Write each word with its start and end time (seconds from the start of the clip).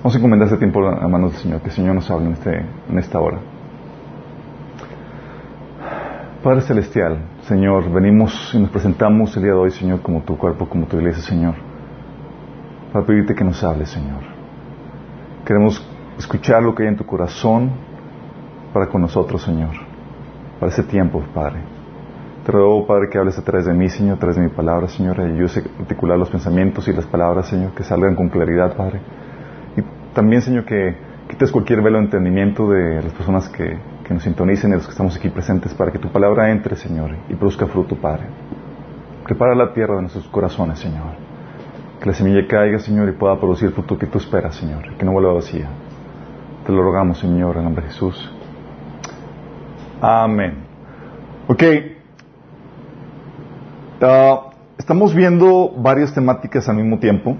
Vamos 0.00 0.14
a 0.14 0.18
encomendar 0.18 0.46
este 0.46 0.56
tiempo 0.56 0.80
a 0.88 1.06
manos 1.08 1.32
del 1.32 1.42
Señor, 1.42 1.60
que 1.60 1.66
el 1.66 1.74
Señor 1.74 1.94
nos 1.94 2.10
hable 2.10 2.28
en, 2.28 2.32
este, 2.32 2.64
en 2.88 2.98
esta 2.98 3.20
hora. 3.20 3.38
Padre 6.42 6.62
Celestial, 6.62 7.18
Señor, 7.42 7.92
venimos 7.92 8.50
y 8.54 8.60
nos 8.60 8.70
presentamos 8.70 9.36
el 9.36 9.42
día 9.42 9.52
de 9.52 9.58
hoy, 9.58 9.70
Señor, 9.70 10.00
como 10.00 10.22
tu 10.22 10.38
cuerpo, 10.38 10.66
como 10.66 10.86
tu 10.86 10.96
iglesia, 10.96 11.22
Señor, 11.22 11.54
para 12.94 13.04
pedirte 13.04 13.34
que 13.34 13.44
nos 13.44 13.62
hables, 13.62 13.90
Señor. 13.90 14.22
Queremos 15.44 15.86
escuchar 16.16 16.62
lo 16.62 16.74
que 16.74 16.84
hay 16.84 16.88
en 16.88 16.96
tu 16.96 17.04
corazón 17.04 17.70
para 18.72 18.86
con 18.86 19.02
nosotros, 19.02 19.42
Señor, 19.42 19.72
para 20.58 20.72
ese 20.72 20.82
tiempo, 20.84 21.22
Padre. 21.34 21.60
Te 22.46 22.52
ruego, 22.52 22.86
Padre, 22.86 23.10
que 23.10 23.18
hables 23.18 23.38
a 23.38 23.44
través 23.44 23.66
de 23.66 23.74
mí, 23.74 23.90
Señor, 23.90 24.16
a 24.16 24.18
través 24.18 24.36
de 24.36 24.44
mi 24.44 24.48
palabra, 24.48 24.88
Señor, 24.88 25.18
y 25.18 25.32
ayudes 25.34 25.58
a 25.58 25.82
articular 25.82 26.18
los 26.18 26.30
pensamientos 26.30 26.88
y 26.88 26.94
las 26.94 27.04
palabras, 27.04 27.48
Señor, 27.48 27.72
que 27.72 27.82
salgan 27.82 28.16
con 28.16 28.30
claridad, 28.30 28.74
Padre. 28.74 29.02
También, 30.14 30.42
Señor, 30.42 30.64
que 30.64 30.96
quites 31.28 31.52
cualquier 31.52 31.82
velo 31.82 31.98
de 31.98 32.04
entendimiento 32.04 32.68
de 32.68 33.02
las 33.02 33.12
personas 33.12 33.48
que, 33.48 33.78
que 34.04 34.14
nos 34.14 34.24
sintonicen 34.24 34.70
y 34.70 34.74
los 34.74 34.86
que 34.86 34.90
estamos 34.90 35.16
aquí 35.16 35.28
presentes 35.28 35.72
para 35.74 35.92
que 35.92 35.98
tu 35.98 36.08
palabra 36.08 36.50
entre, 36.50 36.74
Señor, 36.74 37.12
y 37.28 37.34
produzca 37.34 37.66
fruto, 37.66 37.94
Padre. 37.94 38.24
Prepara 39.24 39.54
la 39.54 39.72
tierra 39.72 39.94
de 39.94 40.02
nuestros 40.02 40.26
corazones, 40.28 40.80
Señor. 40.80 41.12
Que 42.00 42.06
la 42.06 42.14
semilla 42.14 42.46
caiga, 42.48 42.80
Señor, 42.80 43.08
y 43.08 43.12
pueda 43.12 43.38
producir 43.38 43.68
el 43.68 43.74
fruto 43.74 43.96
que 43.96 44.06
tú 44.06 44.18
esperas, 44.18 44.56
Señor, 44.56 44.96
que 44.96 45.04
no 45.04 45.12
vuelva 45.12 45.34
vacía. 45.34 45.68
Te 46.66 46.72
lo 46.72 46.82
rogamos, 46.82 47.18
Señor, 47.18 47.56
en 47.56 47.64
nombre 47.64 47.84
de 47.84 47.90
Jesús. 47.90 48.34
Amén. 50.00 50.54
Ok. 51.46 51.62
Ah, 54.02 54.50
estamos 54.78 55.14
viendo 55.14 55.70
varias 55.76 56.12
temáticas 56.12 56.68
al 56.68 56.76
mismo 56.76 56.98
tiempo. 56.98 57.36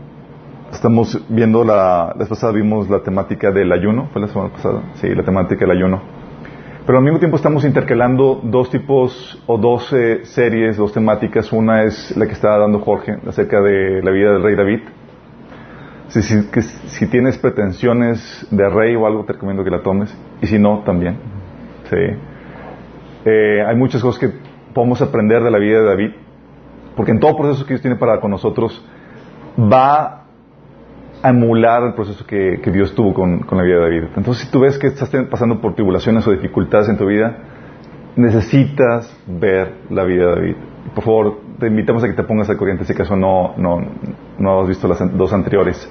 Estamos 0.73 1.21
viendo 1.29 1.65
la, 1.65 2.15
la 2.17 2.27
pasada 2.27 2.53
vimos 2.53 2.89
la 2.89 3.01
temática 3.01 3.51
del 3.51 3.73
ayuno, 3.73 4.09
¿fue 4.13 4.23
la 4.23 4.29
semana 4.29 4.51
pasada? 4.51 4.83
Sí, 4.95 5.09
la 5.15 5.25
temática 5.25 5.67
del 5.67 5.77
ayuno. 5.77 6.01
Pero 6.87 6.99
al 6.99 7.05
mismo 7.05 7.19
tiempo 7.19 7.37
estamos 7.37 7.65
intercalando 7.65 8.41
dos 8.43 8.71
tipos 8.71 9.41
o 9.47 9.59
dos 9.59 9.95
series, 10.25 10.77
dos 10.77 10.93
temáticas. 10.93 11.53
Una 11.53 11.83
es 11.85 12.17
la 12.17 12.27
que 12.27 12.33
estaba 12.33 12.59
dando 12.59 12.81
Jorge 12.81 13.19
acerca 13.29 13.61
de 13.61 14.03
la 14.03 14.11
vida 14.11 14.33
del 14.33 14.43
rey 14.43 14.57
David. 14.57 14.81
Si, 16.09 16.23
si, 16.23 16.51
que, 16.51 16.63
si 16.63 17.07
tienes 17.09 17.39
pretensiones 17.39 18.47
de 18.51 18.69
rey 18.69 18.97
o 18.97 19.07
algo, 19.07 19.25
te 19.25 19.35
recomiendo 19.35 19.63
que 19.63 19.71
la 19.71 19.83
tomes. 19.83 20.17
Y 20.41 20.47
si 20.47 20.59
no, 20.59 20.83
también. 20.85 21.17
Sí. 21.91 21.97
Eh, 23.25 23.65
hay 23.65 23.77
muchas 23.77 24.03
cosas 24.03 24.19
que 24.19 24.33
podemos 24.75 25.03
aprender 25.03 25.43
de 25.43 25.51
la 25.51 25.59
vida 25.59 25.81
de 25.81 25.85
David. 25.85 26.11
Porque 26.97 27.13
en 27.13 27.21
todo 27.21 27.37
proceso 27.37 27.65
que 27.65 27.75
Dios 27.75 27.83
tiene 27.83 27.97
para 27.97 28.21
con 28.21 28.31
nosotros, 28.31 28.85
va 29.57 30.20
emular 31.23 31.83
el 31.85 31.95
proceso 31.95 32.25
que, 32.27 32.61
que 32.63 32.71
Dios 32.71 32.95
tuvo 32.95 33.13
con, 33.13 33.41
con, 33.41 33.59
la 33.59 33.65
vida 33.65 33.77
de 33.77 33.83
David. 33.83 34.03
Entonces, 34.17 34.45
si 34.45 34.51
tú 34.51 34.61
ves 34.61 34.79
que 34.79 34.87
estás 34.87 35.11
pasando 35.31 35.61
por 35.61 35.75
tribulaciones 35.75 36.27
o 36.27 36.33
dificultades 36.33 36.89
en 36.89 36.97
tu 36.97 37.07
vida, 37.07 37.37
necesitas 38.17 39.15
ver 39.27 39.75
la 39.91 40.05
vida 40.05 40.27
de 40.27 40.35
David. 40.35 40.57
Por 40.95 41.05
favor, 41.05 41.41
te 41.59 41.67
invitamos 41.67 42.03
a 42.03 42.09
que 42.09 42.15
te 42.15 42.25
pongas 42.25 42.49
al 42.49 42.57
corriente 42.57 42.85
si 42.85 42.93
acaso 42.93 43.17
no, 43.17 43.55
no, 43.57 43.79
no 44.39 44.61
has 44.61 44.69
visto 44.69 44.89
las 44.89 44.99
dos 45.17 45.33
anteriores. 45.33 45.91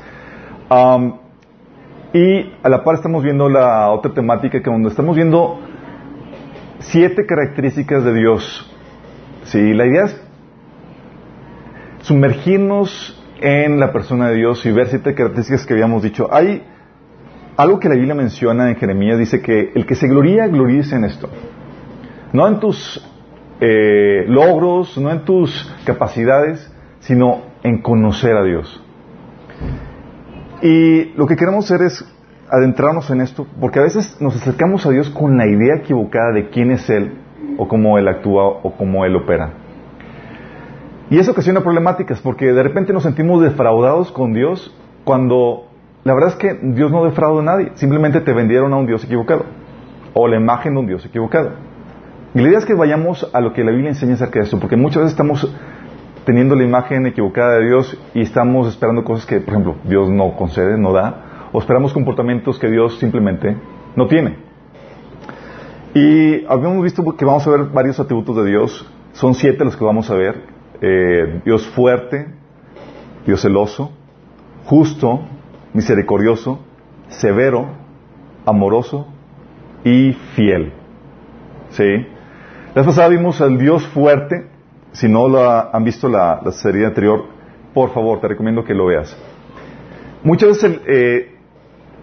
Um, 0.69 1.13
y 2.13 2.51
a 2.63 2.69
la 2.69 2.83
par 2.83 2.95
estamos 2.95 3.23
viendo 3.23 3.49
la 3.49 3.89
otra 3.91 4.13
temática 4.13 4.61
que 4.61 4.69
donde 4.69 4.89
estamos 4.89 5.15
viendo 5.15 5.59
siete 6.79 7.25
características 7.25 8.03
de 8.03 8.13
Dios. 8.13 8.75
Sí, 9.43 9.73
la 9.73 9.85
idea 9.85 10.05
es 10.05 10.23
sumergirnos 12.01 13.18
en 13.41 13.79
la 13.79 13.91
persona 13.91 14.29
de 14.29 14.35
Dios 14.35 14.65
y 14.65 14.71
ver 14.71 14.87
siete 14.87 15.13
características 15.15 15.65
que 15.65 15.73
habíamos 15.73 16.03
dicho. 16.03 16.27
Hay 16.31 16.63
algo 17.57 17.79
que 17.79 17.89
la 17.89 17.95
Biblia 17.95 18.15
menciona 18.15 18.69
en 18.69 18.75
Jeremías, 18.75 19.17
dice 19.17 19.41
que 19.41 19.71
el 19.75 19.85
que 19.85 19.95
se 19.95 20.07
gloría, 20.07 20.47
gloríese 20.47 20.95
en 20.95 21.05
esto. 21.05 21.29
No 22.31 22.47
en 22.47 22.59
tus 22.59 23.05
eh, 23.59 24.25
logros, 24.27 24.97
no 24.97 25.11
en 25.11 25.25
tus 25.25 25.73
capacidades, 25.85 26.71
sino 26.99 27.41
en 27.63 27.81
conocer 27.81 28.35
a 28.35 28.43
Dios. 28.43 28.83
Y 30.61 31.13
lo 31.15 31.25
que 31.27 31.35
queremos 31.35 31.65
hacer 31.65 31.85
es 31.85 32.05
adentrarnos 32.49 33.09
en 33.11 33.21
esto, 33.21 33.45
porque 33.59 33.79
a 33.79 33.83
veces 33.83 34.17
nos 34.19 34.35
acercamos 34.35 34.85
a 34.85 34.89
Dios 34.89 35.09
con 35.09 35.37
la 35.37 35.47
idea 35.47 35.75
equivocada 35.75 36.31
de 36.33 36.49
quién 36.49 36.71
es 36.71 36.89
Él, 36.89 37.13
o 37.57 37.67
cómo 37.67 37.97
Él 37.97 38.07
actúa, 38.07 38.45
o 38.47 38.75
cómo 38.77 39.05
Él 39.05 39.15
opera. 39.15 39.53
Y 41.09 41.17
eso 41.17 41.31
ocasiona 41.31 41.61
problemáticas 41.61 42.19
porque 42.21 42.53
de 42.53 42.61
repente 42.61 42.93
nos 42.93 43.03
sentimos 43.03 43.41
defraudados 43.41 44.11
con 44.11 44.33
Dios 44.33 44.75
cuando 45.03 45.69
la 46.03 46.13
verdad 46.13 46.29
es 46.29 46.35
que 46.35 46.53
Dios 46.61 46.91
no 46.91 47.03
defrauda 47.03 47.41
a 47.41 47.45
nadie, 47.45 47.71
simplemente 47.75 48.21
te 48.21 48.31
vendieron 48.31 48.73
a 48.73 48.77
un 48.77 48.85
Dios 48.85 49.03
equivocado 49.03 49.45
o 50.13 50.27
la 50.27 50.37
imagen 50.37 50.73
de 50.73 50.79
un 50.79 50.87
Dios 50.87 51.05
equivocado. 51.05 51.51
Y 52.33 52.41
la 52.41 52.47
idea 52.47 52.59
es 52.59 52.65
que 52.65 52.75
vayamos 52.75 53.29
a 53.33 53.41
lo 53.41 53.53
que 53.53 53.63
la 53.63 53.71
Biblia 53.71 53.89
enseña 53.89 54.13
acerca 54.13 54.39
de 54.39 54.45
esto, 54.45 54.59
porque 54.59 54.75
muchas 54.75 54.97
veces 54.97 55.11
estamos 55.11 55.51
teniendo 56.25 56.55
la 56.55 56.63
imagen 56.63 57.07
equivocada 57.07 57.57
de 57.57 57.65
Dios 57.65 57.97
y 58.13 58.21
estamos 58.21 58.67
esperando 58.67 59.03
cosas 59.03 59.25
que, 59.25 59.39
por 59.39 59.53
ejemplo, 59.53 59.75
Dios 59.83 60.09
no 60.09 60.35
concede, 60.35 60.77
no 60.77 60.93
da, 60.93 61.49
o 61.51 61.59
esperamos 61.59 61.91
comportamientos 61.91 62.59
que 62.59 62.69
Dios 62.69 62.99
simplemente 62.99 63.57
no 63.95 64.07
tiene. 64.07 64.37
Y 65.95 66.45
habíamos 66.45 66.83
visto 66.83 67.03
que 67.17 67.25
vamos 67.25 67.47
a 67.47 67.49
ver 67.49 67.63
varios 67.73 67.99
atributos 67.99 68.35
de 68.35 68.45
Dios, 68.45 68.87
son 69.13 69.33
siete 69.33 69.65
los 69.65 69.75
que 69.75 69.83
vamos 69.83 70.09
a 70.11 70.13
ver, 70.13 70.58
eh, 70.81 71.41
Dios 71.45 71.67
fuerte, 71.69 72.27
Dios 73.25 73.41
celoso, 73.41 73.91
justo, 74.65 75.21
misericordioso, 75.73 76.59
severo, 77.09 77.67
amoroso 78.45 79.07
y 79.83 80.13
fiel. 80.35 80.73
¿Sí? 81.69 82.07
La 82.75 82.83
pasada 82.83 83.09
vimos 83.09 83.41
al 83.41 83.57
Dios 83.57 83.85
fuerte. 83.87 84.47
Si 84.91 85.07
no 85.07 85.27
lo 85.27 85.43
han 85.43 85.83
visto 85.83 86.09
la, 86.09 86.41
la, 86.43 86.51
serie 86.51 86.85
anterior, 86.85 87.25
por 87.73 87.91
favor, 87.91 88.19
te 88.19 88.27
recomiendo 88.27 88.63
que 88.63 88.73
lo 88.73 88.87
veas. 88.87 89.15
Muchas 90.23 90.49
veces 90.49 90.81
eh, 90.87 91.35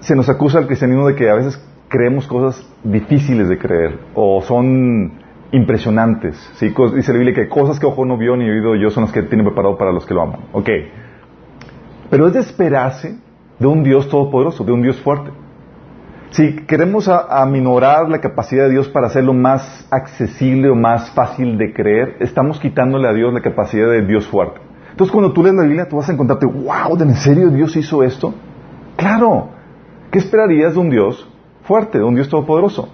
se 0.01 0.15
nos 0.15 0.29
acusa 0.29 0.59
al 0.59 0.67
cristianismo 0.67 1.07
de 1.07 1.15
que 1.15 1.29
a 1.29 1.35
veces 1.35 1.61
creemos 1.89 2.27
cosas 2.27 2.69
difíciles 2.85 3.49
de 3.49 3.59
creer 3.59 3.99
o 4.15 4.41
son 4.43 5.26
impresionantes. 5.53 6.37
¿sí? 6.55 6.73
Dice 6.95 7.13
la 7.13 7.19
Biblia 7.19 7.35
que 7.35 7.49
cosas 7.49 7.79
que 7.79 7.87
ojo 7.87 8.05
no 8.05 8.17
vio 8.17 8.37
ni 8.37 8.49
oído 8.49 8.75
yo 8.75 8.91
son 8.91 9.05
las 9.05 9.13
que 9.13 9.23
tiene 9.23 9.45
preparado 9.45 9.77
para 9.77 9.93
los 9.93 10.07
que 10.07 10.15
lo 10.15 10.23
aman. 10.23 10.41
Ok. 10.53 10.69
Pero 12.11 12.27
es 12.27 12.35
de 12.35 12.41
esperarse 12.41 13.19
de 13.59 13.67
un 13.67 13.83
Dios 13.83 14.09
todopoderoso, 14.09 14.65
de 14.65 14.73
un 14.73 14.83
Dios 14.83 15.01
fuerte. 15.01 15.31
Si 16.31 16.57
queremos 16.67 17.09
aminorar 17.09 18.09
la 18.09 18.21
capacidad 18.21 18.65
de 18.65 18.71
Dios 18.71 18.89
para 18.89 19.07
hacerlo 19.07 19.33
más 19.33 19.87
accesible 19.91 20.69
o 20.69 20.75
más 20.75 21.11
fácil 21.13 21.57
de 21.57 21.73
creer, 21.73 22.17
estamos 22.21 22.61
quitándole 22.61 23.09
a 23.09 23.13
Dios 23.13 23.33
la 23.33 23.41
capacidad 23.41 23.89
de 23.89 24.05
Dios 24.05 24.27
fuerte. 24.27 24.61
Entonces 24.91 25.13
cuando 25.13 25.33
tú 25.33 25.43
lees 25.43 25.55
la 25.55 25.63
Biblia, 25.63 25.89
tú 25.89 25.97
vas 25.97 26.09
a 26.09 26.13
encontrarte, 26.13 26.47
wow, 26.47 27.01
¿en 27.01 27.15
serio 27.15 27.49
Dios 27.51 27.77
hizo 27.77 28.03
esto? 28.03 28.35
Claro. 28.97 29.51
¿Qué 30.11 30.19
esperarías 30.19 30.75
de 30.75 30.81
un 30.81 30.91
Dios 30.91 31.29
fuerte, 31.63 31.99
de 31.99 32.05
un 32.05 32.15
Dios 32.15 32.29
todopoderoso? 32.29 32.89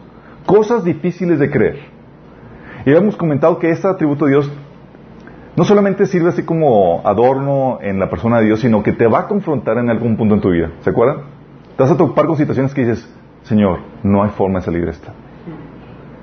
Cosas 0.46 0.84
difíciles 0.84 1.38
de 1.38 1.50
creer. 1.50 1.91
Y 2.84 2.90
habíamos 2.90 3.16
comentado 3.16 3.58
que 3.58 3.70
este 3.70 3.86
atributo 3.86 4.24
de 4.24 4.32
Dios 4.32 4.50
no 5.56 5.64
solamente 5.64 6.06
sirve 6.06 6.30
así 6.30 6.42
como 6.44 7.02
adorno 7.04 7.78
en 7.82 7.98
la 7.98 8.08
persona 8.08 8.38
de 8.38 8.46
Dios, 8.46 8.60
sino 8.60 8.82
que 8.82 8.92
te 8.92 9.06
va 9.06 9.20
a 9.20 9.28
confrontar 9.28 9.78
en 9.78 9.90
algún 9.90 10.16
punto 10.16 10.34
en 10.34 10.40
tu 10.40 10.50
vida. 10.50 10.70
¿Se 10.80 10.90
acuerdan? 10.90 11.24
Te 11.76 11.82
vas 11.82 11.92
a 11.92 11.96
topar 11.96 12.26
con 12.26 12.36
situaciones 12.36 12.72
que 12.74 12.82
dices, 12.82 13.08
Señor, 13.42 13.80
no 14.02 14.22
hay 14.22 14.30
forma 14.30 14.60
de 14.60 14.64
salir 14.64 14.84
de 14.84 14.90
esta. 14.90 15.12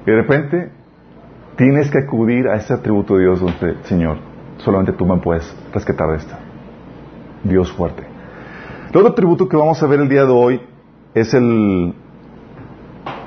Y 0.05 0.11
de 0.11 0.15
repente 0.15 0.71
tienes 1.55 1.91
que 1.91 1.99
acudir 1.99 2.47
a 2.47 2.55
ese 2.55 2.73
atributo 2.73 3.15
de 3.15 3.23
Dios 3.23 3.39
donde, 3.39 3.83
Señor, 3.83 4.17
solamente 4.57 4.93
tú 4.93 5.05
me 5.05 5.17
puedes 5.17 5.55
rescatar 5.73 6.09
de 6.09 6.17
esta. 6.17 6.39
Dios 7.43 7.71
fuerte. 7.71 8.03
El 8.89 8.97
otro 8.97 9.11
atributo 9.11 9.47
que 9.47 9.55
vamos 9.55 9.81
a 9.83 9.87
ver 9.87 9.99
el 9.99 10.09
día 10.09 10.25
de 10.25 10.31
hoy 10.31 10.61
es 11.13 11.33
el 11.33 11.93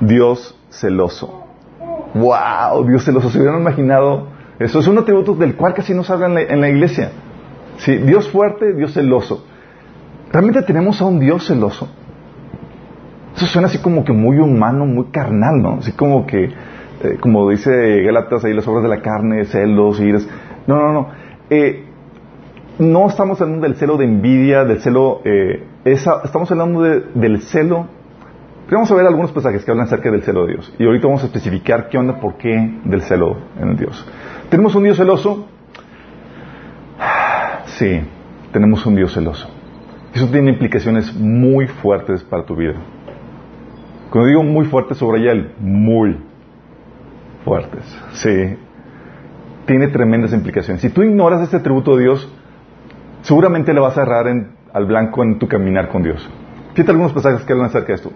Dios 0.01 0.59
celoso. 0.69 1.42
¡Wow! 2.13 2.87
Dios. 2.87 3.03
¿Se 3.03 3.11
hubieran 3.11 3.61
imaginado? 3.61 4.27
Eso 4.59 4.79
es 4.79 4.87
un 4.87 4.97
atributo 4.97 5.33
del 5.35 5.55
cual 5.55 5.73
casi 5.73 5.93
no 5.93 6.03
se 6.03 6.13
habla 6.13 6.41
en 6.41 6.61
la, 6.61 6.69
iglesia. 6.69 7.11
¿Sí? 7.77 7.97
Dios 7.97 8.29
fuerte, 8.29 8.73
Dios 8.73 8.93
celoso. 8.93 9.45
¿Realmente 10.31 10.61
tenemos 10.61 11.01
a 11.01 11.05
un 11.05 11.19
Dios 11.19 11.47
celoso? 11.47 11.89
Eso 13.35 13.47
suena 13.47 13.67
así 13.67 13.79
como 13.79 14.03
que 14.03 14.13
muy 14.13 14.37
humano, 14.37 14.85
muy 14.85 15.05
carnal, 15.05 15.61
¿no? 15.61 15.77
Así 15.79 15.91
como 15.93 16.27
que, 16.27 16.45
eh, 16.45 17.17
como 17.19 17.49
dice 17.49 18.03
Gálatas 18.03 18.45
ahí, 18.45 18.53
las 18.53 18.67
obras 18.67 18.83
de 18.83 18.89
la 18.89 19.01
carne, 19.01 19.45
celos, 19.45 19.99
iras. 19.99 20.27
No, 20.67 20.77
no, 20.77 20.93
no. 20.93 21.07
Eh, 21.49 21.85
no 22.77 23.07
estamos 23.07 23.41
hablando 23.41 23.67
del 23.67 23.75
celo 23.75 23.97
de 23.97 24.05
envidia, 24.05 24.65
del 24.65 24.81
celo. 24.81 25.21
Eh, 25.25 25.63
estamos 25.83 26.51
hablando 26.51 26.83
de, 26.83 27.03
del 27.15 27.41
celo 27.41 27.87
Vamos 28.71 28.89
a 28.89 28.95
ver 28.95 29.05
algunos 29.05 29.31
pasajes 29.31 29.63
que 29.63 29.71
hablan 29.71 29.85
acerca 29.85 30.09
del 30.09 30.23
celo 30.23 30.45
de 30.45 30.53
Dios. 30.53 30.73
Y 30.79 30.85
ahorita 30.85 31.07
vamos 31.07 31.21
a 31.23 31.27
especificar 31.27 31.89
qué 31.89 31.97
onda, 31.97 32.19
por 32.19 32.37
qué 32.37 32.79
del 32.85 33.01
celo 33.01 33.37
en 33.59 33.69
el 33.69 33.77
Dios. 33.77 34.05
¿Tenemos 34.49 34.73
un 34.75 34.83
Dios 34.83 34.97
celoso? 34.97 35.47
Sí, 37.65 38.01
tenemos 38.51 38.85
un 38.85 38.95
Dios 38.95 39.13
celoso. 39.13 39.47
Eso 40.13 40.27
tiene 40.29 40.51
implicaciones 40.51 41.13
muy 41.13 41.67
fuertes 41.67 42.23
para 42.23 42.45
tu 42.45 42.55
vida. 42.55 42.75
Cuando 44.09 44.27
digo 44.27 44.43
muy 44.43 44.65
fuertes, 44.65 44.97
sobre 44.97 45.27
el 45.29 45.53
muy 45.59 46.17
fuertes. 47.43 47.83
Sí. 48.13 48.55
Tiene 49.65 49.87
tremendas 49.87 50.33
implicaciones. 50.33 50.81
Si 50.81 50.89
tú 50.89 51.03
ignoras 51.03 51.41
este 51.41 51.57
atributo 51.57 51.95
de 51.95 52.03
Dios, 52.03 52.31
seguramente 53.21 53.73
le 53.73 53.79
vas 53.79 53.97
a 53.97 54.03
errar 54.03 54.27
al 54.73 54.85
blanco 54.85 55.23
en 55.23 55.39
tu 55.39 55.47
caminar 55.47 55.89
con 55.89 56.03
Dios. 56.03 56.29
Fíjate 56.73 56.91
algunos 56.91 57.13
pasajes 57.13 57.43
que 57.43 57.53
hablan 57.53 57.67
acerca 57.67 57.87
de 57.87 57.93
esto. 57.93 58.11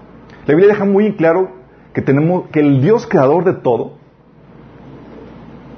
La 0.47 0.55
Biblia 0.55 0.69
deja 0.73 0.85
muy 0.85 1.13
claro 1.15 1.51
que 1.93 2.01
tenemos 2.01 2.47
que 2.51 2.61
el 2.61 2.81
Dios 2.81 3.05
creador 3.05 3.43
de 3.43 3.53
todo 3.53 3.93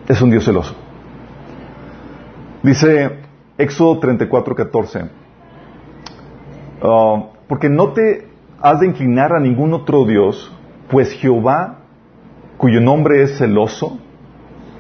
es 0.07 0.21
un 0.21 0.29
Dios 0.29 0.45
celoso. 0.45 0.75
Dice 2.61 3.17
Éxodo 3.57 3.99
34, 3.99 4.55
14. 4.55 5.09
Ah, 6.83 7.23
porque 7.47 7.67
no 7.67 7.93
te 7.93 8.27
has 8.61 8.79
de 8.79 8.87
inclinar 8.87 9.33
a 9.33 9.39
ningún 9.39 9.73
otro 9.73 10.05
Dios, 10.05 10.51
pues 10.89 11.13
Jehová, 11.13 11.79
cuyo 12.57 12.79
nombre 12.79 13.23
es 13.23 13.37
celoso, 13.37 13.97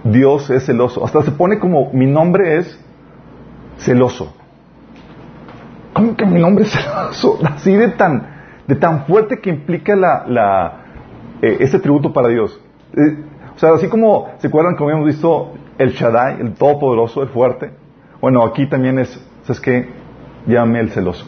Dios 0.03 0.51
es 0.51 0.65
celoso. 0.65 1.03
Hasta 1.03 1.23
se 1.23 1.31
pone 1.31 1.57
como 1.57 1.91
mi 1.93 2.05
nombre 2.05 2.57
es 2.57 2.79
celoso. 3.79 4.33
¿Cómo 5.93 6.15
que 6.15 6.25
mi 6.27 6.39
nombre 6.39 6.65
es 6.65 6.71
celoso? 6.71 7.39
Así 7.43 7.75
de 7.75 7.89
tan, 7.89 8.38
de 8.69 8.75
tan 8.75 9.07
fuerte 9.07 9.39
que 9.39 9.49
implica 9.49 9.95
la, 9.95 10.73
eh, 11.41 11.57
este 11.59 11.79
tributo 11.79 12.13
para 12.13 12.27
Dios. 12.27 12.61
Eh, 12.93 13.17
o 13.55 13.57
sea, 13.57 13.73
así 13.73 13.89
como, 13.89 14.29
¿se 14.37 14.45
acuerdan 14.45 14.75
como 14.75 14.91
habíamos 14.91 15.07
visto 15.07 15.53
el 15.79 15.89
Shaddai, 15.93 16.39
el 16.39 16.53
Todopoderoso, 16.53 17.23
el 17.23 17.29
fuerte? 17.29 17.71
Bueno, 18.21 18.43
aquí 18.45 18.67
también 18.67 18.99
es, 18.99 19.09
¿sabes 19.41 19.59
qué? 19.59 19.89
Llame 20.45 20.81
el 20.81 20.91
celoso. 20.91 21.25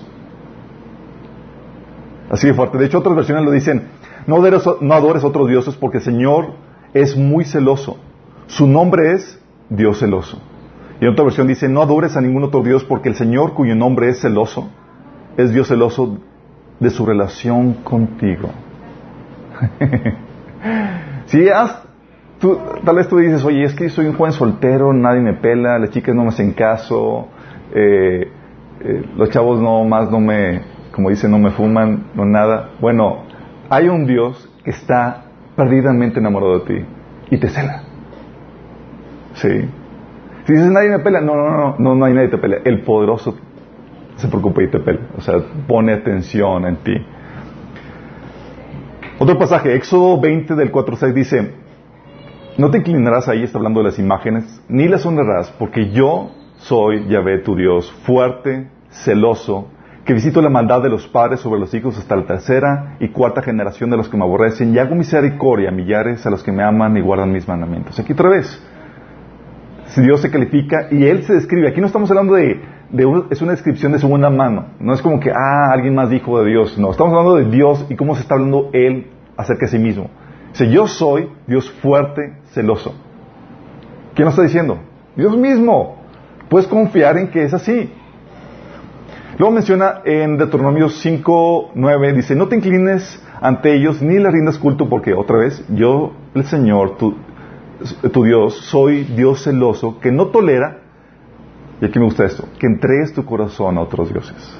Así 2.29 2.45
de 2.45 2.53
fuerte. 2.53 2.77
De 2.77 2.85
hecho, 2.85 2.99
otras 2.99 3.15
versiones 3.15 3.43
lo 3.43 3.49
dicen, 3.49 3.87
no 4.27 4.35
adores, 4.35 4.63
no 4.79 4.93
adores 4.93 5.23
otros 5.23 5.49
dioses 5.49 5.75
porque 5.75 5.97
el 5.97 6.03
Señor 6.03 6.53
es 6.93 7.17
muy 7.17 7.43
celoso. 7.45 7.97
Su 8.45 8.67
nombre 8.67 9.13
es 9.13 9.41
Dios 9.67 9.97
celoso. 9.97 10.39
Y 10.99 11.05
en 11.05 11.09
otra 11.09 11.25
versión 11.25 11.47
dice, 11.47 11.67
no 11.67 11.81
adores 11.81 12.15
a 12.15 12.21
ningún 12.21 12.43
otro 12.43 12.61
Dios 12.61 12.83
porque 12.83 13.09
el 13.09 13.15
Señor 13.15 13.55
cuyo 13.55 13.75
nombre 13.75 14.09
es 14.09 14.21
celoso, 14.21 14.69
es 15.37 15.51
Dios 15.51 15.69
celoso 15.69 16.19
de 16.81 16.89
su 16.89 17.05
relación 17.05 17.75
contigo. 17.83 18.49
si 21.27 21.47
has, 21.47 21.83
tú, 22.39 22.57
tal 22.83 22.95
vez 22.95 23.07
tú 23.07 23.17
dices, 23.17 23.45
oye, 23.45 23.63
es 23.63 23.75
que 23.75 23.87
soy 23.89 24.07
un 24.07 24.15
joven 24.15 24.33
soltero, 24.33 24.91
nadie 24.91 25.21
me 25.21 25.35
pela, 25.35 25.77
las 25.77 25.91
chicas 25.91 26.15
no 26.15 26.23
me 26.23 26.29
hacen 26.29 26.53
caso, 26.53 27.27
eh, 27.73 28.31
eh, 28.81 29.05
los 29.15 29.29
chavos 29.29 29.61
no 29.61 29.83
más 29.85 30.09
no 30.09 30.19
me, 30.19 30.63
como 30.91 31.11
dicen, 31.11 31.29
no 31.29 31.37
me 31.37 31.51
fuman, 31.51 32.07
no 32.15 32.25
nada. 32.25 32.71
Bueno, 32.81 33.25
hay 33.69 33.87
un 33.87 34.07
Dios 34.07 34.49
que 34.63 34.71
está 34.71 35.25
perdidamente 35.55 36.19
enamorado 36.19 36.59
de 36.59 36.65
ti 36.65 36.85
y 37.29 37.37
te 37.37 37.47
cela. 37.49 37.83
Sí. 39.35 39.69
Si 40.45 40.53
dices, 40.53 40.71
nadie 40.71 40.89
me 40.89 40.99
pela, 40.99 41.21
no, 41.21 41.35
no, 41.35 41.51
no, 41.51 41.75
no, 41.77 41.95
no 41.95 42.05
hay 42.05 42.13
nadie 42.15 42.31
que 42.31 42.37
te 42.37 42.41
pelea. 42.41 42.61
El 42.65 42.81
poderoso 42.81 43.37
se 44.21 44.27
preocupa 44.27 44.63
y 44.63 44.69
te. 44.69 44.77
O 45.17 45.21
sea, 45.21 45.35
pone 45.67 45.93
atención 45.93 46.65
en 46.65 46.77
ti. 46.77 46.93
Otro 49.19 49.37
pasaje, 49.37 49.75
Éxodo 49.75 50.19
20 50.19 50.55
del 50.55 50.71
4.6 50.71 51.13
dice, 51.13 51.53
no 52.57 52.71
te 52.71 52.79
inclinarás 52.79 53.27
ahí, 53.27 53.43
está 53.43 53.57
hablando 53.57 53.81
de 53.81 53.87
las 53.87 53.99
imágenes, 53.99 54.63
ni 54.67 54.87
las 54.87 55.05
honrarás, 55.05 55.51
porque 55.59 55.91
yo 55.91 56.31
soy 56.57 57.07
Yahvé 57.07 57.39
tu 57.39 57.55
Dios, 57.55 57.91
fuerte, 58.03 58.69
celoso, 58.89 59.67
que 60.05 60.13
visito 60.13 60.41
la 60.41 60.49
maldad 60.49 60.81
de 60.81 60.89
los 60.89 61.07
padres 61.07 61.39
sobre 61.39 61.59
los 61.59 61.73
hijos 61.73 61.97
hasta 61.97 62.15
la 62.15 62.25
tercera 62.25 62.97
y 62.99 63.09
cuarta 63.09 63.43
generación 63.43 63.91
de 63.91 63.97
los 63.97 64.09
que 64.09 64.17
me 64.17 64.23
aborrecen 64.23 64.73
y 64.73 64.79
hago 64.79 64.95
misericordia 64.95 65.69
a 65.69 65.71
millares 65.71 66.25
a 66.25 66.31
los 66.31 66.43
que 66.43 66.51
me 66.51 66.63
aman 66.63 66.97
y 66.97 67.01
guardan 67.01 67.31
mis 67.31 67.47
mandamientos. 67.47 67.99
Aquí 67.99 68.13
otra 68.13 68.29
vez, 68.29 68.59
si 69.87 70.01
Dios 70.01 70.21
se 70.21 70.31
califica 70.31 70.87
y 70.89 71.05
Él 71.05 71.23
se 71.23 71.33
describe. 71.33 71.69
Aquí 71.69 71.81
no 71.81 71.87
estamos 71.87 72.09
hablando 72.09 72.33
de, 72.33 72.59
es 73.29 73.41
una 73.41 73.51
descripción 73.51 73.91
de 73.91 73.99
segunda 73.99 74.29
mano. 74.29 74.65
No 74.79 74.93
es 74.93 75.01
como 75.01 75.19
que, 75.19 75.31
ah, 75.31 75.71
alguien 75.71 75.95
más 75.95 76.09
dijo 76.09 76.41
de 76.41 76.49
Dios. 76.49 76.77
No, 76.77 76.91
estamos 76.91 77.13
hablando 77.13 77.35
de 77.35 77.45
Dios 77.45 77.85
y 77.89 77.95
cómo 77.95 78.15
se 78.15 78.21
está 78.21 78.35
hablando 78.35 78.69
Él 78.73 79.07
acerca 79.37 79.65
de 79.65 79.71
sí 79.71 79.79
mismo. 79.79 80.09
Dice, 80.51 80.69
yo 80.69 80.87
soy 80.87 81.29
Dios 81.47 81.69
fuerte, 81.81 82.33
celoso. 82.51 82.93
¿Quién 84.13 84.25
lo 84.25 84.31
está 84.31 84.41
diciendo? 84.41 84.79
Dios 85.15 85.37
mismo. 85.37 85.97
Puedes 86.49 86.67
confiar 86.67 87.17
en 87.17 87.29
que 87.29 87.43
es 87.43 87.53
así. 87.53 87.89
Luego 89.37 89.55
menciona 89.55 90.01
en 90.03 90.37
Deuteronomio 90.37 90.89
5, 90.89 91.71
9, 91.73 92.13
dice, 92.13 92.35
no 92.35 92.47
te 92.47 92.57
inclines 92.57 93.23
ante 93.39 93.73
ellos 93.73 94.01
ni 94.01 94.19
les 94.19 94.31
rindas 94.31 94.57
culto 94.57 94.87
porque 94.87 95.13
otra 95.13 95.37
vez 95.37 95.65
yo, 95.69 96.11
el 96.35 96.43
Señor, 96.43 96.97
tu, 96.97 97.15
tu 98.11 98.23
Dios, 98.23 98.55
soy 98.65 99.03
Dios 99.03 99.43
celoso 99.43 99.99
que 99.99 100.11
no 100.11 100.27
tolera, 100.27 100.80
y 101.81 101.85
aquí 101.85 101.97
me 101.97 102.05
gusta 102.05 102.25
esto, 102.25 102.47
que 102.59 102.67
entregues 102.67 103.11
tu 103.11 103.25
corazón 103.25 103.77
a 103.77 103.81
otros 103.81 104.13
dioses. 104.13 104.59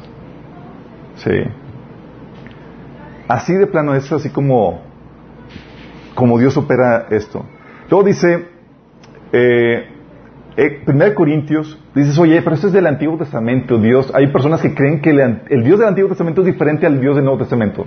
Sí. 1.15 1.31
Así 3.27 3.53
de 3.53 3.67
plano 3.67 3.93
es 3.93 4.11
así 4.11 4.29
como, 4.31 4.81
como 6.15 6.39
Dios 6.39 6.57
opera 6.57 7.05
esto. 7.11 7.45
Luego 7.89 8.07
dice, 8.07 8.47
eh, 9.31 9.87
eh, 10.57 10.83
1 10.85 11.15
Corintios, 11.15 11.79
dices, 11.93 12.17
oye, 12.17 12.41
pero 12.41 12.55
esto 12.55 12.67
es 12.67 12.73
del 12.73 12.87
Antiguo 12.87 13.17
Testamento, 13.17 13.77
Dios. 13.77 14.11
Hay 14.15 14.27
personas 14.31 14.61
que 14.61 14.73
creen 14.73 15.01
que 15.01 15.11
el, 15.11 15.63
Dios 15.63 15.77
del 15.77 15.89
Antiguo 15.89 16.09
Testamento 16.09 16.41
es 16.41 16.47
diferente 16.47 16.87
al 16.87 16.99
Dios 16.99 17.15
del 17.15 17.23
Nuevo 17.23 17.39
Testamento. 17.39 17.85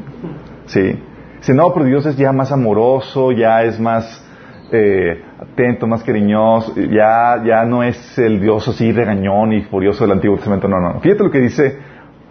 Sí. 0.66 0.96
Dice, 1.38 1.54
no, 1.54 1.74
pero 1.74 1.86
Dios 1.86 2.06
es 2.06 2.16
ya 2.16 2.32
más 2.32 2.52
amoroso, 2.52 3.32
ya 3.32 3.64
es 3.64 3.80
más 3.80 4.23
eh, 4.72 5.22
atento, 5.40 5.86
más 5.86 6.02
cariñoso, 6.02 6.74
ya, 6.76 7.42
ya 7.44 7.64
no 7.64 7.82
es 7.82 8.18
el 8.18 8.40
Dios 8.40 8.66
así 8.68 8.92
regañón 8.92 9.52
y 9.52 9.62
furioso 9.62 10.04
del 10.04 10.12
Antiguo 10.12 10.36
Testamento. 10.36 10.68
No, 10.68 10.80
no. 10.80 11.00
Fíjate 11.00 11.22
lo 11.22 11.30
que 11.30 11.40
dice 11.40 11.78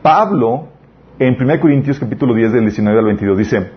Pablo 0.01 0.67
en 1.19 1.35
1 1.39 1.59
Corintios 1.59 1.99
capítulo 1.99 2.33
10 2.33 2.53
del 2.53 2.61
19 2.63 2.99
al 2.99 3.05
22. 3.05 3.37
Dice, 3.37 3.71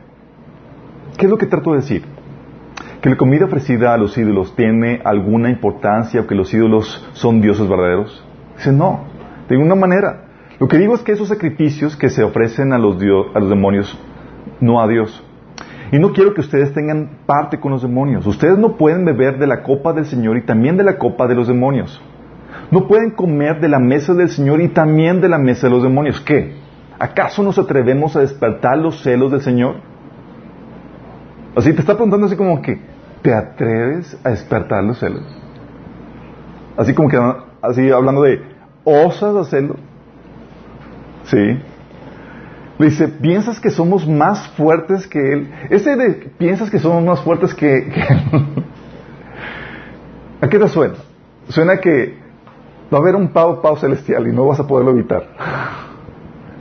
¿qué 1.17 1.27
es 1.27 1.31
lo 1.31 1.39
que 1.39 1.47
trato 1.47 1.73
de 1.73 1.77
decir? 1.79 2.17
que 3.07 3.11
la 3.11 3.17
comida 3.17 3.45
ofrecida 3.45 3.95
a 3.95 3.99
los 3.99 4.19
ídolos 4.19 4.57
tiene 4.57 5.01
alguna 5.05 5.49
importancia 5.49 6.23
o 6.23 6.27
que 6.27 6.35
los 6.35 6.53
ídolos 6.53 7.09
son 7.13 7.41
dioses 7.41 7.69
verdaderos? 7.69 8.25
Dice, 8.57 8.73
no, 8.73 9.05
de 9.49 9.57
ninguna 9.57 9.77
manera. 9.77 10.25
Lo 10.59 10.67
que 10.67 10.79
digo 10.79 10.95
es 10.95 11.03
que 11.03 11.13
esos 11.13 11.29
sacrificios 11.29 11.97
que 11.97 12.09
se 12.09 12.25
ofrecen 12.25 12.73
a 12.73 12.79
los, 12.79 12.97
a 12.97 13.39
los 13.39 13.49
demonios, 13.49 13.97
no 14.61 14.81
a 14.81 14.89
Dios. 14.89 15.23
Y 15.93 15.99
no 15.99 16.13
quiero 16.13 16.35
que 16.35 16.41
ustedes 16.41 16.73
tengan 16.73 17.19
parte 17.27 17.61
con 17.61 17.73
los 17.73 17.83
demonios. 17.83 18.27
Ustedes 18.27 18.59
no 18.59 18.77
pueden 18.77 19.05
beber 19.05 19.39
de 19.39 19.47
la 19.47 19.63
copa 19.63 19.93
del 19.93 20.07
Señor 20.07 20.37
y 20.37 20.43
también 20.43 20.77
de 20.77 20.85
la 20.85 20.99
copa 20.99 21.27
de 21.27 21.35
los 21.35 21.49
demonios. 21.49 22.01
No 22.71 22.89
pueden 22.89 23.11
comer 23.11 23.61
de 23.61 23.69
la 23.69 23.79
mesa 23.79 24.15
del 24.15 24.29
Señor 24.29 24.61
y 24.61 24.69
también 24.69 25.21
de 25.21 25.29
la 25.29 25.39
mesa 25.39 25.69
de 25.69 25.73
los 25.73 25.83
demonios. 25.83 26.21
¿Qué? 26.21 26.55
¿Acaso 26.99 27.43
nos 27.43 27.59
atrevemos 27.59 28.17
a 28.17 28.21
despertar 28.21 28.79
los 28.79 29.03
celos 29.03 29.31
del 29.31 29.43
Señor? 29.43 29.77
Así 31.55 31.73
te 31.73 31.81
está 31.81 31.95
preguntando 31.95 32.27
así 32.27 32.37
como 32.37 32.61
que, 32.61 32.81
¿Te 33.27 33.35
atreves 33.35 34.17
a 34.23 34.31
despertar 34.31 34.85
los 34.85 35.01
celos? 35.01 35.25
Así 36.77 36.95
como 36.95 37.09
que, 37.09 37.19
así 37.61 37.91
hablando 37.91 38.23
de, 38.23 38.41
¿osas 38.85 39.35
hacerlo? 39.35 39.75
Sí. 41.25 41.59
Dice, 42.79 43.09
¿piensas 43.09 43.59
que 43.59 43.71
somos 43.71 44.07
más 44.07 44.49
fuertes 44.49 45.07
que 45.07 45.33
Él? 45.33 45.51
Ese 45.71 45.97
de, 45.97 46.11
¿piensas 46.37 46.71
que 46.71 46.79
somos 46.79 47.03
más 47.03 47.21
fuertes 47.23 47.55
que, 47.55 47.79
Él? 47.79 47.93
¿A 50.43 50.49
qué 50.49 50.59
te 50.59 50.69
suena? 50.69 50.95
Suena 51.49 51.79
que 51.79 52.19
va 52.93 52.99
a 52.99 53.01
haber 53.01 53.17
un 53.17 53.29
pavo 53.29 53.63
pavo 53.63 53.77
celestial 53.77 54.29
y 54.29 54.33
no 54.33 54.47
vas 54.47 54.61
a 54.61 54.67
poderlo 54.67 54.93
evitar. 54.93 55.27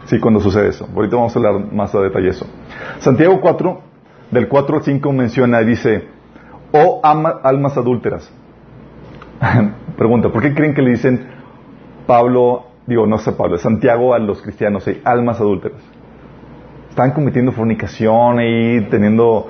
Sí, 0.05 0.19
cuando 0.19 0.39
sucede 0.39 0.67
eso. 0.67 0.87
Ahorita 0.95 1.15
vamos 1.15 1.35
a 1.35 1.39
hablar 1.39 1.73
más 1.73 1.95
a 1.95 1.99
detalle 1.99 2.29
eso. 2.29 2.45
Santiago 2.99 3.41
4, 3.41 3.81
del 4.29 4.47
4 4.47 4.77
al 4.77 4.83
5 4.83 5.11
menciona 5.11 5.63
y 5.63 5.65
dice, 5.65 6.07
o 6.71 7.01
almas 7.03 7.75
adúlteras. 7.75 8.31
Pregunta, 9.97 10.29
¿por 10.29 10.43
qué 10.43 10.53
creen 10.53 10.75
que 10.75 10.83
le 10.83 10.91
dicen 10.91 11.25
Pablo, 12.05 12.67
digo, 12.85 13.07
no 13.07 13.17
sé 13.17 13.31
Pablo, 13.31 13.57
Santiago 13.57 14.13
a 14.13 14.19
los 14.19 14.43
cristianos, 14.43 14.85
almas 15.03 15.39
adúlteras? 15.39 15.81
Están 16.95 17.11
cometiendo 17.11 17.51
fornicación 17.51 18.39
y 18.39 18.79
teniendo... 18.89 19.49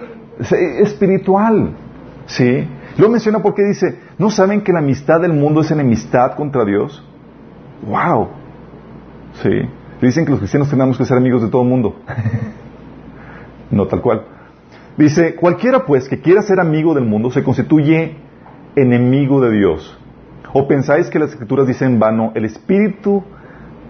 espiritual, 0.81 1.75
¿sí? 2.25 2.67
Lo 2.97 3.07
menciona 3.07 3.37
porque 3.43 3.61
dice, 3.61 3.99
¿no 4.17 4.31
saben 4.31 4.61
que 4.61 4.73
la 4.73 4.79
amistad 4.79 5.21
del 5.21 5.33
mundo 5.33 5.61
es 5.61 5.69
enemistad 5.69 6.33
contra 6.33 6.65
Dios? 6.65 7.07
¡Wow! 7.85 8.29
¿Sí? 9.43 9.51
Dicen 10.01 10.25
que 10.25 10.31
los 10.31 10.39
cristianos 10.39 10.71
tenemos 10.71 10.97
que 10.97 11.05
ser 11.05 11.17
amigos 11.17 11.43
de 11.43 11.49
todo 11.49 11.61
el 11.61 11.67
mundo. 11.67 11.97
no 13.69 13.85
tal 13.85 14.01
cual. 14.01 14.23
Dice, 14.97 15.35
cualquiera 15.35 15.85
pues 15.85 16.09
que 16.09 16.21
quiera 16.21 16.41
ser 16.41 16.59
amigo 16.59 16.95
del 16.95 17.05
mundo 17.05 17.29
se 17.29 17.43
constituye 17.43 18.15
enemigo 18.75 19.39
de 19.39 19.51
Dios. 19.51 19.99
¿O 20.51 20.67
pensáis 20.67 21.11
que 21.11 21.19
las 21.19 21.29
escrituras 21.29 21.67
dicen 21.67 21.99
vano, 21.99 22.31
el 22.33 22.45
espíritu 22.45 23.23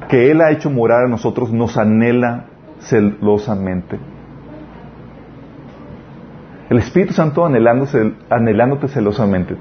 que 0.10 0.30
Él 0.30 0.42
ha 0.42 0.52
hecho 0.52 0.70
morar 0.70 1.06
a 1.06 1.08
nosotros 1.08 1.54
nos 1.54 1.78
anhela 1.78 2.48
celosamente. 2.86 3.98
El 6.70 6.78
Espíritu 6.80 7.14
Santo 7.14 7.46
anhelándote 7.46 8.88
celosamente. 8.88 9.56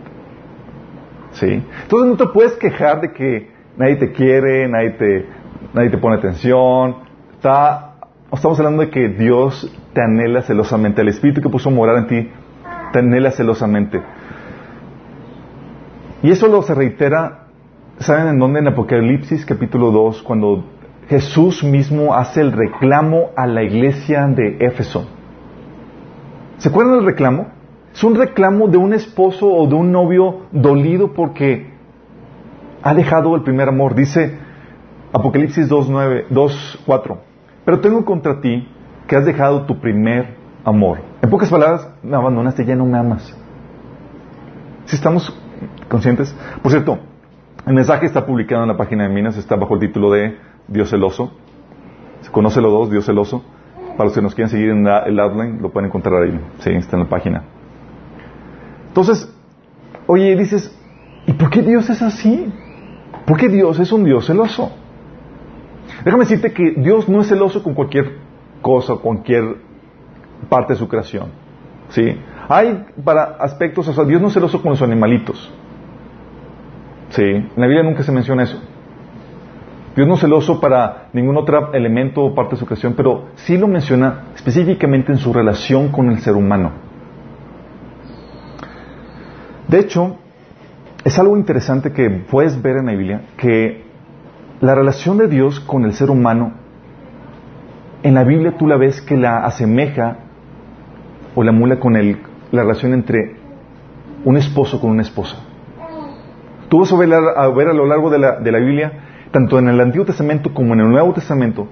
¿Sí? 1.33 1.63
Entonces 1.83 2.11
no 2.11 2.17
te 2.17 2.27
puedes 2.33 2.53
quejar 2.55 3.01
de 3.01 3.13
que 3.13 3.51
nadie 3.77 3.97
te 3.97 4.13
quiere, 4.13 4.69
nadie 4.69 4.91
te, 4.91 5.27
nadie 5.75 5.91
te 5.91 5.99
pone 5.99 6.17
atención. 6.17 6.97
Está, 7.35 7.97
estamos 8.33 8.59
hablando 8.59 8.83
de 8.83 8.91
que 8.91 9.09
Dios 9.09 9.71
te 9.93 10.01
anhela 10.01 10.43
celosamente. 10.43 11.03
El 11.03 11.09
Espíritu 11.09 11.43
que 11.43 11.49
puso 11.49 11.71
morar 11.71 11.99
en 11.99 12.07
ti 12.07 12.31
te 12.93 13.01
anhela 13.01 13.33
celosamente. 13.33 14.01
Y 16.23 16.31
eso 16.31 16.49
lo 16.49 16.63
se 16.63 16.75
reitera, 16.75 17.49
¿saben 17.99 18.29
en 18.29 18.39
dónde? 18.39 18.61
En 18.61 18.69
Apocalipsis 18.69 19.45
capítulo 19.45 19.91
2, 19.91 20.23
cuando 20.23 20.65
Jesús 21.09 21.63
mismo 21.63 22.15
hace 22.15 22.41
el 22.41 22.53
reclamo 22.53 23.31
a 23.37 23.47
la 23.47 23.63
iglesia 23.63 24.27
de 24.27 24.57
Éfeso. 24.61 25.07
¿Se 26.59 26.69
acuerdan 26.69 26.97
del 26.97 27.07
reclamo? 27.07 27.49
Es 27.93 28.03
un 28.03 28.15
reclamo 28.15 28.69
de 28.69 28.79
un 28.79 28.95
esposo 28.95 29.47
o 29.47 29.67
de 29.67 29.75
un 29.75 29.93
novio 29.93 30.47
dolido 30.51 31.13
porque 31.13 31.73
ha 32.83 32.95
dejado 32.95 33.35
el 33.37 33.43
primer 33.43 33.69
amor. 33.69 33.95
Dice 33.95 34.39
Apocalipsis 35.13 35.71
2.9, 35.71 36.29
2.4. 36.29 37.19
Pero 37.65 37.81
tengo 37.81 38.05
contra 38.05 38.41
ti 38.41 38.69
que 39.07 39.17
has 39.17 39.25
dejado 39.25 39.67
tu 39.67 39.81
primer 39.81 40.35
amor. 40.65 40.99
En 41.23 41.31
pocas 41.31 41.51
palabras, 41.51 41.89
me 42.03 42.17
abandonaste, 42.17 42.65
ya 42.65 42.75
no 42.75 42.87
me 42.87 42.99
amas. 42.99 43.37
Si 44.87 44.97
estamos 44.97 45.33
conscientes. 45.89 46.35
Por 46.63 46.73
cierto, 46.73 46.99
el 47.67 47.75
mensaje 47.75 48.07
está 48.07 48.27
publicado 48.27 48.63
en 48.63 48.69
la 48.69 48.77
página 48.77 49.05
de 49.05 49.15
Minas, 49.15 49.37
está 49.37 49.57
bajo 49.57 49.75
el 49.75 49.81
título 49.81 50.11
de 50.11 50.37
Dios 50.69 50.91
celoso. 50.91 51.33
Se 52.23 52.31
conoce 52.31 52.61
los 52.61 52.73
dos, 52.73 52.91
Dios 52.91 53.05
celoso. 53.05 53.43
Para 53.97 54.05
los 54.05 54.15
que 54.15 54.23
nos 54.23 54.35
quieren 54.35 54.51
seguir 54.51 54.71
en 54.71 54.87
el 54.87 55.21
outline, 55.21 55.61
lo 55.61 55.71
pueden 55.71 55.89
encontrar 55.89 56.23
ahí. 56.23 56.41
Sí, 56.59 56.71
está 56.71 56.97
en 56.97 57.05
la 57.05 57.09
página. 57.09 57.45
Entonces, 58.89 59.33
oye, 60.07 60.35
dices, 60.37 60.77
¿y 61.27 61.33
por 61.33 61.51
qué 61.51 61.63
Dios 61.63 61.89
es 61.91 62.03
así? 62.03 62.53
¿Por 63.25 63.39
qué 63.39 63.49
Dios 63.49 63.79
es 63.79 63.93
un 63.93 64.05
Dios 64.05 64.27
celoso? 64.27 64.73
Déjame 66.05 66.25
decirte 66.25 66.53
que 66.53 66.75
Dios 66.77 67.09
no 67.09 67.21
es 67.21 67.29
celoso 67.29 67.63
con 67.63 67.75
cualquier 67.75 68.19
cosa, 68.61 68.97
cualquier 68.97 69.57
parte 70.49 70.73
de 70.75 70.79
su 70.79 70.89
creación. 70.89 71.29
¿Sí? 71.91 72.19
Hay 72.49 72.87
para 73.05 73.37
aspectos, 73.41 73.89
o 73.89 73.93
sea, 73.93 74.05
Dios 74.05 74.21
no 74.21 74.29
es 74.29 74.35
celoso 74.35 74.61
con 74.61 74.71
los 74.71 74.83
animalitos. 74.83 75.53
Sí, 77.11 77.23
en 77.23 77.53
la 77.57 77.67
Biblia 77.67 77.85
nunca 77.85 78.03
se 78.03 78.11
menciona 78.11 78.43
eso. 78.43 78.61
Dios 79.95 80.09
no 80.09 80.15
es 80.15 80.21
celoso 80.21 80.61
para 80.61 81.09
ningún 81.13 81.37
otro 81.37 81.73
elemento 81.73 82.23
o 82.23 82.35
parte 82.35 82.53
de 82.53 82.61
su 82.61 82.67
creación, 82.67 82.95
pero 82.97 83.27
sí 83.37 83.57
lo 83.57 83.69
menciona 83.69 84.25
específicamente 84.35 85.13
en 85.13 85.19
su 85.19 85.33
relación 85.33 85.89
con 85.89 86.11
el 86.11 86.19
ser 86.19 86.35
humano. 86.35 86.73
De 89.69 89.79
hecho, 89.79 90.17
es 91.05 91.19
algo 91.19 91.37
interesante 91.37 91.93
que 91.93 92.09
puedes 92.11 92.61
ver 92.61 92.79
en 92.79 92.87
la 92.87 92.93
Biblia, 92.93 93.23
que 93.37 93.85
la 94.61 94.75
relación 94.75 95.19
de 95.19 95.29
Dios 95.29 95.61
con 95.61 95.85
el 95.85 95.93
ser 95.93 96.11
humano, 96.11 96.55
en 98.03 98.15
la 98.15 98.25
Biblia 98.25 98.57
tú 98.59 98.67
la 98.67 98.77
ves 98.77 99.01
que 99.01 99.17
la 99.17 99.45
asemeja 99.45 100.19
o 101.35 101.43
la 101.43 101.53
mula 101.53 101.79
con 101.79 101.97
el, 101.97 102.19
la 102.51 102.63
relación 102.63 102.95
entre 102.95 103.37
un 104.25 104.37
esposo 104.37 104.81
con 104.81 104.91
una 104.91 105.03
esposa. 105.03 105.37
Tú 106.69 106.81
vas 106.81 106.93
a 106.93 106.97
ver 106.97 107.13
a, 107.13 107.49
ver 107.49 107.69
a 107.69 107.73
lo 107.73 107.87
largo 107.87 108.11
de 108.11 108.19
la, 108.19 108.41
de 108.41 108.51
la, 108.53 108.59
Biblia, 108.59 109.04
tanto 109.35 109.59
en 109.59 109.69
el 109.69 109.81
Antiguo 109.81 110.07
Testamento 110.07 110.55
como 110.55 110.75
en 110.75 110.81
el 110.81 110.89
Nuevo 110.89 111.13
Testamento, 111.13 111.67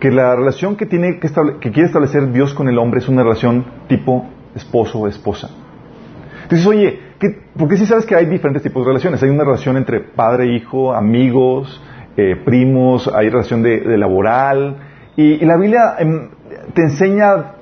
que 0.00 0.10
la 0.10 0.34
relación 0.34 0.74
que, 0.74 0.86
tiene 0.86 1.20
que, 1.20 1.28
quiere 1.28 1.84
establecer 1.84 2.32
Dios 2.32 2.54
con 2.54 2.66
el 2.66 2.78
hombre 2.78 3.00
es 3.00 3.08
una 3.10 3.22
relación 3.22 3.62
tipo 3.88 4.26
esposo 4.54 5.00
o 5.00 5.06
esposa. 5.06 5.50
Entonces, 6.44 6.66
oye, 6.66 6.98
¿qué, 7.18 7.42
porque 7.58 7.76
si 7.76 7.84
sabes 7.84 8.06
que 8.06 8.16
hay 8.16 8.24
diferentes 8.24 8.62
tipos 8.62 8.82
de 8.82 8.88
relaciones. 8.88 9.22
Hay 9.22 9.28
una 9.28 9.44
relación 9.44 9.76
entre 9.76 10.00
padre, 10.00 10.44
e 10.44 10.56
hijo, 10.56 10.94
amigos, 10.94 11.82
eh, 12.16 12.36
primos, 12.42 13.06
hay 13.14 13.28
relación 13.28 13.62
de, 13.62 13.98
laboral. 13.98 14.76
Y, 15.14 15.44
la 15.44 15.58
Biblia 15.58 15.96
em, 15.98 16.30
te 16.72 16.84
enseña, 16.84 17.52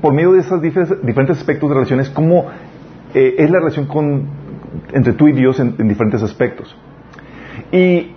por 0.00 0.12
medio 0.14 0.32
de 0.32 0.40
esos 0.40 0.60
diferentes 0.60 1.38
aspectos 1.38 1.70
de 1.70 1.74
relaciones, 1.76 2.10
cómo 2.10 2.46
eh, 3.14 3.36
es 3.38 3.48
la 3.52 3.60
relación 3.60 3.86
entre 4.92 5.12
tú 5.12 5.28
y 5.28 5.32
Dios 5.32 5.60
en, 5.60 5.76
diferentes 5.86 6.24
aspectos. 6.24 6.76
Y 7.70 8.13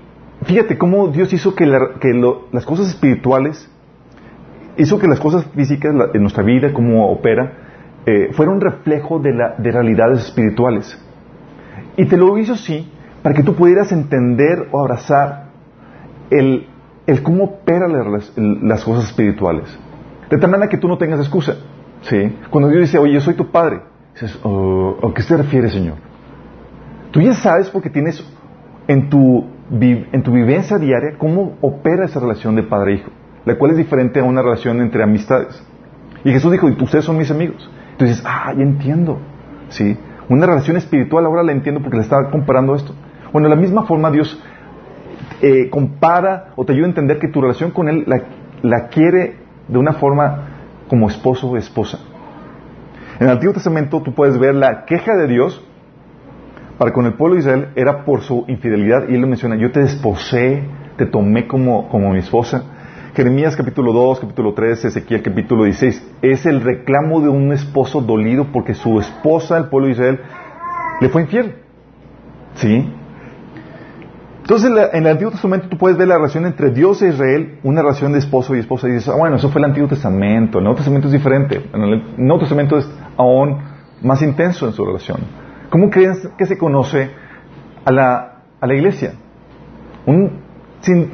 fíjate 0.47 0.77
cómo 0.77 1.09
Dios 1.09 1.31
hizo 1.33 1.53
que, 1.53 1.65
las 1.65 2.65
cosas 2.65 2.87
espirituales, 2.87 3.69
hizo 4.77 4.97
que 4.97 5.07
las 5.07 5.19
cosas 5.19 5.45
físicas 5.53 5.93
en 6.13 6.21
nuestra 6.21 6.43
vida, 6.43 6.73
cómo 6.73 7.11
opera, 7.11 7.53
eh, 8.05 8.29
fuera 8.31 8.51
un 8.51 8.61
reflejo 8.61 9.19
de, 9.19 9.31
realidades 9.71 10.25
espirituales. 10.25 10.97
Y 11.97 12.05
te 12.05 12.15
lo 12.15 12.37
hizo 12.37 12.53
así 12.53 12.89
para 13.21 13.35
que 13.35 13.43
tú 13.43 13.55
pudieras 13.55 13.91
entender 13.91 14.69
o 14.71 14.79
abrazar 14.79 15.49
el, 16.29 16.67
el 17.05 17.23
cómo 17.23 17.43
operan 17.43 17.91
las, 18.61 18.83
cosas 18.85 19.05
espirituales. 19.05 19.77
De 20.29 20.37
tal 20.37 20.49
manera 20.49 20.69
que 20.69 20.77
tú 20.77 20.87
no 20.87 20.97
tengas 20.97 21.19
excusa. 21.19 21.55
¿sí? 22.01 22.37
Cuando 22.49 22.69
Dios 22.69 22.83
dice, 22.83 22.97
oye, 22.97 23.13
yo 23.13 23.21
soy 23.21 23.33
tu 23.33 23.51
padre, 23.51 23.81
dices, 24.13 24.39
oh, 24.43 24.97
¿a 25.03 25.13
qué 25.13 25.21
se 25.23 25.35
refiere, 25.35 25.69
Señor? 25.69 25.95
Tú 27.11 27.19
ya 27.21 27.33
sabes 27.33 27.69
porque 27.69 27.89
tienes 27.89 28.23
en 28.87 29.09
tu, 29.09 29.56
en 29.69 30.23
tu 30.23 30.31
vivencia 30.31 30.77
diaria 30.77 31.17
cómo 31.17 31.57
opera 31.61 32.05
esa 32.05 32.19
relación 32.19 32.55
de 32.55 32.63
padre-hijo, 32.63 33.09
la 33.45 33.57
cual 33.57 33.71
es 33.71 33.77
diferente 33.77 34.19
a 34.19 34.23
una 34.23 34.41
relación 34.41 34.81
entre 34.81 35.03
amistades. 35.03 35.63
Y 36.23 36.31
Jesús 36.31 36.51
dijo, 36.51 36.69
y 36.69 36.81
ustedes 36.81 37.05
son 37.05 37.17
mis 37.17 37.31
amigos. 37.31 37.69
Entonces, 37.91 38.23
ah, 38.25 38.53
ya 38.55 38.63
entiendo. 38.63 39.19
¿Sí? 39.69 39.97
Una 40.29 40.45
relación 40.45 40.77
espiritual 40.77 41.25
ahora 41.25 41.43
la 41.43 41.51
entiendo 41.51 41.81
porque 41.81 41.97
le 41.97 42.03
estaba 42.03 42.29
comparando 42.29 42.75
esto. 42.75 42.93
Bueno, 43.31 43.49
de 43.49 43.55
la 43.55 43.61
misma 43.61 43.83
forma 43.83 44.11
Dios 44.11 44.41
eh, 45.41 45.69
compara 45.69 46.53
o 46.55 46.65
te 46.65 46.73
ayuda 46.73 46.85
a 46.85 46.89
entender 46.89 47.19
que 47.19 47.27
tu 47.27 47.41
relación 47.41 47.71
con 47.71 47.89
Él 47.89 48.03
la, 48.07 48.23
la 48.61 48.87
quiere 48.87 49.37
de 49.67 49.77
una 49.77 49.93
forma 49.93 50.47
como 50.87 51.07
esposo 51.07 51.49
o 51.49 51.57
esposa. 51.57 51.99
En 53.19 53.27
el 53.27 53.33
Antiguo 53.33 53.53
Testamento 53.53 54.01
tú 54.01 54.13
puedes 54.13 54.37
ver 54.37 54.55
la 54.55 54.85
queja 54.85 55.15
de 55.15 55.27
Dios 55.27 55.66
para 56.77 56.93
con 56.93 57.05
el 57.05 57.13
pueblo 57.13 57.35
de 57.35 57.41
Israel 57.41 57.69
era 57.75 58.05
por 58.05 58.21
su 58.21 58.45
infidelidad 58.47 59.09
y 59.09 59.15
él 59.15 59.21
lo 59.21 59.27
menciona, 59.27 59.55
yo 59.55 59.71
te 59.71 59.79
desposé, 59.79 60.63
te 60.97 61.05
tomé 61.05 61.47
como, 61.47 61.89
como 61.89 62.11
mi 62.11 62.19
esposa. 62.19 62.63
Jeremías 63.15 63.55
capítulo 63.55 63.93
2, 63.93 64.19
capítulo 64.19 64.53
3, 64.53 64.85
Ezequiel 64.85 65.23
capítulo 65.23 65.63
16, 65.63 66.17
es 66.21 66.45
el 66.45 66.61
reclamo 66.61 67.19
de 67.21 67.29
un 67.29 67.51
esposo 67.51 67.99
dolido 68.01 68.51
porque 68.51 68.75
su 68.75 68.99
esposa, 68.99 69.57
el 69.57 69.69
pueblo 69.69 69.87
de 69.87 69.93
Israel, 69.93 70.19
le 71.01 71.09
fue 71.09 71.23
infiel. 71.23 71.55
¿Sí? 72.53 72.93
Entonces 74.41 74.71
en 74.93 75.05
el 75.05 75.11
Antiguo 75.11 75.31
Testamento 75.31 75.67
tú 75.67 75.77
puedes 75.77 75.97
ver 75.97 76.07
la 76.07 76.17
relación 76.17 76.45
entre 76.45 76.69
Dios 76.69 77.01
e 77.01 77.09
Israel, 77.09 77.59
una 77.63 77.81
relación 77.81 78.13
de 78.13 78.19
esposo 78.19 78.55
y 78.55 78.59
esposa, 78.59 78.87
y 78.87 78.91
dices, 78.91 79.09
ah, 79.09 79.17
bueno, 79.17 79.37
eso 79.37 79.49
fue 79.49 79.59
el 79.59 79.65
Antiguo 79.65 79.89
Testamento, 79.89 80.59
el 80.59 80.63
Nuevo 80.63 80.77
Testamento 80.77 81.07
es 81.07 81.13
diferente, 81.13 81.69
en 81.73 81.81
el 81.81 82.03
Nuevo 82.17 82.41
Testamento 82.41 82.77
es 82.77 82.87
aún 83.17 83.57
más 84.03 84.21
intenso 84.21 84.67
en 84.67 84.73
su 84.73 84.85
relación. 84.85 85.46
¿Cómo 85.69 85.89
crees 85.89 86.27
que 86.37 86.45
se 86.45 86.57
conoce 86.57 87.09
a 87.83 87.91
la, 87.91 88.43
a 88.59 88.67
la 88.67 88.73
iglesia? 88.73 89.13
Un, 90.05 90.39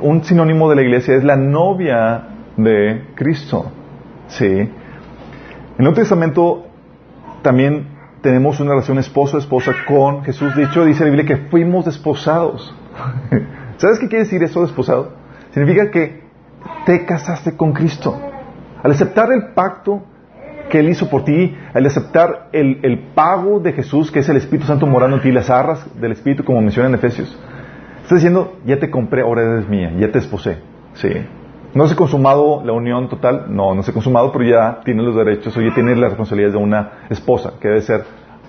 un, 0.02 0.24
sinónimo 0.24 0.70
de 0.70 0.76
la 0.76 0.82
iglesia 0.84 1.16
es 1.16 1.24
la 1.24 1.36
novia 1.36 2.28
de 2.58 3.08
Cristo. 3.16 3.72
¿Sí? 4.28 4.46
En 4.46 4.70
el 5.78 5.84
Nuevo 5.86 5.96
Testamento 5.96 6.68
también 7.42 7.88
tenemos 8.22 8.60
una 8.60 8.72
relación 8.72 9.00
esposo-esposa 9.00 9.74
con 9.88 10.24
Jesús. 10.24 10.56
De 10.56 10.64
hecho, 10.64 10.86
dice 10.86 11.04
la 11.04 11.10
Biblia 11.10 11.26
que 11.26 11.50
fuimos 11.50 11.86
desposados. 11.86 12.76
¿Sabes 13.78 14.00
qué 14.00 14.08
quiere 14.08 14.26
decir 14.26 14.44
eso 14.44 14.62
desposado? 14.62 15.14
Significa 15.52 15.90
que 15.90 16.24
te 16.86 17.06
casaste 17.06 17.58
con 17.58 17.74
Cristo. 17.74 18.20
Al 18.84 18.92
aceptar 18.92 19.32
el 19.32 19.54
pacto 19.54 20.04
que 20.70 20.80
Él 20.80 20.90
hizo 20.90 21.10
por 21.10 21.24
ti, 21.24 21.56
al 21.74 21.86
aceptar 21.86 22.50
el, 22.52 23.00
pago 23.14 23.60
de 23.60 23.74
Jesús, 23.74 24.12
que 24.12 24.20
es 24.20 24.30
el 24.30 24.38
Espíritu 24.38 24.66
Santo 24.68 24.88
morando 24.88 25.18
en 25.18 25.24
ti, 25.24 25.32
las 25.32 25.50
arras 25.50 25.86
del 26.00 26.12
Espíritu, 26.12 26.44
como 26.44 26.62
menciona 26.62 26.90
en 26.90 26.96
Efesios. 26.96 27.38
Está 28.02 28.16
diciendo, 28.16 28.58
ya 28.66 28.80
te 28.80 28.90
compré, 28.90 29.22
ahora 29.22 29.44
eres 29.44 29.70
mía, 29.70 29.92
ya 29.98 30.12
te 30.12 30.20
esposé. 30.20 30.58
Sí. 30.94 31.10
No 31.74 31.88
se 31.88 31.94
ha 31.94 31.98
consumado 31.98 32.64
la 32.64 32.74
unión 32.74 33.10
total, 33.10 33.46
no, 33.50 33.74
no 33.74 33.82
se 33.82 33.92
ha 33.92 33.94
consumado, 33.94 34.32
pero 34.32 34.46
ya 34.46 34.82
tiene 34.84 35.02
los 35.02 35.16
derechos, 35.16 35.56
oye, 35.58 35.72
tiene 35.72 35.96
las 35.96 36.12
responsabilidades 36.12 36.54
de 36.54 36.64
una 36.64 36.92
esposa, 37.10 37.54
que 37.60 37.68
debe 37.68 37.82
ser 37.82 38.04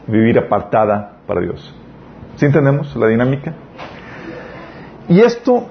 vivir 0.07 0.39
apartada 0.39 1.19
para 1.27 1.41
Dios. 1.41 1.75
¿Sí 2.37 2.47
entendemos 2.47 2.95
la 2.97 3.07
dinámica? 3.07 3.55
Y 5.09 5.21
esto 5.21 5.69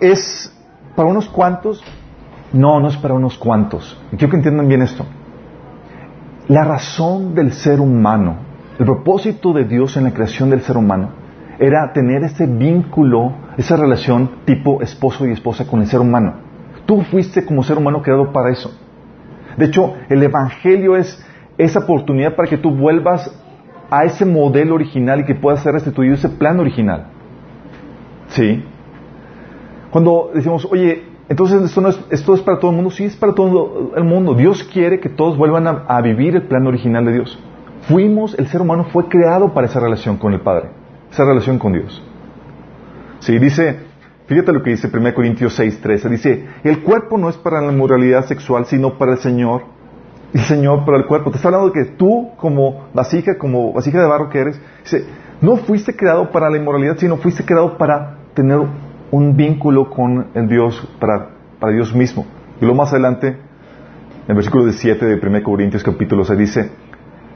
es 0.00 0.52
para 0.94 1.08
unos 1.08 1.28
cuantos, 1.28 1.82
no, 2.52 2.80
no 2.80 2.88
es 2.88 2.96
para 2.96 3.14
unos 3.14 3.38
cuantos. 3.38 3.98
Quiero 4.10 4.30
que 4.30 4.36
entiendan 4.36 4.68
bien 4.68 4.82
esto. 4.82 5.06
La 6.52 6.64
razón 6.64 7.34
del 7.34 7.54
ser 7.54 7.80
humano, 7.80 8.36
el 8.78 8.84
propósito 8.84 9.54
de 9.54 9.64
Dios 9.64 9.96
en 9.96 10.04
la 10.04 10.12
creación 10.12 10.50
del 10.50 10.60
ser 10.60 10.76
humano, 10.76 11.08
era 11.58 11.94
tener 11.94 12.24
ese 12.24 12.44
vínculo, 12.44 13.32
esa 13.56 13.74
relación 13.74 14.28
tipo 14.44 14.82
esposo 14.82 15.26
y 15.26 15.30
esposa 15.30 15.66
con 15.66 15.80
el 15.80 15.86
ser 15.86 16.00
humano. 16.00 16.34
Tú 16.84 17.00
fuiste 17.10 17.46
como 17.46 17.62
ser 17.62 17.78
humano 17.78 18.02
creado 18.02 18.34
para 18.34 18.50
eso. 18.50 18.70
De 19.56 19.64
hecho, 19.64 19.94
el 20.10 20.22
Evangelio 20.22 20.94
es 20.94 21.26
esa 21.56 21.78
oportunidad 21.78 22.36
para 22.36 22.50
que 22.50 22.58
tú 22.58 22.70
vuelvas 22.70 23.34
a 23.90 24.04
ese 24.04 24.26
modelo 24.26 24.74
original 24.74 25.20
y 25.20 25.24
que 25.24 25.34
pueda 25.34 25.56
ser 25.56 25.72
restituido 25.72 26.16
ese 26.16 26.28
plan 26.28 26.60
original. 26.60 27.06
¿Sí? 28.28 28.62
Cuando 29.90 30.32
decimos, 30.34 30.68
oye, 30.70 31.11
entonces 31.32 31.62
esto, 31.62 31.80
no 31.80 31.88
es, 31.88 31.98
esto 32.10 32.34
es 32.34 32.42
para 32.42 32.58
todo 32.58 32.72
el 32.72 32.76
mundo, 32.76 32.90
sí 32.90 33.04
es 33.04 33.16
para 33.16 33.32
todo 33.32 33.92
el 33.96 34.04
mundo. 34.04 34.34
Dios 34.34 34.64
quiere 34.64 35.00
que 35.00 35.08
todos 35.08 35.38
vuelvan 35.38 35.66
a, 35.66 36.00
vivir 36.02 36.36
el 36.36 36.42
plan 36.42 36.66
original 36.66 37.06
de 37.06 37.12
Dios. 37.14 37.42
Fuimos, 37.88 38.38
el 38.38 38.48
ser 38.48 38.60
humano 38.60 38.84
fue 38.92 39.08
creado 39.08 39.54
para 39.54 39.66
esa 39.66 39.80
relación 39.80 40.18
con 40.18 40.34
el 40.34 40.42
Padre, 40.42 40.68
esa 41.10 41.24
relación 41.24 41.58
con 41.58 41.72
Dios. 41.72 42.04
Sí, 43.20 43.38
dice, 43.38 43.78
fíjate 44.26 44.52
lo 44.52 44.62
que 44.62 44.72
dice 44.72 44.90
1 44.92 45.14
Corintios 45.14 45.54
6, 45.54 45.80
13, 45.80 46.08
dice, 46.10 46.48
el 46.64 46.82
cuerpo 46.82 47.16
no 47.16 47.30
es 47.30 47.38
para 47.38 47.62
la 47.62 47.72
moralidad 47.72 48.26
sexual, 48.26 48.66
sino 48.66 48.98
para 48.98 49.12
el 49.12 49.18
Señor, 49.20 49.62
el 50.34 50.40
Señor 50.42 50.84
para 50.84 50.98
el 50.98 51.06
cuerpo. 51.06 51.30
Te 51.30 51.36
está 51.36 51.48
hablando 51.48 51.70
de 51.70 51.82
que 51.82 51.92
tú, 51.92 52.32
como 52.36 52.88
vasija, 52.92 53.38
como 53.38 53.72
vasija 53.72 54.02
de 54.02 54.06
barro 54.06 54.28
que 54.28 54.38
eres, 54.38 54.60
dice, 54.82 55.06
no 55.40 55.56
fuiste 55.56 55.96
creado 55.96 56.30
para 56.30 56.50
la 56.50 56.58
inmoralidad, 56.58 56.98
sino 56.98 57.16
fuiste 57.16 57.42
creado 57.42 57.78
para 57.78 58.18
tener 58.34 58.60
un 59.12 59.36
vínculo 59.36 59.90
con 59.90 60.28
el 60.34 60.48
Dios, 60.48 60.88
para, 60.98 61.28
Dios 61.70 61.94
mismo. 61.94 62.26
Y 62.60 62.64
luego 62.64 62.76
más 62.76 62.92
adelante, 62.92 63.28
en 63.28 64.28
el 64.28 64.34
versículo 64.34 64.64
17 64.64 65.04
de 65.04 65.14
1 65.14 65.42
Corintios 65.44 65.84
capítulo 65.84 66.24
6 66.24 66.38
dice, 66.38 66.70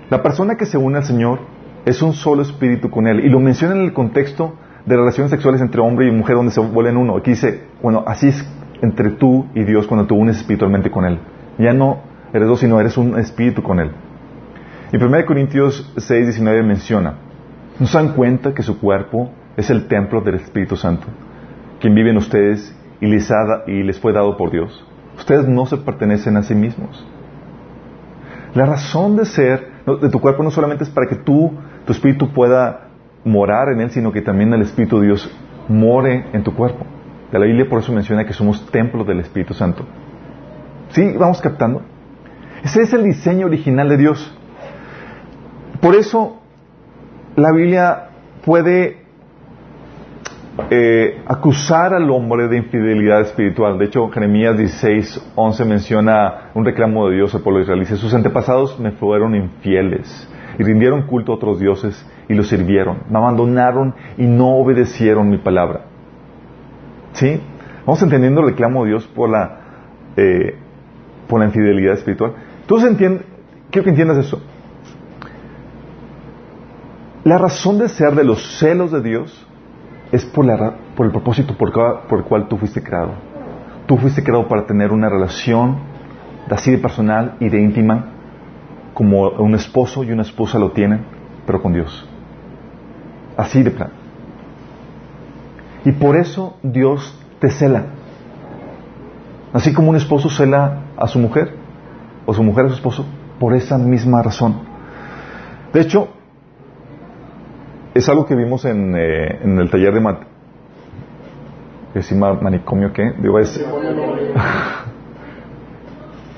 la 0.08 0.22
persona 0.22 0.56
que 0.56 0.64
se 0.64 0.78
une 0.78 0.96
al 0.96 1.04
Señor 1.04 1.40
es 1.84 2.00
un 2.00 2.14
solo 2.14 2.42
espíritu 2.42 2.90
con 2.90 3.06
Él. 3.06 3.24
Y 3.24 3.28
lo 3.28 3.40
menciona 3.40 3.74
en 3.74 3.82
el 3.82 3.92
contexto 3.92 4.54
de 4.86 4.96
relaciones 4.96 5.30
sexuales 5.30 5.60
entre 5.60 5.82
hombre 5.82 6.08
y 6.08 6.10
mujer 6.10 6.36
donde 6.36 6.50
se 6.50 6.60
vuelven 6.60 6.96
uno. 6.96 7.16
Aquí 7.16 7.32
dice, 7.32 7.64
bueno, 7.82 8.04
así 8.06 8.28
es 8.28 8.48
entre 8.80 9.10
tú 9.10 9.46
y 9.54 9.64
Dios 9.64 9.86
cuando 9.86 10.06
te 10.06 10.14
unes 10.14 10.38
espiritualmente 10.38 10.90
con 10.90 11.04
Él. 11.04 11.18
Ya 11.58 11.74
no 11.74 12.00
eres 12.32 12.48
dos, 12.48 12.60
sino 12.60 12.80
eres 12.80 12.96
un 12.96 13.18
espíritu 13.18 13.62
con 13.62 13.80
Él. 13.80 13.90
Y 14.92 14.96
1 14.96 15.26
Corintios 15.26 15.92
6, 15.96 16.26
19 16.26 16.62
menciona, 16.62 17.16
¿no 17.78 17.86
se 17.86 17.98
dan 17.98 18.14
cuenta 18.14 18.54
que 18.54 18.62
su 18.62 18.78
cuerpo 18.78 19.30
es 19.56 19.68
el 19.68 19.88
templo 19.88 20.20
del 20.20 20.36
Espíritu 20.36 20.76
Santo, 20.76 21.06
quien 21.94 22.16
ustedes 22.16 22.74
y 23.00 23.06
les, 23.06 23.30
y 23.66 23.82
les 23.82 23.98
fue 24.00 24.12
dado 24.12 24.36
por 24.36 24.50
Dios? 24.50 24.84
Ustedes 25.18 25.48
no 25.48 25.66
se 25.66 25.76
pertenecen 25.76 26.36
a 26.36 26.42
sí 26.42 26.54
mismos. 26.54 27.06
La 28.54 28.66
razón 28.66 29.16
de 29.16 29.24
ser 29.24 29.76
de 29.86 30.08
tu 30.08 30.20
cuerpo 30.20 30.42
no 30.42 30.50
solamente 30.50 30.84
es 30.84 30.90
para 30.90 31.06
que 31.06 31.16
tú, 31.16 31.52
tu 31.84 31.92
espíritu 31.92 32.32
pueda 32.32 32.88
morar 33.24 33.68
en 33.68 33.80
él, 33.80 33.90
sino 33.90 34.12
que 34.12 34.22
también 34.22 34.52
el 34.52 34.62
Espíritu 34.62 35.00
de 35.00 35.08
Dios 35.08 35.30
more 35.68 36.26
en 36.32 36.42
tu 36.42 36.54
cuerpo. 36.54 36.86
La 37.32 37.40
Biblia 37.40 37.68
por 37.68 37.80
eso 37.80 37.92
menciona 37.92 38.24
que 38.24 38.32
somos 38.32 38.70
templo 38.70 39.04
del 39.04 39.20
Espíritu 39.20 39.52
Santo. 39.52 39.84
¿Sí? 40.90 41.12
¿Vamos 41.18 41.40
captando? 41.40 41.82
Ese 42.62 42.82
es 42.82 42.92
el 42.92 43.02
diseño 43.02 43.46
original 43.46 43.88
de 43.88 43.96
Dios. 43.96 44.32
Por 45.80 45.96
eso 45.96 46.40
la 47.34 47.52
Biblia 47.52 48.10
puede 48.44 49.05
eh, 50.70 51.22
acusar 51.26 51.92
al 51.92 52.10
hombre 52.10 52.48
de 52.48 52.56
infidelidad 52.56 53.20
espiritual. 53.20 53.78
De 53.78 53.84
hecho, 53.84 54.08
Jeremías 54.08 54.56
16, 54.56 55.32
11 55.34 55.64
menciona 55.66 56.50
un 56.54 56.64
reclamo 56.64 57.08
de 57.08 57.16
Dios 57.16 57.34
al 57.34 57.42
pueblo 57.42 57.60
israelí. 57.60 57.84
Sus 57.84 58.14
antepasados 58.14 58.80
me 58.80 58.92
fueron 58.92 59.34
infieles 59.34 60.28
y 60.58 60.62
rindieron 60.62 61.06
culto 61.06 61.32
a 61.32 61.34
otros 61.34 61.60
dioses 61.60 62.04
y 62.28 62.34
los 62.34 62.48
sirvieron. 62.48 63.02
Me 63.10 63.18
abandonaron 63.18 63.94
y 64.16 64.26
no 64.26 64.56
obedecieron 64.56 65.28
mi 65.28 65.38
palabra. 65.38 65.82
¿Sí? 67.12 67.40
Vamos 67.84 68.02
entendiendo 68.02 68.40
el 68.40 68.48
reclamo 68.48 68.84
de 68.84 68.90
Dios 68.90 69.06
por 69.06 69.30
la, 69.30 69.60
eh, 70.16 70.56
por 71.28 71.40
la 71.40 71.46
infidelidad 71.46 71.94
espiritual. 71.94 72.32
Entonces 72.62 72.90
entiende, 72.90 73.24
quiero 73.70 73.84
que 73.84 73.90
entiendas 73.90 74.18
eso. 74.18 74.42
La 77.24 77.38
razón 77.38 77.78
de 77.78 77.88
ser 77.88 78.14
de 78.14 78.24
los 78.24 78.58
celos 78.58 78.90
de 78.90 79.02
Dios 79.02 79.45
es 80.12 80.24
por, 80.24 80.44
la, 80.44 80.74
por 80.96 81.06
el 81.06 81.12
propósito 81.12 81.54
por, 81.56 81.72
por, 82.06 82.18
el 82.18 82.24
cual 82.24 82.48
tú 82.48 82.56
fuiste 82.56 82.82
creado. 82.82 83.12
Tú 83.86 83.96
fuiste 83.96 84.22
creado 84.22 84.48
para 84.48 84.66
tener 84.66 84.92
una 84.92 85.08
relación 85.08 85.78
así 86.50 86.70
de 86.70 86.78
personal 86.78 87.36
y 87.40 87.48
de 87.48 87.60
íntima 87.60 88.12
como 88.94 89.28
un 89.28 89.54
esposo 89.54 90.04
y 90.04 90.12
una 90.12 90.22
esposa 90.22 90.58
lo 90.58 90.70
tienen, 90.72 91.04
pero 91.46 91.62
con 91.62 91.72
Dios. 91.72 92.08
Así 93.36 93.62
de 93.62 93.70
plano. 93.70 93.92
Y 95.84 95.92
por 95.92 96.16
eso 96.16 96.56
Dios 96.62 97.18
te 97.38 97.50
cela. 97.50 97.84
Así 99.52 99.72
como 99.72 99.90
un 99.90 99.96
esposo 99.96 100.30
cela 100.30 100.80
a 100.96 101.06
su 101.06 101.18
mujer, 101.18 101.54
o 102.24 102.34
su 102.34 102.42
mujer 102.42 102.66
a 102.66 102.68
su 102.68 102.74
esposo, 102.74 103.06
por 103.38 103.54
esa 103.54 103.78
misma 103.78 104.22
razón. 104.22 104.60
De 105.72 105.80
hecho, 105.80 106.08
es 107.96 108.08
algo 108.08 108.26
que 108.26 108.34
vimos 108.34 108.64
en, 108.64 108.94
eh, 108.96 109.38
en 109.42 109.58
el 109.58 109.70
taller 109.70 109.94
de 109.94 110.00
mat 110.00 110.18
manicomio, 112.42 112.92
¿qué? 112.92 113.12
Digo, 113.18 113.38
es... 113.38 113.64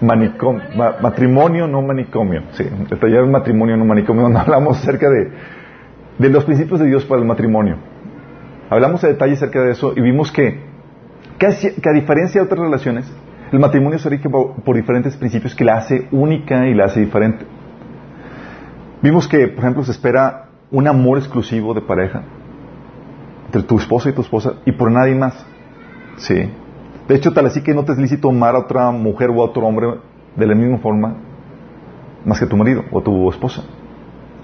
matrimonio, 0.01 1.67
no 1.67 1.83
manicomio. 1.83 2.43
Sí, 2.53 2.65
el 2.65 2.99
taller 2.99 3.23
de 3.23 3.31
matrimonio, 3.31 3.77
no 3.77 3.85
manicomio, 3.85 4.23
donde 4.25 4.39
hablamos 4.39 4.79
acerca 4.79 5.11
de, 5.11 5.33
de 6.19 6.29
los 6.29 6.45
principios 6.45 6.79
de 6.79 6.87
Dios 6.87 7.05
para 7.05 7.21
el 7.21 7.27
matrimonio. 7.27 7.77
Hablamos 8.71 9.03
de 9.03 9.09
detalle 9.09 9.33
acerca 9.33 9.63
de 9.63 9.73
eso 9.73 9.95
y 9.97 10.01
vimos 10.01 10.31
que, 10.31 10.61
que, 11.39 11.47
a 11.47 11.93
diferencia 11.93 12.41
de 12.41 12.47
otras 12.47 12.61
relaciones, 12.61 13.13
el 13.51 13.59
matrimonio 13.59 13.99
se 13.99 14.11
rige 14.11 14.29
por, 14.29 14.63
por, 14.63 14.77
diferentes 14.77 15.17
principios 15.17 15.57
que 15.57 15.65
la 15.65 15.79
hace 15.79 16.07
única 16.13 16.67
y 16.67 16.75
la 16.75 16.85
hace 16.85 17.01
diferente. 17.01 17.45
Vimos 19.03 19.27
que, 19.27 19.49
por 19.49 19.61
ejemplo, 19.61 19.83
se 19.85 19.93
espera 19.93 20.48
un 20.71 20.87
amor 20.87 21.19
exclusivo 21.19 21.75
de 21.75 21.81
pareja 21.81 22.23
entre 23.47 23.63
tu 23.63 23.79
esposa 23.79 24.11
y 24.11 24.13
tu 24.13 24.21
esposa 24.21 24.55
y 24.67 24.73
por 24.73 24.91
nadie 24.91 25.15
más. 25.15 25.47
Sí. 26.17 26.51
De 27.09 27.15
hecho, 27.15 27.33
tal 27.33 27.47
así 27.47 27.63
que 27.63 27.75
no 27.75 27.85
te 27.85 27.93
es 27.93 27.99
lícito 27.99 28.29
amar 28.29 28.55
a 28.55 28.61
otra 28.61 28.91
mujer 28.91 29.31
o 29.31 29.41
a 29.41 29.47
otro 29.47 29.67
hombre 29.67 29.95
de 30.37 30.47
la 30.47 30.55
misma 30.55 30.79
forma 30.79 31.17
más 32.25 32.39
que 32.39 32.47
tu 32.47 32.57
marido 32.57 32.85
o 32.91 33.01
tu 33.01 33.31
esposa. 33.31 33.65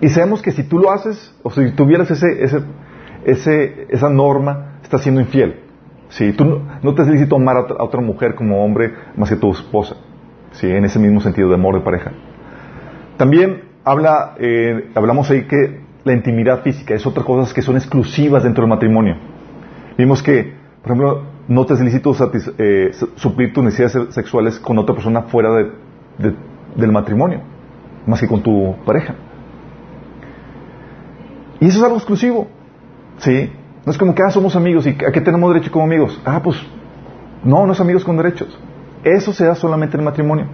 Y 0.01 0.09
sabemos 0.09 0.41
que 0.41 0.53
si 0.53 0.65
tú 0.65 0.79
lo 0.79 0.91
haces, 0.91 1.35
o 1.43 1.51
si 1.51 1.71
tuvieras 1.73 2.11
ese, 2.11 2.43
ese, 2.43 2.63
ese, 3.25 3.87
esa 3.91 4.09
norma, 4.09 4.79
estás 4.83 5.03
siendo 5.03 5.21
infiel. 5.21 5.61
Sí, 6.09 6.33
tú 6.33 6.63
no, 6.83 6.95
te 6.95 7.03
es 7.03 7.09
lícito 7.09 7.37
amar 7.37 7.57
a 7.57 7.83
otra, 7.83 8.01
mujer 8.01 8.35
como 8.35 8.65
hombre 8.65 8.95
más 9.17 9.29
que 9.29 9.37
tu 9.37 9.51
esposa. 9.51 9.97
Sí, 10.53 10.71
en 10.71 10.85
ese 10.85 10.99
mismo 10.99 11.21
sentido 11.21 11.49
de 11.49 11.55
amor 11.55 11.75
de 11.75 11.81
pareja. 11.81 12.13
También 13.17 13.65
habla, 13.85 14.35
eh, 14.39 14.91
hablamos 14.95 15.31
ahí 15.31 15.47
que 15.47 15.84
la 16.05 16.13
intimidad 16.13 16.63
física, 16.63 16.95
es 16.95 17.07
otra 17.07 17.25
cosa 17.25 17.53
que 17.55 17.63
son 17.63 17.77
exclusivas 17.77 18.43
dentro 18.43 18.63
del 18.63 18.71
matrimonio. 18.71 19.17
Vimos 19.97 20.23
que, 20.23 20.55
por 20.83 20.93
ejemplo, 20.93 21.23
no 21.49 21.65
te 21.67 21.75
es 21.75 21.81
lícito 21.81 22.15
eh, 22.59 22.91
suplir 23.17 23.53
tus 23.53 23.65
necesidades 23.65 24.15
sexuales 24.15 24.59
con 24.59 24.79
otra 24.79 24.95
persona 24.95 25.23
fuera 25.23 25.51
del 26.19 26.93
matrimonio, 26.93 27.41
más 28.07 28.21
que 28.21 28.29
con 28.29 28.43
tu 28.43 28.77
pareja. 28.85 29.15
Y 31.61 31.67
eso 31.67 31.79
es 31.79 31.85
algo 31.85 31.97
exclusivo. 31.97 32.49
¿Sí? 33.19 33.51
No 33.87 33.93
es 33.93 33.99
como 33.99 34.15
que, 34.15 34.23
ah, 34.27 34.31
somos 34.31 34.57
amigos 34.57 34.87
y 34.87 34.91
a 34.91 35.13
qué 35.13 35.21
tenemos 35.21 35.53
derecho 35.53 35.71
como 35.71 35.85
amigos. 35.85 36.21
Ah, 36.25 36.41
pues, 36.43 36.59
no, 37.45 37.67
no 37.67 37.73
es 37.73 37.81
amigos 37.81 38.05
con 38.05 38.17
derechos. 38.17 38.59
Eso 39.05 39.33
se 39.33 39.45
da 39.45 39.55
solamente 39.55 39.97
en 39.97 40.01
el 40.01 40.05
matrimonio. 40.05 40.47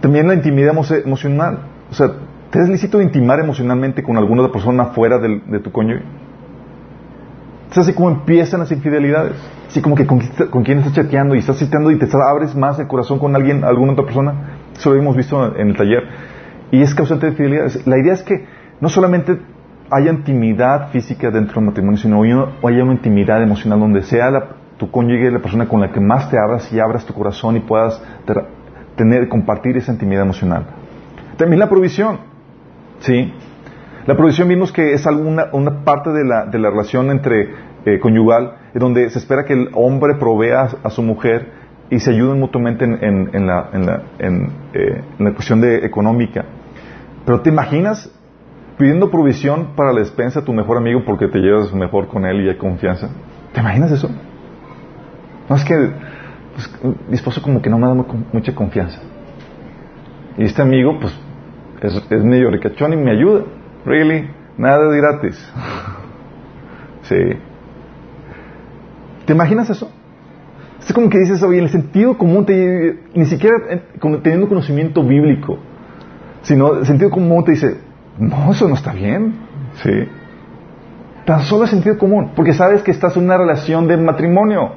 También 0.00 0.26
la 0.26 0.34
intimidad 0.34 0.74
emocional. 1.04 1.60
O 1.90 1.94
sea, 1.94 2.10
¿Te 2.50 2.60
es 2.60 2.68
lícito 2.68 3.00
intimar 3.00 3.38
emocionalmente 3.40 4.02
con 4.02 4.16
alguna 4.16 4.42
otra 4.42 4.52
persona 4.52 4.86
fuera 4.86 5.18
de 5.18 5.60
tu 5.60 5.70
cónyuge? 5.70 6.02
Es 7.70 7.78
así 7.78 7.92
como 7.92 8.10
empiezan 8.10 8.60
las 8.60 8.72
infidelidades. 8.72 9.36
Así 9.68 9.80
como 9.80 9.94
que 9.94 10.04
con, 10.04 10.18
quien 10.64 10.78
estás 10.78 10.94
chateando 10.94 11.36
y 11.36 11.38
estás 11.38 11.60
chateando 11.60 11.92
y 11.92 11.98
te 11.98 12.08
abres 12.28 12.56
más 12.56 12.80
el 12.80 12.88
corazón 12.88 13.20
con 13.20 13.36
alguien, 13.36 13.62
alguna 13.62 13.92
otra 13.92 14.04
persona. 14.04 14.58
Eso 14.76 14.90
lo 14.90 14.96
hemos 14.96 15.16
visto 15.16 15.54
en 15.56 15.68
el 15.68 15.76
taller. 15.76 16.02
Y 16.72 16.82
es 16.82 16.92
causante 16.92 17.26
de 17.26 17.32
infidelidades. 17.32 17.86
La 17.86 17.96
idea 17.98 18.14
es 18.14 18.24
que 18.24 18.46
no 18.80 18.88
solamente 18.88 19.38
haya 19.88 20.10
intimidad 20.10 20.88
física 20.90 21.30
dentro 21.30 21.56
del 21.56 21.66
matrimonio, 21.66 21.98
sino 21.98 22.22
haya 22.22 22.82
una 22.82 22.94
intimidad 22.94 23.40
emocional 23.42 23.78
donde 23.78 24.02
sea 24.02 24.56
tu 24.76 24.90
cónyuge 24.90 25.30
la 25.30 25.38
persona 25.38 25.68
con 25.68 25.80
la 25.80 25.92
que 25.92 26.00
más 26.00 26.30
te 26.30 26.38
abras 26.38 26.72
y 26.72 26.80
abras 26.80 27.04
tu 27.04 27.14
corazón 27.14 27.56
y 27.56 27.60
puedas 27.60 28.02
tener, 28.96 29.28
compartir 29.28 29.76
esa 29.76 29.92
intimidad 29.92 30.22
emocional. 30.22 30.64
También 31.36 31.60
la 31.60 31.68
provisión. 31.68 32.29
¿Sí? 33.00 33.32
La 34.06 34.16
provisión 34.16 34.48
vimos 34.48 34.72
que 34.72 34.92
es 34.92 35.06
alguna, 35.06 35.48
una 35.52 35.84
parte 35.84 36.10
de 36.10 36.24
la, 36.24 36.46
de 36.46 36.58
la 36.58 36.70
relación 36.70 37.10
entre 37.10 37.50
eh, 37.84 37.98
conyugal, 38.00 38.56
donde 38.74 39.08
se 39.10 39.18
espera 39.18 39.44
que 39.44 39.52
el 39.52 39.70
hombre 39.74 40.14
provea 40.18 40.68
a, 40.82 40.90
su 40.90 41.02
mujer 41.02 41.52
y 41.90 41.98
se 42.00 42.10
ayuden 42.10 42.40
mutuamente 42.40 42.84
en, 42.84 43.30
en, 43.32 43.46
la, 43.46 43.70
en, 43.72 43.86
la, 43.86 44.02
en, 44.18 44.52
eh, 44.72 45.02
en 45.18 45.24
la 45.24 45.32
cuestión 45.32 45.60
de 45.60 45.84
económica. 45.84 46.44
Pero 47.26 47.40
te 47.40 47.50
imaginas 47.50 48.10
pidiendo 48.78 49.10
provisión 49.10 49.74
para 49.76 49.92
la 49.92 50.00
despensa 50.00 50.40
a 50.40 50.44
tu 50.44 50.52
mejor 50.52 50.78
amigo 50.78 51.04
porque 51.04 51.28
te 51.28 51.38
llevas 51.38 51.72
mejor 51.74 52.08
con 52.08 52.24
él 52.24 52.44
y 52.44 52.48
hay 52.48 52.56
confianza. 52.56 53.10
¿Te 53.52 53.60
imaginas 53.60 53.92
eso? 53.92 54.08
No 55.48 55.56
es 55.56 55.64
que 55.64 55.74
pues, 56.54 56.96
mi 57.08 57.14
esposo 57.14 57.42
como 57.42 57.60
que 57.60 57.68
no 57.68 57.78
me 57.78 57.86
da 57.86 57.94
mucha 58.32 58.54
confianza. 58.54 59.00
Y 60.38 60.44
este 60.44 60.62
amigo, 60.62 60.98
pues, 60.98 61.14
es, 61.82 62.06
es 62.10 62.24
medio 62.24 62.50
ricachón 62.50 62.92
y 62.92 62.96
me 62.96 63.10
ayuda. 63.12 63.44
Really, 63.84 64.28
nada 64.56 64.88
de 64.88 64.96
gratis. 64.96 65.52
sí. 67.02 67.16
¿Te 69.26 69.32
imaginas 69.32 69.70
eso? 69.70 69.90
Es 70.80 70.92
como 70.92 71.08
que 71.08 71.18
dices, 71.18 71.42
oye, 71.42 71.58
en 71.58 71.64
el 71.64 71.70
sentido 71.70 72.16
común, 72.16 72.46
te, 72.46 73.00
ni 73.14 73.26
siquiera 73.26 73.56
teniendo 74.22 74.48
conocimiento 74.48 75.04
bíblico, 75.04 75.58
sino 76.42 76.74
el 76.74 76.86
sentido 76.86 77.10
común 77.10 77.44
te 77.44 77.52
dice, 77.52 77.76
no, 78.18 78.50
eso 78.50 78.66
no 78.66 78.74
está 78.74 78.92
bien. 78.92 79.34
Sí. 79.82 79.90
Tan 81.26 81.42
solo 81.42 81.64
el 81.64 81.70
sentido 81.70 81.98
común, 81.98 82.32
porque 82.34 82.54
sabes 82.54 82.82
que 82.82 82.90
estás 82.90 83.16
en 83.16 83.24
una 83.24 83.36
relación 83.36 83.86
de 83.86 83.96
matrimonio. 83.98 84.72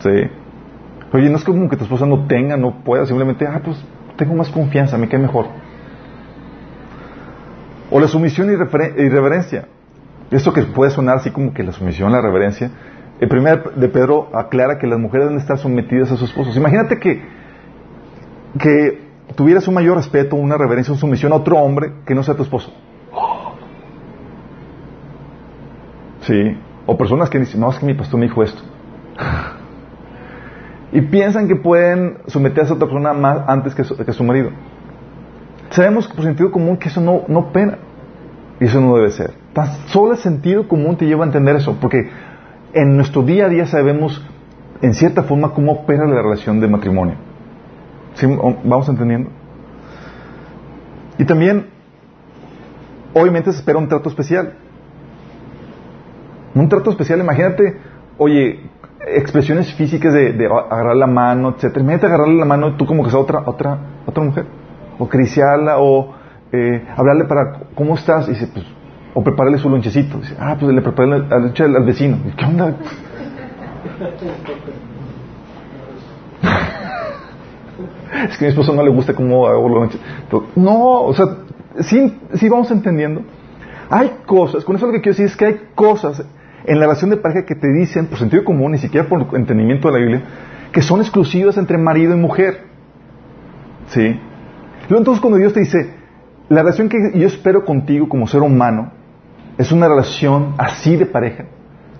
Sí. 0.00 0.30
Oye, 1.12 1.30
no 1.30 1.36
es 1.36 1.44
como 1.44 1.68
que 1.68 1.76
tu 1.76 1.84
esposa 1.84 2.06
no 2.06 2.26
tenga, 2.26 2.56
no 2.56 2.82
pueda, 2.82 3.06
simplemente, 3.06 3.46
ah, 3.46 3.60
pues 3.64 3.84
tengo 4.16 4.34
más 4.34 4.48
confianza, 4.50 4.96
me 4.98 5.08
cae 5.08 5.20
mejor. 5.20 5.46
O 7.90 8.00
la 8.00 8.08
sumisión 8.08 8.50
y, 8.52 8.56
reverencia. 8.56 9.68
Esto 10.30 10.52
que 10.52 10.62
puede 10.62 10.90
sonar 10.90 11.16
así 11.16 11.30
como 11.30 11.52
que 11.52 11.62
la 11.62 11.72
sumisión, 11.72 12.10
la 12.12 12.20
reverencia. 12.20 12.70
El 13.20 13.28
primer 13.28 13.74
de 13.74 13.88
Pedro 13.88 14.30
aclara 14.34 14.78
que 14.78 14.86
las 14.86 14.98
mujeres 14.98 15.26
deben 15.26 15.40
estar 15.40 15.58
sometidas 15.58 16.10
a 16.10 16.16
sus 16.16 16.30
esposos. 16.30 16.56
Imagínate 16.56 16.98
que, 16.98 17.22
que 18.58 19.04
tuvieras 19.36 19.68
un 19.68 19.74
mayor 19.74 19.96
respeto, 19.96 20.36
una 20.36 20.56
reverencia, 20.56 20.92
una 20.92 21.00
sumisión 21.00 21.32
a 21.32 21.36
otro 21.36 21.58
hombre 21.58 21.92
que 22.06 22.14
no 22.14 22.22
sea 22.22 22.34
tu 22.34 22.42
esposo. 22.42 22.72
Sí. 26.22 26.58
O 26.86 26.96
personas 26.96 27.30
que 27.30 27.38
dicen, 27.38 27.60
no, 27.60 27.70
es 27.70 27.78
que 27.78 27.86
mi 27.86 27.94
pastor 27.94 28.18
me 28.18 28.26
dijo 28.26 28.42
esto. 28.42 28.62
Y 30.94 31.00
piensan 31.02 31.48
que 31.48 31.56
pueden 31.56 32.18
someterse 32.28 32.72
a 32.72 32.76
otra 32.76 32.86
persona 32.86 33.12
más 33.12 33.40
antes 33.48 33.74
que 33.74 33.82
su, 33.82 34.24
marido. 34.24 34.50
Sabemos 35.70 36.06
por 36.06 36.24
sentido 36.24 36.52
común 36.52 36.76
que 36.76 36.88
eso 36.88 37.00
no, 37.00 37.24
no 37.26 37.52
pena. 37.52 37.78
Y 38.60 38.66
eso 38.66 38.80
no 38.80 38.94
debe 38.94 39.10
ser. 39.10 39.34
Tan 39.52 39.66
solo 39.88 40.12
el 40.12 40.18
sentido 40.18 40.68
común 40.68 40.96
te 40.96 41.06
lleva 41.06 41.24
a 41.24 41.26
entender 41.26 41.56
eso, 41.56 41.76
porque 41.80 42.08
en 42.72 42.96
nuestro 42.96 43.22
día 43.22 43.46
a 43.46 43.48
día 43.48 43.66
sabemos 43.66 44.24
en 44.82 44.94
cierta 44.94 45.24
forma 45.24 45.50
cómo 45.50 45.72
opera 45.72 46.06
la 46.06 46.22
relación 46.22 46.60
de 46.60 46.68
matrimonio. 46.68 47.16
¿Vamos 48.62 48.88
entendiendo? 48.88 49.30
Y 51.18 51.24
también, 51.24 51.66
obviamente 53.14 53.50
se 53.50 53.58
espera 53.58 53.78
un 53.78 53.88
trato 53.88 54.08
especial. 54.08 54.54
Un 56.54 56.68
trato 56.68 56.90
especial, 56.90 57.18
imagínate, 57.18 57.78
oye, 58.16 58.60
expresiones 59.06 59.72
físicas 59.74 60.12
de, 60.12 60.48
agarrar 60.70 60.96
la 60.96 61.06
mano, 61.06 61.50
etcétera. 61.50 61.80
Imagínate 61.80 62.06
agarrarle 62.06 62.36
la 62.36 62.44
mano 62.44 62.76
tú 62.76 62.86
como 62.86 63.04
que 63.04 63.10
sea 63.10 63.20
otra, 63.20 63.42
otra, 63.46 63.78
otra 64.06 64.22
mujer. 64.22 64.46
O 64.98 65.04
acariciarla, 65.04 65.78
o 65.78 66.14
eh, 66.52 66.86
hablarle 66.96 67.24
para, 67.24 67.60
¿cómo 67.74 67.94
estás? 67.94 68.28
Y 68.28 68.32
dice, 68.32 68.48
pues, 68.52 68.64
o 69.14 69.22
prepararle 69.22 69.58
su 69.58 69.68
lonchecito. 69.68 70.18
Dice, 70.18 70.36
ah, 70.38 70.56
pues 70.58 70.74
le 70.74 70.82
preparé 70.82 71.08
la 71.08 71.38
lonche 71.38 71.64
al, 71.64 71.84
vecino. 71.84 72.18
¿Qué 72.36 72.44
onda? 72.44 72.68
es 78.28 78.38
que 78.38 78.44
mi 78.44 78.50
esposo 78.50 78.74
no 78.74 78.82
le 78.82 78.90
gusta 78.90 79.14
cómo 79.14 79.46
hago 79.46 79.68
lonche. 79.68 79.98
No, 80.56 81.02
o 81.02 81.14
sea, 81.14 81.26
sí, 81.80 82.18
sí 82.34 82.48
vamos 82.48 82.70
entendiendo. 82.70 83.22
Hay 83.90 84.10
cosas, 84.26 84.64
con 84.64 84.76
eso 84.76 84.86
lo 84.86 84.92
que 84.92 85.00
quiero 85.00 85.12
decir 85.12 85.26
es 85.26 85.36
que 85.36 85.44
hay 85.44 85.60
cosas 85.74 86.24
en 86.66 86.78
la 86.78 86.86
relación 86.86 87.10
de 87.10 87.16
pareja 87.16 87.44
que 87.44 87.54
te 87.54 87.68
dicen, 87.72 88.06
por 88.06 88.18
sentido 88.18 88.44
común, 88.44 88.72
ni 88.72 88.78
siquiera 88.78 89.08
por 89.08 89.36
entendimiento 89.36 89.88
de 89.88 89.94
la 89.94 90.00
Biblia, 90.00 90.22
que 90.72 90.82
son 90.82 91.00
exclusivas 91.00 91.56
entre 91.56 91.78
marido 91.78 92.14
y 92.14 92.18
mujer. 92.18 92.62
¿Sí? 93.88 94.18
Entonces 94.88 95.20
cuando 95.20 95.38
Dios 95.38 95.52
te 95.52 95.60
dice, 95.60 95.94
la 96.48 96.62
relación 96.62 96.88
que 96.88 96.98
yo 97.14 97.26
espero 97.26 97.64
contigo 97.64 98.08
como 98.08 98.26
ser 98.26 98.42
humano 98.42 98.92
es 99.58 99.72
una 99.72 99.88
relación 99.88 100.54
así 100.58 100.96
de 100.96 101.06
pareja, 101.06 101.44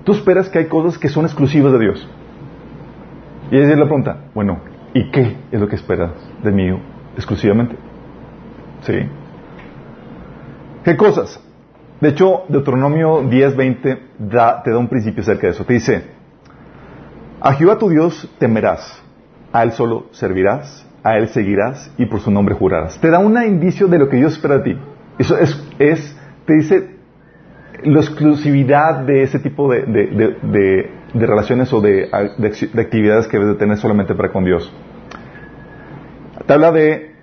tú 0.05 0.12
esperas 0.12 0.48
que 0.48 0.59
hay 0.59 0.66
cosas 0.66 0.98
que 0.98 1.09
son 1.09 1.24
exclusivas 1.24 1.72
de 1.72 1.79
Dios. 1.79 2.09
Y 3.50 3.59
ella 3.59 3.77
le 3.77 3.85
pregunta, 3.85 4.24
bueno, 4.35 4.61
¿y 4.94 5.11
qué 5.11 5.37
es 5.53 5.61
lo 5.61 5.68
que 5.68 5.77
esperas 5.77 6.12
de 6.42 6.50
mí 6.50 6.70
exclusivamente? 7.16 7.77
¿Sí? 8.81 8.94
¿Qué 10.85 10.96
cosas? 10.96 11.44
De 12.05 12.11
hecho, 12.11 12.43
Deuteronomio 12.51 13.23
10:20 13.23 13.99
te 14.62 14.71
da 14.71 14.79
un 14.79 14.88
principio 14.88 15.23
acerca 15.23 15.47
de 15.47 15.55
eso. 15.55 15.64
Te 15.64 15.73
dice, 15.73 16.03
a 17.40 17.55
Jehová 17.55 17.79
tu 17.79 17.88
Dios 17.88 18.31
temerás, 18.38 19.03
a 19.51 19.62
Él 19.62 19.73
solo 19.73 20.09
servirás, 20.11 20.87
a 21.03 21.17
Él 21.17 21.29
seguirás 21.29 21.90
y 21.97 22.05
por 22.05 22.21
su 22.21 22.31
nombre 22.31 22.57
jurarás. 22.57 23.01
Te 23.01 23.09
da 23.09 23.21
un 23.21 23.43
indicio 23.43 23.88
de 23.88 23.99
lo 23.99 24.11
que 24.11 24.19
Dios 24.19 24.35
espera 24.35 24.59
de 24.59 24.75
ti. 24.75 24.79
Eso 25.19 25.38
es, 25.38 26.19
te 26.45 26.53
dice 26.53 26.90
la 27.85 28.01
exclusividad 28.01 28.97
de 29.07 29.23
ese 29.23 29.38
tipo 29.38 29.73
de, 29.73 30.90
relaciones 31.14 31.73
o 31.73 31.81
de, 31.81 32.11
actividades 32.12 33.29
que 33.29 33.38
debes 33.38 33.55
de 33.55 33.59
tener 33.59 33.79
solamente 33.79 34.14
para 34.14 34.31
con 34.31 34.45
Dios. 34.45 34.71
Te 36.47 36.53
habla 36.53 36.71
de, 36.71 37.14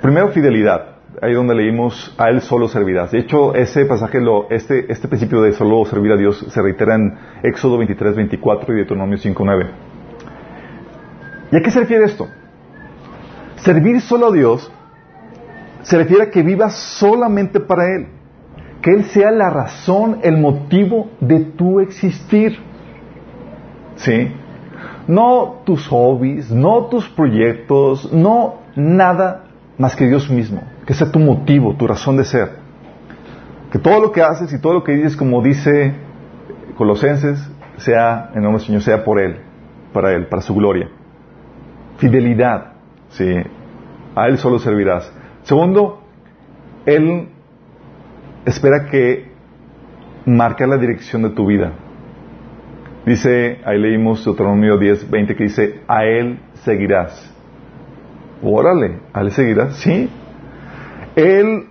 primero, 0.00 0.28
fidelidad. 0.28 0.99
Ahí 1.22 1.34
donde 1.34 1.54
leímos, 1.54 2.14
a 2.16 2.30
Él 2.30 2.40
solo 2.40 2.66
servirás. 2.66 3.10
De 3.10 3.18
hecho, 3.18 3.54
ese 3.54 3.84
pasaje, 3.84 4.20
lo, 4.20 4.48
este, 4.50 4.90
este 4.90 5.06
principio 5.06 5.42
de 5.42 5.52
solo 5.52 5.84
servir 5.84 6.12
a 6.12 6.16
Dios 6.16 6.46
se 6.48 6.62
reitera 6.62 6.94
en 6.94 7.14
Éxodo 7.42 7.76
23, 7.76 8.16
24 8.16 8.72
y 8.72 8.76
Deuteronomio 8.76 9.18
5, 9.18 9.42
9. 9.44 9.70
¿Y 11.52 11.56
a 11.56 11.60
qué 11.60 11.70
se 11.70 11.80
refiere 11.80 12.04
esto? 12.04 12.26
Servir 13.56 14.00
solo 14.00 14.28
a 14.28 14.32
Dios 14.32 14.72
se 15.82 15.98
refiere 15.98 16.24
a 16.24 16.30
que 16.30 16.42
vivas 16.42 16.74
solamente 16.74 17.60
para 17.60 17.84
Él. 17.94 18.06
Que 18.80 18.92
Él 18.92 19.04
sea 19.04 19.30
la 19.30 19.50
razón, 19.50 20.20
el 20.22 20.38
motivo 20.38 21.10
de 21.20 21.40
tu 21.40 21.80
existir. 21.80 22.58
¿Sí? 23.96 24.32
No 25.06 25.62
tus 25.64 25.86
hobbies, 25.88 26.50
no 26.50 26.86
tus 26.86 27.08
proyectos, 27.10 28.10
no 28.12 28.60
nada 28.74 29.49
más 29.80 29.96
que 29.96 30.06
Dios 30.06 30.28
mismo. 30.30 30.62
Que 30.86 30.92
sea 30.92 31.10
tu 31.10 31.18
motivo, 31.18 31.74
tu 31.74 31.86
razón 31.86 32.18
de 32.18 32.24
ser. 32.24 32.50
Que 33.72 33.78
todo 33.78 33.98
lo 33.98 34.12
que 34.12 34.20
haces 34.20 34.52
y 34.52 34.60
todo 34.60 34.74
lo 34.74 34.84
que 34.84 34.92
dices, 34.92 35.16
como 35.16 35.42
dice 35.42 35.94
Colosenses, 36.76 37.50
sea 37.78 38.30
en 38.34 38.42
nombre 38.42 38.58
del 38.58 38.66
Señor, 38.66 38.82
sea 38.82 39.02
por 39.04 39.18
Él, 39.18 39.40
para 39.94 40.12
Él, 40.12 40.26
para 40.26 40.42
su 40.42 40.54
gloria. 40.54 40.90
Fidelidad, 41.96 42.74
¿sí? 43.08 43.24
A 44.14 44.26
Él 44.26 44.36
solo 44.36 44.58
servirás. 44.58 45.10
Segundo, 45.44 46.02
Él 46.84 47.28
espera 48.44 48.84
que 48.84 49.30
marque 50.26 50.66
la 50.66 50.76
dirección 50.76 51.22
de 51.22 51.30
tu 51.30 51.46
vida. 51.46 51.72
Dice, 53.06 53.62
ahí 53.64 53.78
leímos 53.78 54.22
Deuteronomio 54.26 54.76
10, 54.76 55.10
20 55.10 55.36
que 55.36 55.44
dice, 55.44 55.80
a 55.88 56.04
Él 56.04 56.38
seguirás. 56.64 57.29
Órale, 58.42 59.00
a 59.12 59.20
Él 59.20 59.30
seguirás, 59.32 59.76
sí. 59.76 60.08
Él 61.16 61.66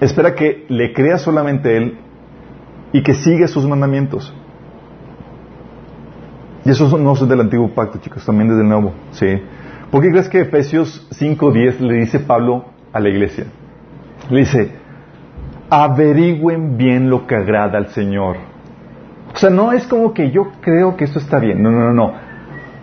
espera 0.00 0.34
que 0.34 0.66
le 0.68 0.92
creas 0.92 1.22
solamente 1.22 1.76
Él 1.76 1.98
y 2.92 3.02
que 3.02 3.14
siga 3.14 3.46
sus 3.48 3.66
mandamientos. 3.66 4.34
Y 6.64 6.70
eso 6.70 6.98
no 6.98 7.12
es 7.12 7.28
del 7.28 7.40
antiguo 7.40 7.70
pacto, 7.70 7.98
chicos, 7.98 8.24
también 8.24 8.48
desde 8.48 8.62
el 8.62 8.68
nuevo, 8.68 8.92
sí. 9.12 9.26
¿Por 9.90 10.02
qué 10.02 10.10
crees 10.10 10.28
que 10.28 10.40
Efesios 10.42 11.08
5.10 11.18 11.80
le 11.80 11.94
dice 11.94 12.20
Pablo 12.20 12.66
a 12.92 13.00
la 13.00 13.08
iglesia? 13.08 13.46
Le 14.28 14.40
dice, 14.40 14.70
averigüen 15.70 16.76
bien 16.76 17.08
lo 17.08 17.26
que 17.26 17.34
agrada 17.34 17.78
al 17.78 17.88
Señor. 17.88 18.36
O 19.34 19.38
sea, 19.38 19.50
no 19.50 19.72
es 19.72 19.86
como 19.86 20.12
que 20.12 20.30
yo 20.30 20.52
creo 20.60 20.96
que 20.96 21.04
esto 21.04 21.18
está 21.18 21.38
bien. 21.38 21.62
No, 21.62 21.70
no, 21.70 21.86
no, 21.86 21.92
no. 21.92 22.12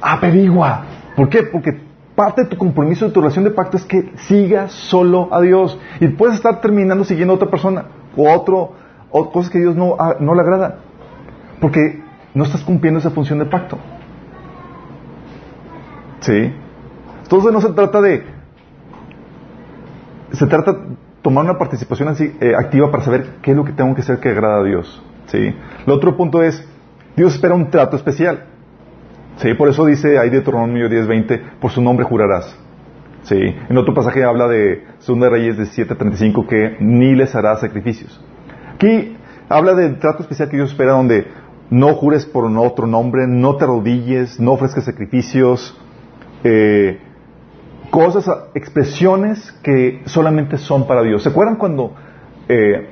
Averigua. 0.02 0.84
¿Por 1.16 1.30
qué? 1.30 1.44
Porque 1.44 1.87
parte 2.18 2.46
de 2.46 2.48
tu 2.48 2.58
compromiso, 2.58 3.06
de 3.06 3.12
tu 3.12 3.22
relación 3.22 3.46
de 3.46 3.52
pacto 3.52 3.78
es 3.78 3.86
que 3.86 4.12
sigas 4.16 4.72
solo 4.72 5.30
a 5.32 5.40
Dios. 5.40 5.80
Y 6.00 6.08
puedes 6.08 6.36
estar 6.36 6.62
terminando 6.62 7.04
siguiendo 7.04 7.34
a 7.34 7.36
otra 7.36 7.48
persona 7.48 7.86
o 8.18 8.34
otro, 8.34 8.74
o 9.12 9.32
cosas 9.32 9.52
que 9.52 9.60
Dios 9.60 9.76
no, 9.76 9.96
ah, 10.00 10.16
no 10.20 10.34
le 10.34 10.42
agrada. 10.42 10.80
Porque 11.62 12.02
no 12.34 12.44
estás 12.44 12.64
cumpliendo 12.64 13.00
esa 13.00 13.12
función 13.12 13.38
de 13.38 13.46
pacto. 13.46 13.78
¿Sí? 16.22 16.52
Entonces 17.22 17.54
no 17.54 17.62
se 17.62 17.70
trata 17.74 18.02
de... 18.02 18.26
Se 20.32 20.48
trata 20.48 20.74
de 20.74 20.80
tomar 21.22 21.44
una 21.44 21.60
participación 21.60 22.10
así, 22.10 22.36
eh, 22.42 22.56
activa 22.58 22.90
para 22.90 23.04
saber 23.04 23.36
qué 23.44 23.52
es 23.52 23.58
lo 23.58 23.64
que 23.64 23.74
tengo 23.74 23.94
que 23.94 24.02
hacer 24.02 24.20
que 24.20 24.30
agrada 24.30 24.62
a 24.62 24.64
Dios. 24.64 25.04
¿Sí? 25.28 25.54
El 25.86 25.94
otro 25.94 26.18
punto 26.18 26.42
es, 26.42 26.68
Dios 27.16 27.36
espera 27.36 27.54
un 27.54 27.70
trato 27.70 27.96
especial. 27.96 28.57
¿Sí? 29.38 29.54
Por 29.54 29.70
eso 29.70 29.86
dice 29.86 30.20
ahí 30.20 30.30
Deuteronomio 30.30 30.90
10:20, 30.90 31.60
por 31.60 31.72
su 31.72 31.82
nombre 31.82 32.06
jurarás. 32.06 32.58
Sí. 33.24 33.38
En 33.70 33.78
otro 33.78 33.94
pasaje 33.94 34.24
habla 34.24 34.48
de 34.48 34.84
2 35.06 35.30
Reyes 35.30 35.58
de 35.58 35.66
7:35 35.66 36.48
que 36.48 36.78
ni 36.80 37.16
les 37.16 37.36
hará 37.36 37.56
sacrificios. 37.58 38.24
Aquí 38.76 39.18
habla 39.50 39.74
del 39.74 40.00
trato 40.00 40.24
especial 40.24 40.50
que 40.50 40.58
Dios 40.58 40.72
espera 40.72 40.94
donde 40.94 41.28
no 41.70 41.94
jures 41.96 42.26
por 42.26 42.46
otro 42.46 42.88
nombre, 42.88 43.28
no 43.28 43.58
te 43.58 43.66
arrodilles, 43.66 44.40
no 44.40 44.54
ofrezcas 44.54 44.86
sacrificios, 44.86 45.78
eh, 46.44 47.00
cosas, 47.90 48.30
expresiones 48.54 49.52
que 49.64 50.02
solamente 50.06 50.58
son 50.58 50.88
para 50.88 51.04
Dios. 51.04 51.24
¿Se 51.24 51.30
acuerdan 51.30 51.58
cuando 51.58 51.94
eh, 52.48 52.90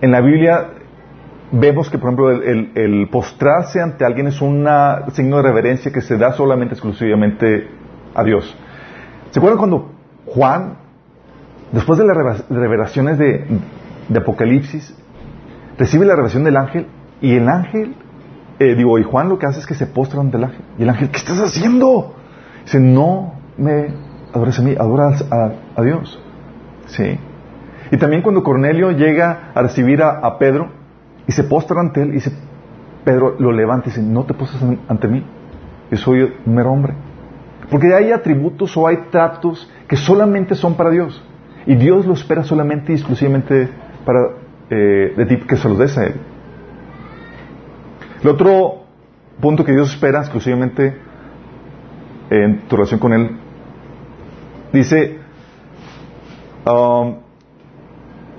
en 0.00 0.10
la 0.10 0.20
Biblia 0.20 0.70
vemos 1.52 1.90
que, 1.90 1.98
por 1.98 2.08
ejemplo, 2.08 2.30
el, 2.30 3.08
postrarse 3.10 3.80
ante 3.80 4.04
alguien 4.04 4.26
es 4.26 4.40
un 4.40 4.66
signo 5.12 5.36
de 5.36 5.42
reverencia 5.42 5.92
que 5.92 6.00
se 6.00 6.16
da 6.16 6.32
solamente, 6.32 6.74
exclusivamente 6.74 7.68
a 8.14 8.24
Dios? 8.24 8.56
¿Se 9.30 9.38
acuerdan 9.38 9.58
cuando 9.58 9.92
Juan, 10.26 10.78
después 11.72 11.98
de 11.98 12.06
las 12.06 12.48
revelaciones 12.48 13.18
de, 13.18 13.46
Apocalipsis, 14.14 14.94
recibe 15.78 16.04
la 16.04 16.14
revelación 16.14 16.44
del 16.44 16.56
ángel 16.56 16.86
y 17.20 17.36
el 17.36 17.48
ángel, 17.48 17.94
eh, 18.58 18.74
digo, 18.74 18.98
y 18.98 19.04
Juan 19.04 19.28
lo 19.28 19.38
que 19.38 19.46
hace 19.46 19.60
es 19.60 19.66
que 19.66 19.74
se 19.74 19.86
postra 19.86 20.20
ante 20.20 20.36
el 20.36 20.44
ángel. 20.44 20.60
Y 20.78 20.82
el 20.82 20.90
ángel, 20.90 21.10
¿qué 21.10 21.18
estás 21.18 21.38
haciendo? 21.38 22.14
Dice, 22.64 22.78
no 22.78 23.34
me 23.56 23.88
adores 24.32 24.58
a 24.58 24.62
mí, 24.62 24.74
adoras 24.78 25.24
a, 25.30 25.82
Dios. 25.82 26.20
Sí. 26.86 27.18
Y 27.90 27.96
también 27.96 28.22
cuando 28.22 28.42
Cornelio 28.42 28.90
llega 28.92 29.52
a 29.54 29.62
recibir 29.62 30.02
a, 30.02 30.38
Pedro 30.38 30.81
y 31.32 31.34
se 31.34 31.44
postra 31.44 31.80
ante 31.80 32.02
él, 32.02 32.10
y 32.10 32.12
dice, 32.12 32.30
Pedro 33.04 33.36
lo 33.38 33.52
levanta 33.52 33.88
y 33.88 33.90
dice, 33.90 34.02
no 34.02 34.24
te 34.24 34.34
postres 34.34 34.62
ante 34.86 35.08
mí, 35.08 35.24
yo 35.90 35.96
soy 35.96 36.20
un 36.44 36.54
mero 36.54 36.70
hombre. 36.70 36.92
Porque 37.70 37.94
hay 37.94 38.12
atributos 38.12 38.76
o 38.76 38.86
hay 38.86 39.08
tratos 39.10 39.70
que 39.88 39.96
solamente 39.96 40.54
son 40.54 40.74
para 40.74 40.90
Dios. 40.90 41.24
Y 41.64 41.74
Dios 41.76 42.04
lo 42.04 42.12
espera 42.12 42.44
solamente 42.44 42.92
y 42.92 42.96
exclusivamente 42.96 43.70
para 44.04 44.20
eh, 44.68 45.14
de 45.16 45.24
ti 45.24 45.36
que 45.38 45.56
se 45.56 45.70
los 45.70 45.78
des 45.78 45.96
a 45.96 46.04
Él. 46.04 46.16
El 48.22 48.28
otro 48.28 48.82
punto 49.40 49.64
que 49.64 49.72
Dios 49.72 49.90
espera 49.90 50.20
exclusivamente 50.20 50.94
en 52.28 52.60
tu 52.68 52.76
relación 52.76 53.00
con 53.00 53.14
Él, 53.14 53.38
dice, 54.70 55.18
um, 56.66 57.14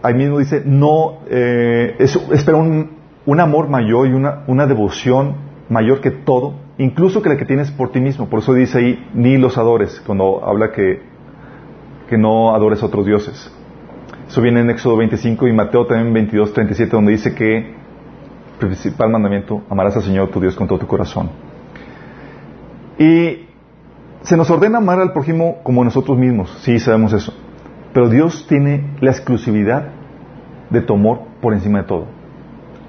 ahí 0.04 0.14
mismo 0.14 0.38
dice, 0.38 0.62
no, 0.66 1.20
eh, 1.30 1.96
espera 2.00 2.58
un, 2.58 3.40
amor 3.40 3.70
mayor 3.70 4.08
y 4.08 4.14
una, 4.14 4.68
devoción 4.68 5.36
mayor 5.70 6.02
que 6.02 6.12
todo, 6.12 6.56
incluso 6.78 7.22
que 7.22 7.30
la 7.30 7.38
que 7.38 7.46
tienes 7.46 7.72
por 7.72 7.92
ti 7.92 8.00
mismo. 8.00 8.28
Por 8.30 8.40
eso 8.40 8.54
dice 8.54 8.78
ahí, 8.78 9.10
ni 9.14 9.38
los 9.38 9.58
adores, 9.58 10.04
cuando 10.06 10.46
habla 10.46 10.72
que, 10.72 11.02
que 12.10 12.18
no 12.18 12.54
adores 12.54 12.84
a 12.84 12.88
otros 12.88 13.06
dioses. 13.06 13.52
Eso 14.28 14.42
viene 14.42 14.60
en 14.60 14.70
Éxodo 14.70 14.98
25 14.98 15.48
y 15.48 15.54
Mateo 15.54 15.86
también 15.86 16.14
22, 16.14 16.54
37, 16.54 16.92
donde 16.92 17.14
dice 17.14 17.34
que 17.34 17.74
principal 18.60 19.10
mandamiento, 19.10 19.64
amarás 19.70 19.96
al 19.96 20.04
Señor 20.04 20.30
tu 20.30 20.40
Dios 20.40 20.56
con 20.56 20.68
todo 20.68 20.80
tu 20.80 20.88
corazón. 20.88 21.30
Y 22.98 23.48
se 24.22 24.38
nos 24.38 24.50
ordena 24.50 24.78
amar 24.78 25.00
al 25.00 25.12
prójimo 25.12 25.58
como 25.64 25.84
nosotros 25.84 26.18
mismos, 26.18 26.56
sí 26.62 26.80
sabemos 26.80 27.14
eso. 27.14 27.34
Pero 27.94 28.10
Dios 28.10 28.48
tiene 28.48 28.96
la 29.00 29.12
exclusividad 29.12 29.90
de 30.70 30.82
tu 30.82 30.94
amor 30.94 31.22
por 31.42 31.54
encima 31.54 31.82
de 31.82 31.88
todo. 31.88 32.08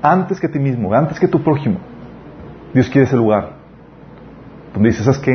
Antes 0.03 0.40
que 0.40 0.49
ti 0.49 0.59
mismo, 0.59 0.93
antes 0.95 1.21
que 1.21 1.29
tu 1.29 1.43
prójimo. 1.43 1.79
Dios 2.73 2.88
quiere 2.88 3.07
ese 3.07 3.17
lugar. 3.17 3.53
Donde 4.73 4.88
dices, 4.88 5.05
¿sabes 5.05 5.21
qué? 5.21 5.33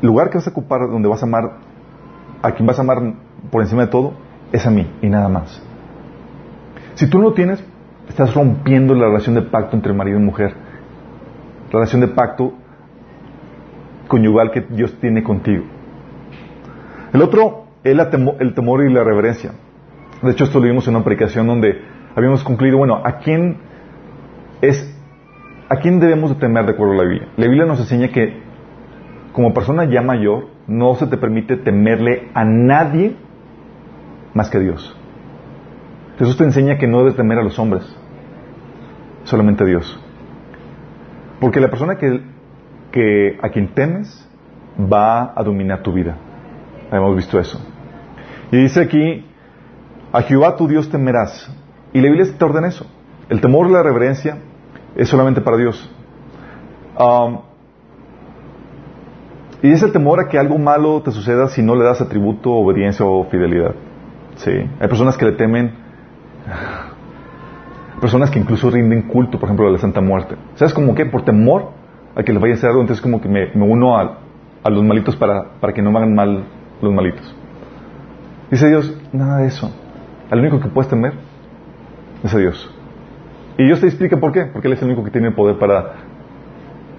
El 0.00 0.08
lugar 0.08 0.30
que 0.30 0.38
vas 0.38 0.46
a 0.46 0.50
ocupar, 0.50 0.80
donde 0.90 1.08
vas 1.08 1.22
a 1.22 1.26
amar, 1.26 1.58
a 2.42 2.52
quien 2.52 2.66
vas 2.66 2.78
a 2.78 2.82
amar 2.82 2.98
por 3.50 3.62
encima 3.62 3.82
de 3.82 3.88
todo, 3.88 4.14
es 4.50 4.66
a 4.66 4.70
mí 4.70 4.90
y 5.00 5.08
nada 5.08 5.28
más. 5.28 5.62
Si 6.94 7.08
tú 7.08 7.18
no 7.18 7.24
lo 7.24 7.34
tienes, 7.34 7.62
estás 8.08 8.34
rompiendo 8.34 8.94
la 8.94 9.06
relación 9.06 9.34
de 9.34 9.42
pacto 9.42 9.76
entre 9.76 9.92
marido 9.92 10.18
y 10.18 10.22
mujer. 10.22 10.54
La 11.66 11.78
relación 11.78 12.00
de 12.00 12.08
pacto 12.08 12.52
conyugal 14.08 14.50
que 14.50 14.60
Dios 14.60 14.98
tiene 15.00 15.22
contigo. 15.22 15.64
El 17.12 17.22
otro 17.22 17.61
el 17.84 18.54
temor 18.54 18.84
y 18.84 18.92
la 18.92 19.04
reverencia. 19.04 19.52
De 20.22 20.30
hecho, 20.30 20.44
esto 20.44 20.60
lo 20.60 20.66
vimos 20.66 20.86
en 20.86 20.94
una 20.94 21.04
predicación 21.04 21.46
donde 21.46 21.80
habíamos 22.14 22.44
concluido, 22.44 22.78
bueno, 22.78 23.00
¿a 23.04 23.18
quién 23.18 23.58
es, 24.60 24.96
a 25.68 25.76
quién 25.76 25.98
debemos 25.98 26.30
de 26.30 26.36
temer 26.36 26.64
de 26.66 26.72
acuerdo 26.72 26.94
a 26.94 26.96
la 26.98 27.04
Biblia? 27.04 27.28
La 27.36 27.46
Biblia 27.46 27.66
nos 27.66 27.80
enseña 27.80 28.08
que 28.08 28.42
como 29.32 29.54
persona 29.54 29.84
ya 29.84 30.02
mayor, 30.02 30.48
no 30.66 30.94
se 30.94 31.06
te 31.06 31.16
permite 31.16 31.56
temerle 31.56 32.30
a 32.34 32.44
nadie 32.44 33.16
más 34.34 34.50
que 34.50 34.60
Dios. 34.60 34.96
Jesús 36.18 36.36
te 36.36 36.44
enseña 36.44 36.78
que 36.78 36.86
no 36.86 36.98
debes 36.98 37.16
temer 37.16 37.38
a 37.38 37.42
los 37.42 37.58
hombres, 37.58 37.84
solamente 39.24 39.64
a 39.64 39.66
Dios. 39.66 39.98
Porque 41.40 41.60
la 41.60 41.68
persona 41.68 41.96
que, 41.96 42.22
que 42.92 43.38
a 43.42 43.48
quien 43.48 43.74
temes 43.74 44.28
va 44.78 45.32
a 45.34 45.42
dominar 45.42 45.82
tu 45.82 45.92
vida. 45.92 46.16
Hemos 46.92 47.16
visto 47.16 47.40
eso. 47.40 47.58
Y 48.52 48.58
dice 48.58 48.82
aquí, 48.82 49.24
a 50.12 50.22
Jehová 50.22 50.56
tu 50.56 50.68
Dios 50.68 50.88
temerás. 50.90 51.50
Y 51.92 52.00
la 52.00 52.08
Biblia 52.08 52.26
te 52.38 52.44
ordena 52.44 52.68
eso. 52.68 52.86
El 53.28 53.40
temor 53.40 53.68
y 53.68 53.72
la 53.72 53.82
reverencia 53.82 54.38
es 54.94 55.08
solamente 55.08 55.40
para 55.40 55.56
Dios. 55.56 55.90
Y 59.62 59.70
es 59.72 59.82
el 59.82 59.92
temor 59.92 60.20
a 60.20 60.28
que 60.28 60.38
algo 60.38 60.58
malo 60.58 61.00
te 61.02 61.10
suceda 61.10 61.48
si 61.48 61.62
no 61.62 61.74
le 61.74 61.84
das 61.84 62.02
atributo, 62.02 62.50
obediencia 62.50 63.06
o 63.06 63.24
fidelidad. 63.24 63.74
Sí, 64.36 64.50
hay 64.50 64.88
personas 64.88 65.16
que 65.16 65.24
le 65.24 65.32
temen, 65.32 65.72
personas 68.02 68.30
que 68.30 68.38
incluso 68.38 68.70
rinden 68.70 69.02
culto, 69.02 69.38
por 69.38 69.48
ejemplo, 69.48 69.66
a 69.66 69.70
la 69.70 69.78
Santa 69.78 70.02
Muerte. 70.02 70.36
¿Sabes 70.56 70.74
como 70.74 70.94
que 70.94 71.06
por 71.06 71.24
temor 71.24 71.70
a 72.14 72.22
que 72.22 72.32
les 72.32 72.42
vaya 72.42 72.54
a 72.54 72.56
hacer 72.56 72.68
algo, 72.68 72.82
entonces 72.82 73.00
como 73.00 73.20
que 73.20 73.28
me, 73.28 73.50
uno 73.54 73.96
a, 73.96 74.18
los 74.68 74.84
malitos 74.84 75.16
para, 75.16 75.52
para 75.58 75.72
que 75.72 75.80
no 75.80 75.90
me 75.90 75.98
hagan 75.98 76.14
mal 76.14 76.44
los 76.82 76.92
malitos? 76.92 77.34
Dice 78.52 78.68
Dios, 78.68 78.94
nada 79.14 79.38
de 79.38 79.46
eso. 79.46 79.72
Al 80.30 80.38
único 80.38 80.60
que 80.60 80.68
puedes 80.68 80.90
temer 80.90 81.14
es 82.22 82.34
a 82.34 82.38
Dios. 82.38 82.70
Y 83.56 83.64
Dios 83.64 83.80
te 83.80 83.86
explica 83.86 84.18
por 84.18 84.30
qué. 84.30 84.44
Porque 84.44 84.68
Él 84.68 84.74
es 84.74 84.82
el 84.82 84.88
único 84.88 85.02
que 85.02 85.10
tiene 85.10 85.28
el 85.28 85.34
poder 85.34 85.58
para 85.58 85.94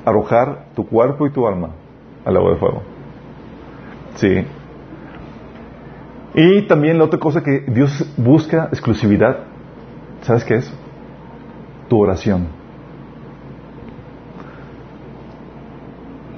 arrojar 0.03 0.69
tu 0.75 0.87
cuerpo 0.87 1.27
y 1.27 1.31
tu 1.31 1.47
alma 1.47 1.69
al 2.25 2.37
agua 2.37 2.53
de 2.53 2.57
fuego. 2.57 2.81
Sí. 4.15 4.45
Y 6.33 6.63
también 6.63 6.97
la 6.97 7.03
otra 7.03 7.19
cosa 7.19 7.43
que 7.43 7.65
Dios 7.67 8.11
busca 8.17 8.69
exclusividad, 8.71 9.43
¿sabes 10.21 10.43
qué 10.43 10.55
es? 10.55 10.73
Tu 11.87 11.99
oración. 11.99 12.47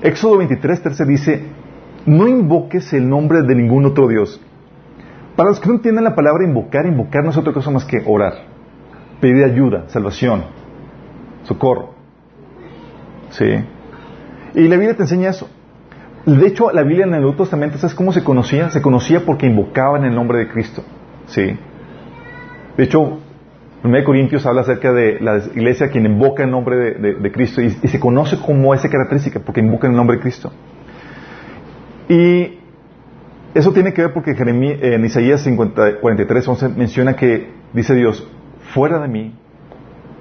Éxodo 0.02 0.40
23, 0.40 0.82
13 0.82 1.06
dice, 1.06 1.46
no 2.06 2.28
invoques 2.28 2.92
el 2.92 3.08
nombre 3.08 3.44
de 3.44 3.56
ningún 3.56 3.86
otro 3.86 4.10
Dios. 4.10 4.42
Para 5.36 5.50
los 5.50 5.60
que 5.60 5.68
no 5.68 5.76
entienden 5.76 6.04
la 6.04 6.16
palabra 6.16 6.46
invocar, 6.46 6.86
invocar 6.86 7.24
no 7.24 7.30
es 7.32 7.38
otra 7.38 7.52
cosa 7.52 7.70
más 7.72 7.86
que 7.86 8.02
orar, 8.06 8.34
pedir 9.20 9.44
ayuda, 9.44 9.86
salvación, 9.88 10.46
socorro. 11.44 11.94
¿Sí? 13.32 13.46
Y 14.56 14.68
la 14.68 14.78
Biblia 14.78 14.96
te 14.96 15.04
enseña 15.04 15.30
eso. 15.30 15.50
De 16.26 16.48
hecho, 16.48 16.72
la 16.72 16.84
Biblia 16.84 17.06
en 17.06 17.14
el 17.14 17.22
Nuevo 17.22 17.36
Testamento, 17.36 17.78
¿sabes 17.78 17.94
cómo 17.94 18.12
se 18.14 18.24
conocía? 18.24 18.70
Se 18.70 18.82
conocía 18.82 19.26
porque 19.26 19.46
invocaban 19.46 20.06
el 20.06 20.16
nombre 20.16 20.40
de 20.40 20.48
Cristo. 20.48 20.84
Sí. 21.28 21.58
De 22.78 22.84
hecho, 22.84 23.20
1 23.84 24.04
Corintios 24.04 24.46
habla 24.46 24.62
acerca 24.62 24.92
de 24.92 25.20
la 25.20 25.38
iglesia 25.38 25.90
quien 25.90 26.06
invoca 26.06 26.44
el 26.44 26.50
nombre 26.50 26.96
de, 26.96 27.32
Cristo 27.32 27.62
y, 27.62 27.70
se 27.70 28.00
conoce 28.00 28.40
como 28.40 28.74
esa 28.74 28.90
característica 28.90 29.40
porque 29.40 29.60
invoca 29.60 29.88
el 29.88 29.96
nombre 29.96 30.18
de 30.18 30.24
Cristo. 30.24 30.52
Y 32.10 32.60
eso 33.56 33.72
tiene 33.72 33.94
que 33.94 34.02
ver 34.02 34.14
porque 34.14 34.32
en 34.32 35.06
Isaías 35.06 35.42
50, 35.42 36.00
43, 36.02 36.48
11 36.48 36.70
menciona 36.70 37.16
que 37.16 37.54
dice 37.72 37.96
Dios, 37.96 38.28
fuera 38.74 39.00
de 39.00 39.08
mí 39.08 39.34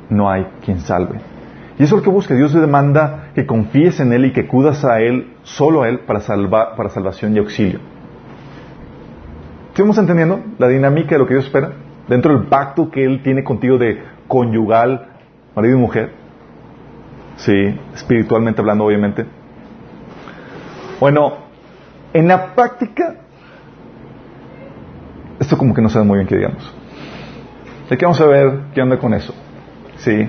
no 0.09 0.31
hay 0.31 0.47
quien 0.64 0.79
salve. 0.79 1.18
Y 1.77 1.83
eso 1.83 1.97
es 1.97 2.01
lo 2.01 2.03
que 2.03 2.11
busca. 2.11 2.37
Dios 2.37 2.53
te 2.53 2.61
demanda 2.61 3.31
que 3.35 3.44
confíes 3.44 3.99
en 3.99 4.12
Él 4.12 4.27
y 4.27 4.33
que 4.33 4.42
acudas 4.42 4.85
a 4.85 5.01
Él, 5.01 5.35
solo 5.42 5.83
a 5.83 5.88
Él, 5.88 6.01
para, 6.07 6.20
salvar, 6.20 6.77
para 6.77 6.90
salvación 6.90 7.35
y 7.35 7.40
auxilio. 7.40 7.81
¿Estamos 9.70 9.99
entendiendo 9.99 10.40
la 10.59 10.68
dinámica 10.68 11.16
de 11.16 11.18
lo 11.18 11.27
que 11.27 11.35
Dios 11.35 11.47
espera? 11.47 11.73
Dentro 12.07 12.38
del 12.38 12.47
pacto 12.47 12.88
que 12.88 13.05
Él 13.05 13.20
tiene 13.25 13.42
contigo 13.42 13.79
de 13.79 14.01
conyugal, 14.29 15.09
marido 15.57 15.77
y 15.77 15.81
mujer. 15.81 16.12
Sí, 17.38 17.81
espiritualmente 17.94 18.61
hablando, 18.61 18.85
obviamente. 18.85 19.27
Bueno, 21.01 21.38
en 22.12 22.29
la 22.29 22.55
práctica, 22.55 23.24
esto 25.45 25.57
como 25.59 25.75
que 25.75 25.83
no 25.83 25.89
sabe 25.89 26.05
muy 26.05 26.19
bien 26.19 26.27
qué 26.27 26.37
digamos. 26.37 26.75
Así 27.87 27.97
que 27.97 28.05
vamos 28.05 28.21
a 28.21 28.27
ver 28.27 28.61
qué 28.75 28.83
onda 28.83 28.99
con 28.99 29.15
eso. 29.15 29.35
Sí. 29.99 30.29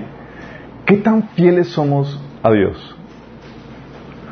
¿Qué 0.84 0.98
tan 0.98 1.30
fieles 1.30 1.68
somos 1.68 2.22
a 2.42 2.50
Dios? 2.52 2.96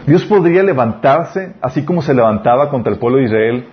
Dios 0.07 0.25
podría 0.27 0.63
levantarse, 0.63 1.55
así 1.63 1.85
como 1.85 2.03
se 2.03 2.15
levantaba 2.15 2.69
contra 2.69 2.93
el 2.93 2.99
pueblo 2.99 3.19
de 3.19 3.25
Israel, 3.25 3.67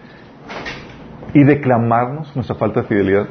y 1.34 1.43
declamarnos 1.43 2.34
nuestra 2.36 2.56
falta 2.56 2.82
de 2.82 2.88
fidelidad. 2.88 3.28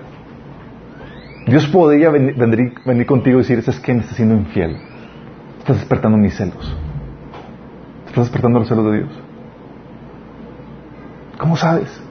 Dios 1.47 1.66
podría 1.69 2.11
venir, 2.11 2.37
venir, 2.37 3.07
contigo 3.07 3.38
y 3.38 3.43
decir, 3.43 3.59
es 3.66 3.81
que 3.81 3.95
me 3.95 4.01
estás 4.01 4.16
siendo 4.16 4.35
infiel. 4.35 4.77
Estás 5.59 5.79
despertando 5.79 6.19
mis 6.19 6.37
celos. 6.37 6.77
Estás 8.07 8.25
despertando 8.25 8.59
los 8.59 8.69
celos 8.69 8.85
de 8.93 8.99
Dios. 8.99 9.21
¿Cómo 11.38 11.57
sabes? 11.57 12.10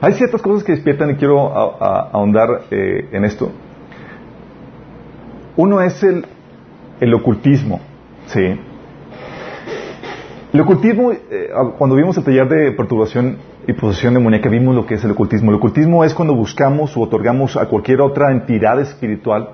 Hay 0.00 0.12
ciertas 0.14 0.42
cosas 0.42 0.64
que 0.64 0.72
despiertan 0.72 1.10
y 1.10 1.14
quiero 1.14 1.52
ahondar 1.54 2.62
eh, 2.70 3.08
en 3.12 3.24
esto. 3.24 3.50
Uno 5.56 5.80
es 5.80 6.02
el, 6.02 6.26
el 7.00 7.14
ocultismo. 7.14 7.80
¿sí? 8.26 8.58
El 10.52 10.60
ocultismo, 10.60 11.12
eh, 11.12 11.50
cuando 11.78 11.96
vimos 11.96 12.16
el 12.16 12.24
taller 12.24 12.48
de 12.48 12.72
perturbación 12.72 13.38
y 13.66 13.72
posesión 13.72 14.14
demoníaca, 14.14 14.48
vimos 14.48 14.74
lo 14.74 14.86
que 14.86 14.94
es 14.94 15.04
el 15.04 15.12
ocultismo. 15.12 15.50
El 15.50 15.56
ocultismo 15.56 16.04
es 16.04 16.14
cuando 16.14 16.34
buscamos 16.34 16.96
o 16.96 17.00
otorgamos 17.00 17.56
a 17.56 17.66
cualquier 17.66 18.00
otra 18.00 18.30
entidad 18.30 18.80
espiritual 18.80 19.50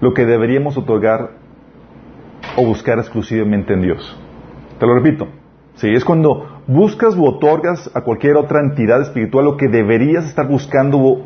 lo 0.00 0.14
que 0.14 0.24
deberíamos 0.24 0.76
otorgar 0.76 1.32
o 2.56 2.64
buscar 2.64 2.98
exclusivamente 2.98 3.74
en 3.74 3.82
Dios. 3.82 4.16
Te 4.78 4.86
lo 4.86 4.94
repito. 4.94 5.28
Sí, 5.74 5.88
es 5.88 6.04
cuando 6.04 6.57
buscas 6.68 7.16
u 7.16 7.24
otorgas 7.24 7.90
a 7.94 8.02
cualquier 8.02 8.36
otra 8.36 8.60
entidad 8.60 9.00
espiritual 9.00 9.46
lo 9.46 9.56
que 9.56 9.68
deberías 9.68 10.26
estar 10.26 10.46
buscando 10.46 10.98
o, 10.98 11.22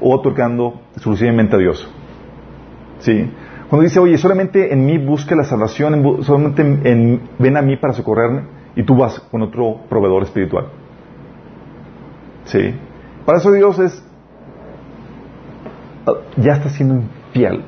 otorgando 0.00 0.80
exclusivamente 0.94 1.54
a 1.54 1.58
Dios. 1.58 1.88
¿Sí? 3.00 3.30
Cuando 3.68 3.84
dice, 3.84 4.00
oye, 4.00 4.16
solamente 4.16 4.72
en 4.72 4.86
mí 4.86 4.96
busca 4.96 5.36
la 5.36 5.44
salvación, 5.44 6.22
solamente 6.22 6.62
ven 7.38 7.56
a 7.56 7.62
mí 7.62 7.76
para 7.76 7.92
socorrerme, 7.92 8.44
y 8.74 8.82
tú 8.82 8.96
vas 8.96 9.20
con 9.20 9.42
otro 9.42 9.80
proveedor 9.88 10.22
espiritual. 10.22 10.68
¿Sí? 12.44 12.74
Para 13.26 13.38
eso 13.38 13.52
Dios 13.52 13.78
es, 13.78 14.04
ya 16.36 16.52
está 16.52 16.70
siendo 16.70 16.94
infiel. 16.94 17.62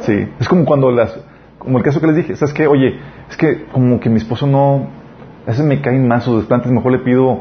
¿Sí? 0.00 0.28
Es 0.40 0.48
como 0.48 0.64
cuando 0.64 0.90
las, 0.90 1.16
como 1.58 1.78
el 1.78 1.84
caso 1.84 2.00
que 2.00 2.06
les 2.06 2.16
dije, 2.16 2.36
¿sabes 2.36 2.54
qué? 2.54 2.66
Oye, 2.66 2.98
es 3.28 3.36
que 3.36 3.66
como 3.66 4.00
que 4.00 4.08
mi 4.08 4.16
esposo 4.16 4.46
no, 4.46 4.88
a 5.48 5.52
veces 5.52 5.64
me 5.64 5.80
caen 5.80 6.06
más 6.06 6.24
sus 6.24 6.36
desplantes, 6.36 6.70
mejor 6.70 6.92
le 6.92 6.98
pido 6.98 7.40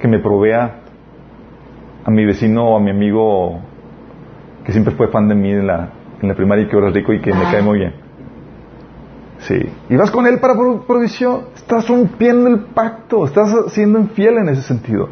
que 0.00 0.08
me 0.08 0.18
provea 0.18 0.80
a 2.04 2.10
mi 2.10 2.24
vecino 2.24 2.64
o 2.70 2.76
a 2.76 2.80
mi 2.80 2.90
amigo 2.90 3.60
que 4.64 4.72
siempre 4.72 4.92
fue 4.96 5.06
fan 5.06 5.28
de 5.28 5.36
mí 5.36 5.52
en 5.52 5.68
la, 5.68 5.90
en 6.20 6.28
la 6.28 6.34
primaria 6.34 6.64
y 6.64 6.68
que 6.68 6.74
ahora 6.74 6.88
es 6.88 6.94
rico 6.94 7.12
y 7.12 7.20
que 7.20 7.32
me 7.32 7.44
cae 7.44 7.62
muy 7.62 7.78
bien. 7.78 7.94
Sí. 9.38 9.54
Y 9.88 9.94
vas 9.94 10.10
con 10.10 10.26
él 10.26 10.40
para 10.40 10.54
provisión. 10.84 11.42
Estás 11.54 11.86
rompiendo 11.88 12.48
el 12.48 12.58
pacto. 12.74 13.24
Estás 13.24 13.72
siendo 13.72 14.00
infiel 14.00 14.38
en 14.38 14.48
ese 14.48 14.62
sentido. 14.62 15.08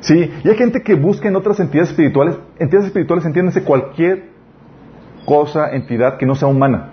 Sí. 0.00 0.30
Y 0.44 0.48
hay 0.50 0.56
gente 0.56 0.82
que 0.82 0.94
busca 0.94 1.26
en 1.26 1.36
otras 1.36 1.58
entidades 1.58 1.88
espirituales. 1.88 2.36
Entidades 2.58 2.88
espirituales, 2.88 3.24
entiéndense 3.24 3.64
cualquier 3.64 4.30
cosa, 5.24 5.70
entidad 5.70 6.18
que 6.18 6.26
no 6.26 6.34
sea 6.34 6.48
humana. 6.48 6.90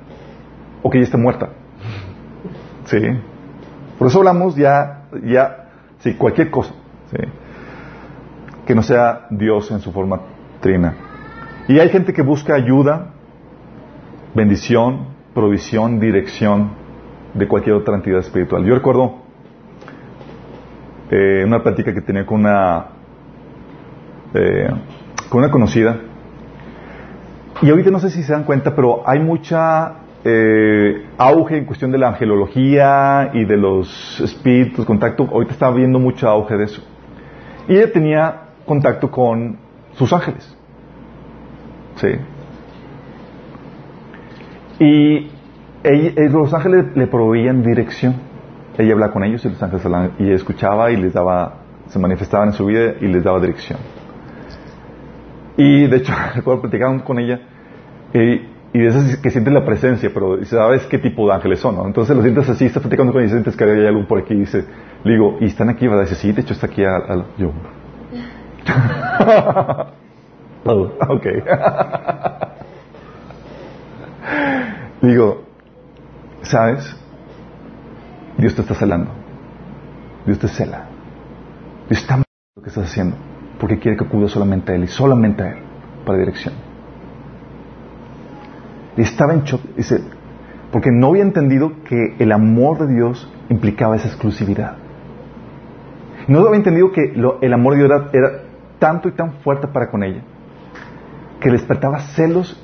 O 0.82 0.89
que 0.89 0.99
ya 0.99 1.04
esté 1.04 1.17
muerta. 1.17 1.49
Sí. 2.86 2.99
Por 4.04 4.10
eso 4.10 4.20
hablamos 4.20 4.58
ya, 4.58 5.06
ya, 5.24 5.70
sí, 6.00 6.16
cualquier 6.16 6.52
cosa. 6.52 6.74
Que 8.66 8.76
no 8.76 8.84
sea 8.84 9.28
Dios 9.30 9.72
en 9.72 9.80
su 9.80 9.94
forma 9.94 10.20
trina. 10.60 10.94
Y 11.70 11.80
hay 11.80 11.88
gente 11.88 12.12
que 12.12 12.22
busca 12.22 12.54
ayuda, 12.54 13.13
bendición, 14.36 15.08
provisión, 15.34 16.02
dirección 16.02 16.72
de 17.34 17.48
cualquier 17.48 17.78
otra 17.78 17.96
entidad 17.96 18.20
espiritual. 18.20 18.66
Yo 18.66 18.76
recuerdo 18.76 19.22
eh, 21.10 21.44
una 21.46 21.63
plática 21.63 21.94
que 21.94 22.02
tenía 22.02 22.26
con 22.26 22.42
una, 22.42 22.88
eh, 24.34 24.68
con 25.30 25.44
una 25.44 25.50
conocida. 25.50 25.98
Y 27.62 27.70
ahorita 27.70 27.89
no 27.89 28.02
sé 28.02 28.10
si 28.10 28.22
se 28.22 28.34
dan 28.34 28.44
cuenta, 28.44 28.76
pero 28.76 29.08
hay 29.08 29.22
mucha 29.22 30.03
eh, 30.25 31.05
auge 31.17 31.57
en 31.57 31.65
cuestión 31.65 31.91
de 31.91 31.97
la 31.97 32.09
angelología 32.09 33.31
y 33.33 33.45
de 33.45 33.57
los 33.57 34.21
espíritus, 34.21 34.86
contacto. 34.86 35.27
Ahorita 35.31 35.53
está 35.53 35.69
viendo 35.71 35.99
mucho 35.99 36.29
auge 36.29 36.55
de 36.55 36.63
eso. 36.65 36.81
Y 37.67 37.75
ella 37.75 37.91
tenía 37.91 38.41
contacto 38.65 39.12
con 39.12 39.57
sus 39.93 40.12
ángeles. 40.13 40.57
Sí. 41.95 42.07
Y 44.79 45.29
eh, 45.83 46.29
los 46.29 46.53
ángeles 46.53 46.95
le 46.95 47.07
proveían 47.07 47.62
dirección. 47.62 48.15
Ella 48.77 48.93
hablaba 48.93 49.13
con 49.13 49.23
ellos 49.23 49.43
y 49.45 49.49
los 49.49 49.62
ángeles 49.62 49.86
y 50.19 50.31
escuchaba 50.31 50.91
y 50.91 50.97
les 50.97 51.13
daba, 51.13 51.57
se 51.88 51.99
manifestaban 51.99 52.49
en 52.49 52.53
su 52.53 52.65
vida 52.65 52.93
y 52.99 53.07
les 53.07 53.23
daba 53.23 53.39
dirección. 53.39 53.79
Y 55.57 55.86
de 55.88 55.97
hecho, 55.97 56.13
recuerdo 56.36 56.62
platicar 56.62 57.03
con 57.03 57.19
ella 57.19 57.41
y, 58.13 58.53
y 58.73 58.79
de 58.79 58.88
esas 58.88 59.17
que 59.17 59.29
sientes 59.29 59.53
la 59.53 59.63
presencia, 59.63 60.09
pero 60.12 60.43
sabes 60.45 60.88
qué 60.88 60.97
tipo 60.97 61.27
de 61.27 61.33
ángeles 61.36 61.59
son, 61.59 61.75
¿no? 61.75 61.86
Entonces 61.86 62.15
lo 62.15 62.23
sientes 62.23 62.49
así, 62.49 62.65
estás 62.65 62.81
platicando 62.81 63.13
con 63.13 63.21
ella 63.21 63.27
y 63.27 63.31
sientes 63.31 63.55
que 63.55 63.63
hay 63.63 63.86
algo 63.86 64.07
por 64.07 64.19
aquí 64.19 64.33
y 64.33 64.39
dice, 64.39 64.65
le 65.03 65.12
digo, 65.12 65.38
¿y 65.39 65.45
están 65.45 65.69
aquí? 65.69 65.88
¿verdad? 65.88 66.05
Dice, 66.05 66.15
sí, 66.15 66.31
de 66.31 66.41
hecho 66.41 66.53
está 66.53 66.65
aquí 66.65 66.83
al, 66.83 67.25
yo. 67.38 67.51
oh, 70.65 70.91
ok. 71.07 71.27
Digo, 75.03 75.43
¿sabes? 76.41 76.97
Dios 78.39 78.55
te 78.55 78.62
está 78.62 78.73
celando. 78.73 79.12
Dios 80.25 80.39
te 80.39 80.47
cela. 80.47 80.86
Dios 81.89 82.01
está 82.01 82.17
lo 82.17 82.63
que 82.63 82.69
estás 82.69 82.86
haciendo. 82.86 83.17
Porque 83.59 83.77
quiere 83.77 83.97
que 83.97 84.05
acudas 84.05 84.31
solamente 84.31 84.71
a 84.71 84.75
Él 84.75 84.86
y 84.86 84.88
solamente 84.88 85.43
a 85.43 85.49
Él 85.51 85.59
para 86.05 86.17
dirección. 86.17 86.72
Estaba 88.97 89.34
en 89.34 89.43
shock. 89.43 89.62
Dice, 89.75 90.01
porque 90.71 90.89
no 90.91 91.08
había 91.08 91.23
entendido 91.23 91.84
que 91.84 92.15
el 92.19 92.32
amor 92.32 92.79
de 92.79 92.93
Dios 92.93 93.32
implicaba 93.49 93.95
esa 93.95 94.08
exclusividad. 94.08 94.77
No 96.27 96.39
había 96.39 96.58
entendido 96.58 96.91
que 96.91 97.13
el 97.41 97.53
amor 97.53 97.75
de 97.75 97.79
Dios 97.79 97.91
era, 98.13 98.29
tanto 98.79 99.10
y 99.10 99.12
tan 99.12 99.34
fuerte 99.43 99.67
para 99.67 99.89
con 99.89 100.03
ella 100.03 100.21
que 101.43 101.51
despertaba 101.51 101.99
celos 102.15 102.58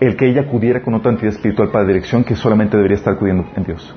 el 0.00 0.16
que 0.16 0.28
ella 0.28 0.42
acudiera 0.42 0.82
con 0.82 0.94
otra 0.94 1.12
entidad 1.12 1.32
espiritual 1.32 1.70
para 1.70 1.84
dirección 1.84 2.24
que 2.24 2.34
solamente 2.34 2.76
debería 2.76 2.96
estar 2.96 3.14
acudiendo 3.14 3.46
en 3.54 3.64
Dios. 3.64 3.94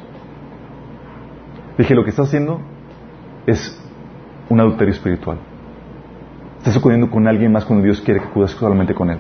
Dije, 1.78 1.96
lo 1.96 2.04
que 2.04 2.10
estás 2.10 2.28
haciendo 2.28 2.60
es 3.46 3.82
un 4.50 4.60
adulterio 4.60 4.94
espiritual. 4.94 5.38
Estás 6.58 6.76
acudiendo 6.76 7.10
con 7.10 7.26
alguien 7.28 7.54
más 7.54 7.64
cuando 7.64 7.86
Dios 7.86 8.02
quiere 8.02 8.20
que 8.20 8.28
acudas 8.28 8.52
solamente 8.52 8.94
con 8.94 9.10
Él. 9.10 9.20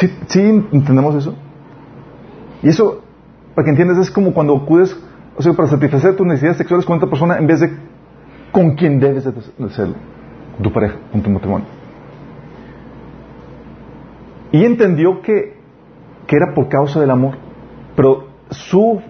¿Sí, 0.00 0.10
¿Sí 0.28 0.40
entendemos 0.40 1.14
eso? 1.14 1.34
Y 2.62 2.70
eso, 2.70 3.02
para 3.54 3.66
que 3.66 3.70
entiendas, 3.70 3.98
es 3.98 4.10
como 4.10 4.32
cuando 4.32 4.56
acudes, 4.56 4.98
o 5.36 5.42
sea, 5.42 5.52
para 5.52 5.68
satisfacer 5.68 6.16
tus 6.16 6.26
necesidades 6.26 6.56
sexuales 6.56 6.86
con 6.86 6.96
otra 6.96 7.10
persona 7.10 7.36
en 7.36 7.46
vez 7.46 7.60
de 7.60 7.70
con 8.50 8.76
quien 8.76 8.98
debes 8.98 9.24
de 9.24 9.66
hacerlo, 9.66 9.94
tu 10.62 10.72
pareja, 10.72 10.96
con 11.12 11.20
tu 11.20 11.28
matrimonio. 11.28 11.66
Y 14.52 14.64
entendió 14.64 15.20
que, 15.20 15.58
que 16.26 16.36
era 16.36 16.54
por 16.54 16.68
causa 16.68 16.98
del 16.98 17.10
amor. 17.10 17.34
Pero 17.94 18.28
su 18.50 19.02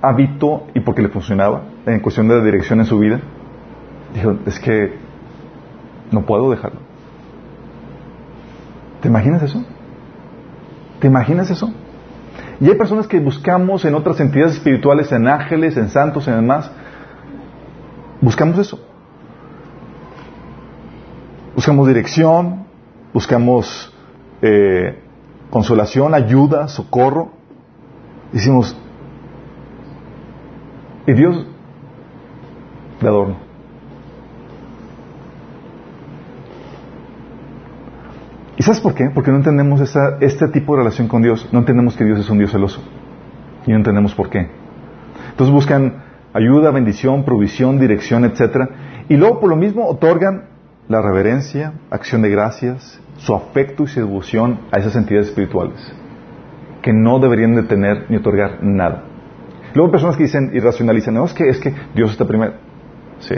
hábito 0.00 0.68
y 0.74 0.80
porque 0.80 1.02
le 1.02 1.08
funcionaba 1.08 1.64
en 1.86 1.98
cuestión 1.98 2.28
de 2.28 2.36
la 2.36 2.44
dirección 2.44 2.78
en 2.78 2.86
su 2.86 3.00
vida, 3.00 3.20
dijo, 4.14 4.36
es 4.46 4.60
que 4.60 4.94
no 6.12 6.22
puedo 6.22 6.50
dejarlo. 6.50 6.78
¿Te 9.02 9.08
imaginas 9.08 9.42
eso? 9.42 9.64
¿Te 11.00 11.06
imaginas 11.06 11.50
eso? 11.50 11.72
Y 12.60 12.68
hay 12.68 12.74
personas 12.74 13.06
que 13.06 13.20
buscamos 13.20 13.84
en 13.84 13.94
otras 13.94 14.18
entidades 14.20 14.54
espirituales, 14.54 15.12
en 15.12 15.28
ángeles, 15.28 15.76
en 15.76 15.88
santos, 15.90 16.26
en 16.26 16.34
demás, 16.34 16.70
buscamos 18.20 18.58
eso. 18.58 18.80
Buscamos 21.54 21.86
dirección, 21.86 22.66
buscamos 23.12 23.92
eh, 24.42 25.02
consolación, 25.50 26.14
ayuda, 26.14 26.68
socorro. 26.68 27.32
Hicimos, 28.32 28.76
y 31.06 31.12
Dios 31.12 31.46
de 33.00 33.08
adorno. 33.08 33.47
¿Y 38.58 38.64
sabes 38.64 38.80
por 38.80 38.92
qué? 38.92 39.08
Porque 39.08 39.30
no 39.30 39.36
entendemos 39.36 39.80
este 40.20 40.48
tipo 40.48 40.74
de 40.74 40.80
relación 40.80 41.06
con 41.06 41.22
Dios. 41.22 41.48
No 41.52 41.60
entendemos 41.60 41.96
que 41.96 42.04
Dios 42.04 42.18
es 42.18 42.28
un 42.28 42.38
Dios 42.38 42.50
celoso. 42.50 42.82
Y 43.66 43.70
no 43.70 43.76
entendemos 43.76 44.16
por 44.16 44.28
qué. 44.30 44.48
Entonces 45.30 45.54
buscan 45.54 46.02
ayuda, 46.32 46.72
bendición, 46.72 47.24
provisión, 47.24 47.78
dirección, 47.78 48.24
etc. 48.24 48.68
Y 49.08 49.16
luego 49.16 49.38
por 49.38 49.50
lo 49.50 49.56
mismo 49.56 49.86
otorgan 49.86 50.46
la 50.88 51.00
reverencia, 51.00 51.74
acción 51.90 52.20
de 52.22 52.30
gracias, 52.30 53.00
su 53.18 53.32
afecto 53.32 53.84
y 53.84 53.86
su 53.86 54.00
devoción 54.00 54.58
a 54.72 54.78
esas 54.78 54.96
entidades 54.96 55.28
espirituales. 55.28 55.94
que 56.82 56.92
no 56.92 57.18
deberían 57.18 57.54
de 57.54 57.64
tener 57.64 58.06
ni 58.08 58.16
otorgar 58.16 58.62
nada. 58.62 59.04
Luego 59.74 59.88
hay 59.88 59.92
personas 59.92 60.16
que 60.16 60.24
dicen 60.24 60.50
y 60.54 60.60
racionalizan, 60.60 61.14
no, 61.14 61.24
es 61.24 61.34
que, 61.34 61.48
es 61.48 61.58
que 61.58 61.74
Dios 61.94 62.12
está 62.12 62.24
primero. 62.26 62.54
Sí. 63.20 63.34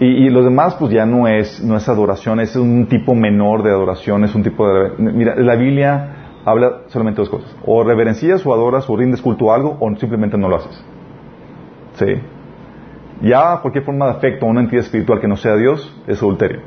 Y, 0.00 0.26
y 0.26 0.30
los 0.30 0.44
demás, 0.44 0.76
pues 0.76 0.92
ya 0.92 1.06
no 1.06 1.26
es, 1.26 1.62
no 1.62 1.76
es 1.76 1.88
adoración, 1.88 2.38
es 2.40 2.54
un 2.54 2.86
tipo 2.86 3.14
menor 3.14 3.62
de 3.62 3.70
adoración, 3.70 4.24
es 4.24 4.34
un 4.34 4.44
tipo 4.44 4.68
de... 4.68 4.92
Mira, 4.98 5.34
la 5.34 5.56
Biblia 5.56 6.18
habla 6.44 6.82
solamente 6.86 7.20
dos 7.20 7.28
cosas. 7.28 7.54
O 7.64 7.82
reverencias 7.82 8.44
o 8.46 8.52
adoras 8.52 8.88
o 8.88 8.96
rindes 8.96 9.20
culto 9.20 9.50
a 9.50 9.56
algo 9.56 9.76
o 9.80 9.96
simplemente 9.96 10.38
no 10.38 10.48
lo 10.48 10.56
haces. 10.56 10.84
Sí. 11.94 12.14
Ya 13.22 13.58
cualquier 13.60 13.84
forma 13.84 14.06
de 14.06 14.12
afecto 14.12 14.46
a 14.46 14.48
una 14.48 14.60
entidad 14.60 14.84
espiritual 14.84 15.20
que 15.20 15.26
no 15.26 15.36
sea 15.36 15.56
Dios 15.56 15.92
es 16.06 16.22
adulterio. 16.22 16.60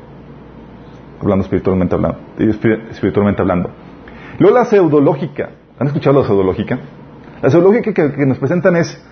Hablando 1.20 1.44
espiritualmente 1.44 1.94
hablando. 1.94 2.18
Espiritualmente 2.90 3.40
hablando. 3.40 3.70
Luego 4.38 4.58
la 4.58 4.64
pseudológica. 4.66 5.50
¿Han 5.78 5.86
escuchado 5.86 6.20
la 6.20 6.26
pseudológica? 6.26 6.78
La 7.40 7.48
pseudológica 7.48 7.94
que, 7.94 8.12
que 8.12 8.26
nos 8.26 8.38
presentan 8.38 8.76
es, 8.76 9.02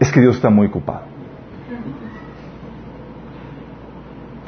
es 0.00 0.10
que 0.10 0.20
Dios 0.20 0.36
está 0.36 0.48
muy 0.48 0.68
ocupado. 0.68 1.11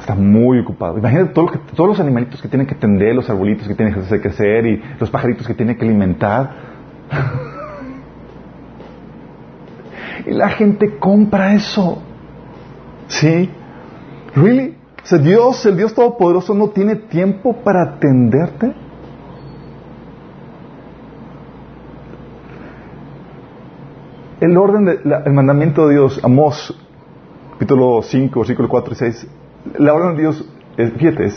Está 0.05 0.13
muy 0.13 0.59
ocupado. 0.59 0.99
Imagínate 0.99 1.33
todo 1.33 1.47
todos 1.75 1.89
los 1.89 1.99
animalitos 1.99 2.39
que 2.39 2.47
tienen 2.47 2.67
que 2.67 2.75
atender, 2.75 3.15
los 3.15 3.27
arbolitos 3.27 3.67
que 3.67 3.73
tienen 3.73 3.91
que 3.91 4.01
hacer 4.01 4.21
crecer 4.21 4.67
y 4.67 4.79
los 4.99 5.09
pajaritos 5.09 5.47
que 5.47 5.55
tienen 5.55 5.75
que 5.75 5.83
alimentar. 5.83 6.51
y 10.27 10.29
la 10.29 10.49
gente 10.49 10.99
compra 10.99 11.55
eso. 11.55 12.03
¿Sí? 13.07 13.49
¿Really? 14.35 14.77
O 15.11 15.17
Dios, 15.17 15.65
el 15.65 15.75
Dios 15.75 15.95
Todopoderoso, 15.95 16.53
no 16.53 16.69
tiene 16.69 16.97
tiempo 16.97 17.63
para 17.63 17.95
atenderte. 17.95 18.75
El 24.39 24.55
orden, 24.55 24.85
de, 24.85 24.99
el 25.25 25.33
mandamiento 25.33 25.87
de 25.87 25.95
Dios, 25.95 26.19
Amós, 26.23 26.79
capítulo 27.53 28.03
5, 28.03 28.39
versículo 28.39 28.69
4 28.69 28.93
y 28.93 28.97
6, 28.97 29.27
la 29.77 29.93
orden 29.93 30.15
de 30.15 30.21
Dios, 30.21 30.45
es, 30.77 30.93
fíjate, 30.93 31.31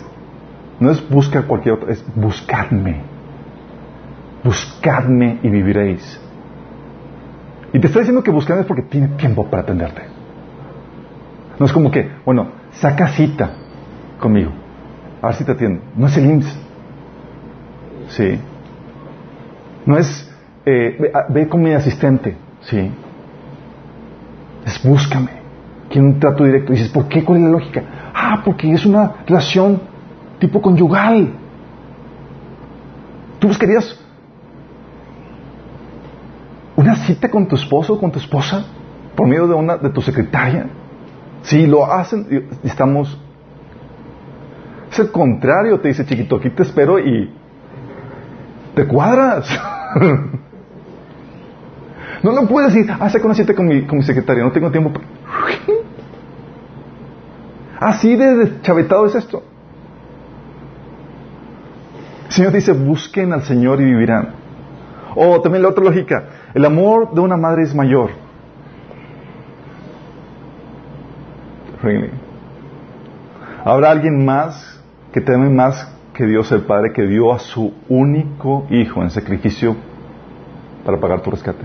no 0.81 0.91
es 0.91 1.09
buscar 1.09 1.47
cualquier 1.47 1.75
otra, 1.75 1.93
es 1.93 2.05
buscarme. 2.15 3.03
Buscadme 4.45 5.39
y 5.43 5.49
viviréis. 5.49 6.21
Y 7.73 7.81
te 7.81 7.87
está 7.87 7.99
diciendo 7.99 8.23
que 8.23 8.31
buscadme 8.31 8.63
es 8.63 8.67
porque 8.67 8.83
tiene 8.83 9.09
tiempo 9.09 9.45
para 9.45 9.63
atenderte. 9.63 10.03
No 11.59 11.67
es 11.67 11.73
como 11.73 11.91
que, 11.91 12.09
bueno, 12.25 12.49
saca 12.73 13.09
cita 13.09 13.51
conmigo. 14.21 14.53
A 15.21 15.29
ver 15.29 15.37
si 15.37 15.45
te 15.45 15.53
atiendo. 15.53 15.83
No 15.97 16.07
es 16.07 16.17
el 16.17 16.27
IMSS. 16.27 16.59
Sí. 18.09 18.41
No 19.85 19.99
es, 19.99 20.33
eh, 20.65 21.13
ve, 21.31 21.49
con 21.49 21.63
mi 21.63 21.73
asistente. 21.73 22.37
Sí. 22.63 22.91
Es 24.65 24.83
búscame. 24.83 25.31
Quiero 25.91 26.07
un 26.07 26.21
trato 26.21 26.45
directo. 26.45 26.73
Dices, 26.73 26.91
¿por 26.91 27.09
qué? 27.09 27.25
¿Cuál 27.25 27.39
es 27.39 27.45
la 27.45 27.51
lógica? 27.51 27.83
Ah, 28.21 28.43
porque 28.45 28.73
es 28.73 28.85
una 28.85 29.13
relación 29.29 29.81
tipo 30.41 30.61
conyugal. 30.61 31.29
¿Tú 33.39 33.47
buscarías 33.47 33.97
una 36.75 36.97
cita 36.97 37.31
con 37.31 37.47
tu 37.47 37.55
esposo 37.55 37.95
o 37.95 38.01
con 38.01 38.11
tu 38.11 38.19
esposa 38.19 38.65
por 39.15 39.29
medio 39.29 39.47
de 39.47 39.55
una 39.55 39.77
de 39.77 39.91
tu 39.91 40.03
secretaria? 40.03 40.67
Si 41.43 41.65
lo 41.65 41.85
hacen, 41.85 42.49
estamos. 42.65 43.17
Es 44.91 44.99
el 44.99 45.13
contrario, 45.13 45.79
te 45.79 45.87
dice 45.87 46.05
chiquito, 46.05 46.37
aquí 46.37 46.51
te 46.51 46.65
espero 46.65 46.99
y 46.99 47.33
te 48.75 48.85
cuadras. 48.85 49.49
no 52.25 52.33
lo 52.33 52.49
puedes 52.49 52.75
decir, 52.75 52.93
ah, 52.99 53.09
saca 53.09 53.27
una 53.27 53.35
cita 53.37 53.55
con 53.55 53.69
mi, 53.69 53.83
con 53.83 53.99
mi 53.99 54.05
secretaria, 54.05 54.43
no 54.43 54.51
tengo 54.51 54.73
tiempo. 54.73 54.91
Así 57.81 58.17
de 58.17 58.35
deschavetado 58.37 59.07
es 59.07 59.15
esto. 59.15 59.43
El 62.27 62.33
Señor 62.33 62.53
dice, 62.53 62.73
busquen 62.73 63.33
al 63.33 63.43
Señor 63.43 63.81
y 63.81 63.85
vivirán. 63.85 64.31
O 65.15 65.41
también 65.41 65.63
la 65.63 65.69
otra 65.69 65.85
lógica, 65.85 66.25
el 66.55 66.65
amor 66.65 67.15
de 67.15 67.21
una 67.21 67.37
madre 67.37 67.63
es 67.63 67.75
mayor. 67.75 68.11
Really. 71.83 72.11
¿Habrá 73.65 73.91
alguien 73.91 74.25
más 74.25 74.83
que 75.13 75.21
teme 75.21 75.49
más 75.49 75.95
que 76.15 76.27
Dios 76.27 76.51
el 76.53 76.63
Padre 76.63 76.93
que 76.93 77.07
dio 77.07 77.33
a 77.33 77.39
su 77.39 77.73
único 77.89 78.67
hijo 78.71 79.03
en 79.03 79.11
sacrificio 79.11 79.77
para 80.85 80.99
pagar 80.99 81.23
tu 81.23 81.31
rescate? 81.31 81.65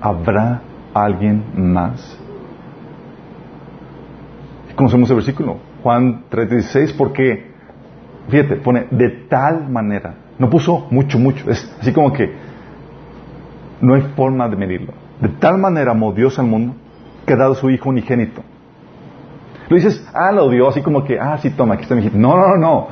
¿Habrá 0.00 0.62
alguien 0.94 1.44
más? 1.54 2.18
Conocemos 4.78 5.10
el 5.10 5.16
versículo, 5.16 5.56
Juan 5.82 6.22
3:16, 6.30 6.94
porque, 6.96 7.50
fíjate, 8.28 8.56
pone 8.56 8.86
de 8.92 9.26
tal 9.28 9.68
manera, 9.68 10.14
no 10.38 10.48
puso 10.48 10.86
mucho, 10.90 11.18
mucho, 11.18 11.50
es 11.50 11.76
así 11.80 11.92
como 11.92 12.12
que 12.12 12.32
no 13.80 13.94
hay 13.94 14.02
forma 14.14 14.48
de 14.48 14.56
medirlo. 14.56 14.92
De 15.20 15.30
tal 15.30 15.58
manera 15.58 15.90
amó 15.90 16.12
Dios 16.12 16.38
al 16.38 16.46
mundo 16.46 16.76
que 17.26 17.32
ha 17.32 17.36
dado 17.36 17.56
su 17.56 17.68
Hijo 17.70 17.88
unigénito. 17.88 18.42
Lo 19.68 19.76
dices, 19.76 20.08
ah, 20.14 20.30
lo 20.30 20.48
dio, 20.48 20.68
así 20.68 20.80
como 20.80 21.02
que, 21.04 21.18
ah, 21.18 21.36
sí, 21.38 21.50
toma, 21.50 21.74
aquí 21.74 21.82
está 21.82 21.96
mi 21.96 22.02
hijo. 22.02 22.16
No, 22.16 22.36
no, 22.36 22.56
no. 22.56 22.88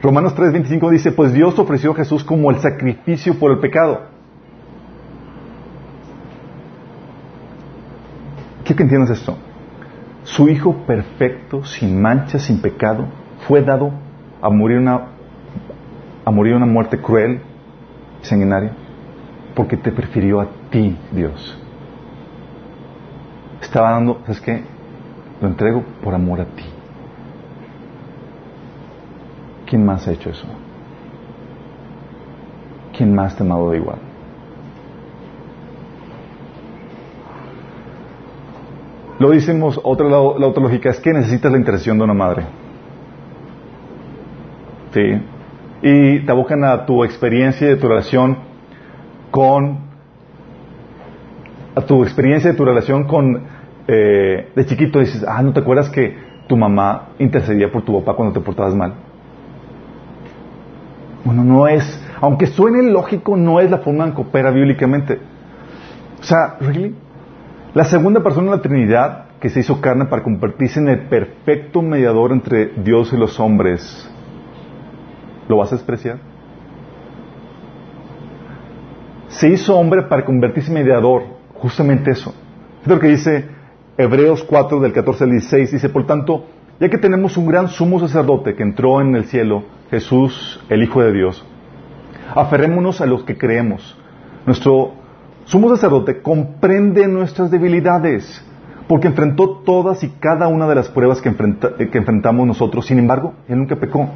Romanos 0.00 0.36
3:25 0.36 0.88
dice, 0.88 1.10
pues 1.10 1.32
Dios 1.32 1.58
ofreció 1.58 1.90
a 1.90 1.94
Jesús 1.96 2.22
como 2.22 2.52
el 2.52 2.58
sacrificio 2.60 3.36
por 3.40 3.50
el 3.50 3.58
pecado. 3.58 4.02
Quiero 8.62 8.76
que 8.76 8.82
entiendas 8.84 9.10
esto 9.10 9.36
su 10.28 10.48
Hijo 10.48 10.74
perfecto, 10.86 11.64
sin 11.64 12.00
mancha, 12.00 12.38
sin 12.38 12.60
pecado, 12.60 13.06
fue 13.46 13.62
dado 13.62 13.90
a 14.42 14.50
morir 14.50 14.78
una, 14.78 15.08
a 16.24 16.30
morir 16.30 16.54
una 16.54 16.66
muerte 16.66 16.98
cruel, 16.98 17.40
sanguinaria, 18.20 18.72
porque 19.54 19.76
te 19.76 19.90
prefirió 19.90 20.40
a 20.40 20.46
ti, 20.70 20.96
Dios. 21.12 21.58
Estaba 23.62 23.92
dando, 23.92 24.20
¿sabes 24.26 24.40
qué? 24.40 24.62
Lo 25.40 25.48
entrego 25.48 25.82
por 26.02 26.14
amor 26.14 26.42
a 26.42 26.44
ti. 26.44 26.64
¿Quién 29.66 29.84
más 29.84 30.06
ha 30.08 30.12
hecho 30.12 30.30
eso? 30.30 30.46
¿Quién 32.96 33.14
más 33.14 33.34
te 33.34 33.42
ha 33.42 33.46
amado 33.46 33.70
de 33.70 33.78
igual? 33.78 34.07
Lo 39.18 39.30
decimos, 39.30 39.80
otra, 39.82 40.08
la, 40.08 40.20
otra 40.20 40.62
lógica 40.62 40.90
es 40.90 41.00
que 41.00 41.12
necesitas 41.12 41.50
la 41.50 41.58
intercesión 41.58 41.98
de 41.98 42.04
una 42.04 42.14
madre. 42.14 42.44
¿Sí? 44.92 45.22
Y 45.82 46.20
te 46.20 46.30
abocan 46.30 46.64
a 46.64 46.86
tu 46.86 47.04
experiencia 47.04 47.66
de 47.66 47.76
tu 47.76 47.88
relación 47.88 48.38
con, 49.30 49.78
a 51.74 51.80
tu 51.82 52.02
experiencia 52.02 52.52
de 52.52 52.56
tu 52.56 52.64
relación 52.64 53.04
con, 53.04 53.42
eh, 53.88 54.50
de 54.54 54.66
chiquito 54.66 55.00
dices, 55.00 55.24
ah, 55.26 55.42
¿no 55.42 55.52
te 55.52 55.60
acuerdas 55.60 55.90
que 55.90 56.16
tu 56.46 56.56
mamá 56.56 57.08
intercedía 57.18 57.70
por 57.70 57.82
tu 57.82 57.98
papá 58.00 58.16
cuando 58.16 58.34
te 58.34 58.40
portabas 58.40 58.74
mal? 58.74 58.94
Bueno, 61.24 61.44
no 61.44 61.66
es, 61.66 61.84
aunque 62.20 62.46
suene 62.46 62.90
lógico, 62.90 63.36
no 63.36 63.60
es 63.60 63.70
la 63.70 63.78
forma 63.78 64.04
en 64.04 64.14
que 64.14 64.22
opera 64.22 64.50
bíblicamente. 64.50 65.18
O 66.20 66.24
sea, 66.24 66.56
¿really? 66.60 66.94
La 67.74 67.84
segunda 67.84 68.22
persona 68.22 68.50
de 68.50 68.56
la 68.56 68.62
Trinidad 68.62 69.24
que 69.40 69.50
se 69.50 69.60
hizo 69.60 69.80
carne 69.80 70.06
para 70.06 70.22
convertirse 70.22 70.80
en 70.80 70.88
el 70.88 71.08
perfecto 71.08 71.82
mediador 71.82 72.32
entre 72.32 72.72
Dios 72.82 73.12
y 73.12 73.16
los 73.16 73.38
hombres, 73.38 74.10
¿lo 75.48 75.58
vas 75.58 75.72
a 75.72 75.76
despreciar? 75.76 76.18
Se 79.28 79.48
hizo 79.48 79.76
hombre 79.78 80.02
para 80.02 80.24
convertirse 80.24 80.70
en 80.70 80.82
mediador, 80.82 81.24
justamente 81.54 82.10
eso. 82.10 82.34
Es 82.82 82.88
lo 82.88 82.98
que 82.98 83.08
dice 83.08 83.46
Hebreos 83.98 84.44
4 84.44 84.80
del 84.80 84.92
14 84.94 85.24
al 85.24 85.30
16, 85.30 85.72
dice, 85.72 85.88
por 85.90 86.06
tanto, 86.06 86.46
ya 86.80 86.88
que 86.88 86.98
tenemos 86.98 87.36
un 87.36 87.46
gran 87.46 87.68
sumo 87.68 88.00
sacerdote 88.00 88.54
que 88.54 88.62
entró 88.62 89.00
en 89.02 89.14
el 89.14 89.26
cielo, 89.26 89.64
Jesús, 89.90 90.64
el 90.70 90.82
Hijo 90.82 91.02
de 91.02 91.12
Dios, 91.12 91.44
aferrémonos 92.34 93.02
a 93.02 93.06
los 93.06 93.24
que 93.24 93.36
creemos. 93.36 93.98
Nuestro 94.46 94.94
sumo 95.48 95.68
sacerdote 95.70 96.20
comprende 96.20 97.08
nuestras 97.08 97.50
debilidades, 97.50 98.44
porque 98.86 99.08
enfrentó 99.08 99.62
todas 99.64 100.04
y 100.04 100.10
cada 100.20 100.46
una 100.48 100.68
de 100.68 100.74
las 100.74 100.88
pruebas 100.88 101.20
que, 101.20 101.30
eh, 101.30 101.90
enfrentamos 101.92 102.46
nosotros, 102.46 102.86
sin 102.86 102.98
embargo, 102.98 103.34
él 103.48 103.58
nunca 103.58 103.76
pecó. 103.76 104.08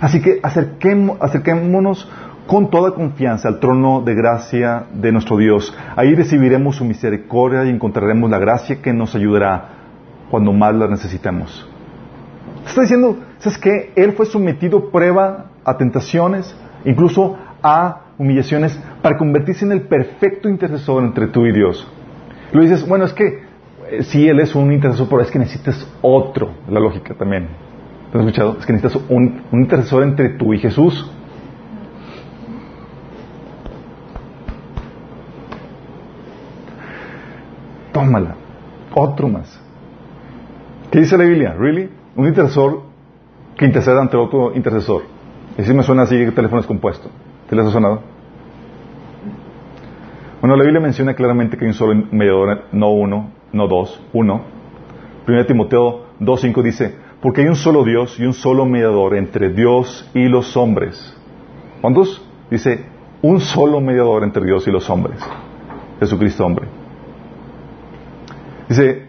Así 0.00 0.20
que 0.20 0.40
acerquémonos 0.42 2.10
con 2.46 2.68
toda 2.68 2.92
confianza 2.92 3.48
al 3.48 3.60
trono 3.60 4.02
de 4.02 4.14
gracia 4.14 4.84
de 4.92 5.12
nuestro 5.12 5.38
Dios. 5.38 5.74
Ahí 5.96 6.14
recibiremos 6.14 6.76
su 6.76 6.84
misericordia 6.84 7.64
y 7.64 7.70
encontraremos 7.70 8.30
la 8.30 8.38
gracia 8.38 8.82
que 8.82 8.92
nos 8.92 9.14
ayudará 9.14 9.68
cuando 10.30 10.52
más 10.52 10.74
la 10.74 10.88
necesitemos. 10.88 11.66
Está 12.66 12.82
diciendo, 12.82 13.16
¿sabes 13.38 13.58
qué? 13.58 13.92
Él 13.96 14.12
fue 14.12 14.26
sometido 14.26 14.78
a 14.78 14.90
prueba, 14.90 15.46
a 15.64 15.76
tentaciones, 15.78 16.54
incluso 16.84 17.38
a 17.62 18.03
humillaciones 18.18 18.78
para 19.02 19.16
convertirse 19.16 19.64
en 19.64 19.72
el 19.72 19.82
perfecto 19.82 20.48
intercesor 20.48 21.04
entre 21.04 21.28
tú 21.28 21.46
y 21.46 21.52
Dios. 21.52 21.86
Lo 22.52 22.62
dices, 22.62 22.86
bueno, 22.86 23.04
es 23.04 23.12
que 23.12 23.42
eh, 23.90 24.02
sí, 24.02 24.28
Él 24.28 24.40
es 24.40 24.54
un 24.54 24.72
intercesor, 24.72 25.08
pero 25.08 25.22
es 25.22 25.30
que 25.30 25.38
necesitas 25.38 25.86
otro. 26.00 26.52
La 26.68 26.80
lógica 26.80 27.14
también. 27.14 27.48
¿Te 28.10 28.18
has 28.18 28.24
escuchado? 28.24 28.56
Es 28.58 28.66
que 28.66 28.72
necesitas 28.72 29.02
un, 29.08 29.42
intercesor 29.52 30.02
entre 30.04 30.30
tú 30.30 30.54
y 30.54 30.58
Jesús. 30.58 31.10
Tómala. 37.92 38.36
Otro 38.94 39.28
más. 39.28 39.60
¿Qué 40.90 41.00
dice 41.00 41.18
la 41.18 41.24
Biblia? 41.24 41.54
¿Really? 41.58 41.90
Un 42.14 42.28
intercesor 42.28 42.82
que 43.56 43.64
interceda 43.64 44.00
ante 44.00 44.16
otro 44.16 44.54
intercesor. 44.54 45.02
Y 45.58 45.62
si 45.62 45.72
me 45.74 45.82
suena 45.82 46.02
así 46.02 46.16
el 46.16 46.34
teléfono 46.34 46.60
es 46.60 46.66
compuesto. 46.66 47.10
¿Te 47.48 47.56
les 47.56 47.66
ha 47.66 47.70
sonado? 47.70 48.02
Bueno, 50.40 50.56
la 50.56 50.62
Biblia 50.62 50.80
menciona 50.80 51.14
claramente 51.14 51.56
que 51.56 51.64
hay 51.64 51.70
un 51.70 51.74
solo 51.74 51.94
mediador, 52.10 52.64
no 52.72 52.90
uno, 52.90 53.30
no 53.52 53.66
dos, 53.66 54.00
uno. 54.12 54.42
1 55.26 55.46
Timoteo 55.46 56.06
2.5 56.20 56.62
dice, 56.62 56.94
porque 57.22 57.40
hay 57.40 57.48
un 57.48 57.56
solo 57.56 57.84
Dios 57.84 58.18
y 58.20 58.26
un 58.26 58.34
solo 58.34 58.66
mediador 58.66 59.16
entre 59.16 59.50
Dios 59.50 60.10
y 60.14 60.28
los 60.28 60.56
hombres. 60.56 61.16
¿Cuántos? 61.80 62.22
Dice, 62.50 62.84
un 63.22 63.40
solo 63.40 63.80
mediador 63.80 64.22
entre 64.22 64.44
Dios 64.44 64.68
y 64.68 64.70
los 64.70 64.90
hombres. 64.90 65.18
Jesucristo 66.00 66.44
hombre. 66.44 66.66
Dice, 68.68 69.06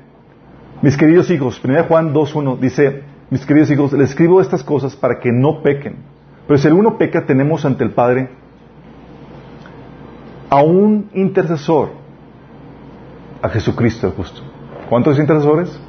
mis 0.81 0.95
queridos 0.95 1.29
hijos, 1.31 1.61
1 1.63 1.83
Juan 1.83 2.13
2.1 2.13 2.59
dice, 2.59 3.03
mis 3.29 3.45
queridos 3.45 3.71
hijos, 3.71 3.93
les 3.93 4.11
escribo 4.11 4.39
estas 4.39 4.63
cosas 4.63 4.95
para 4.95 5.19
que 5.19 5.31
no 5.31 5.61
pequen. 5.61 6.14
Pero 6.47 6.57
si 6.59 6.67
alguno 6.67 6.97
peca, 6.97 7.25
tenemos 7.25 7.65
ante 7.65 7.83
el 7.83 7.91
Padre 7.91 8.29
a 10.49 10.61
un 10.61 11.09
intercesor, 11.13 11.89
a 13.41 13.49
Jesucristo 13.49 14.13
justo. 14.15 14.41
¿Cuántos 14.89 15.17
intercesores? 15.17 15.79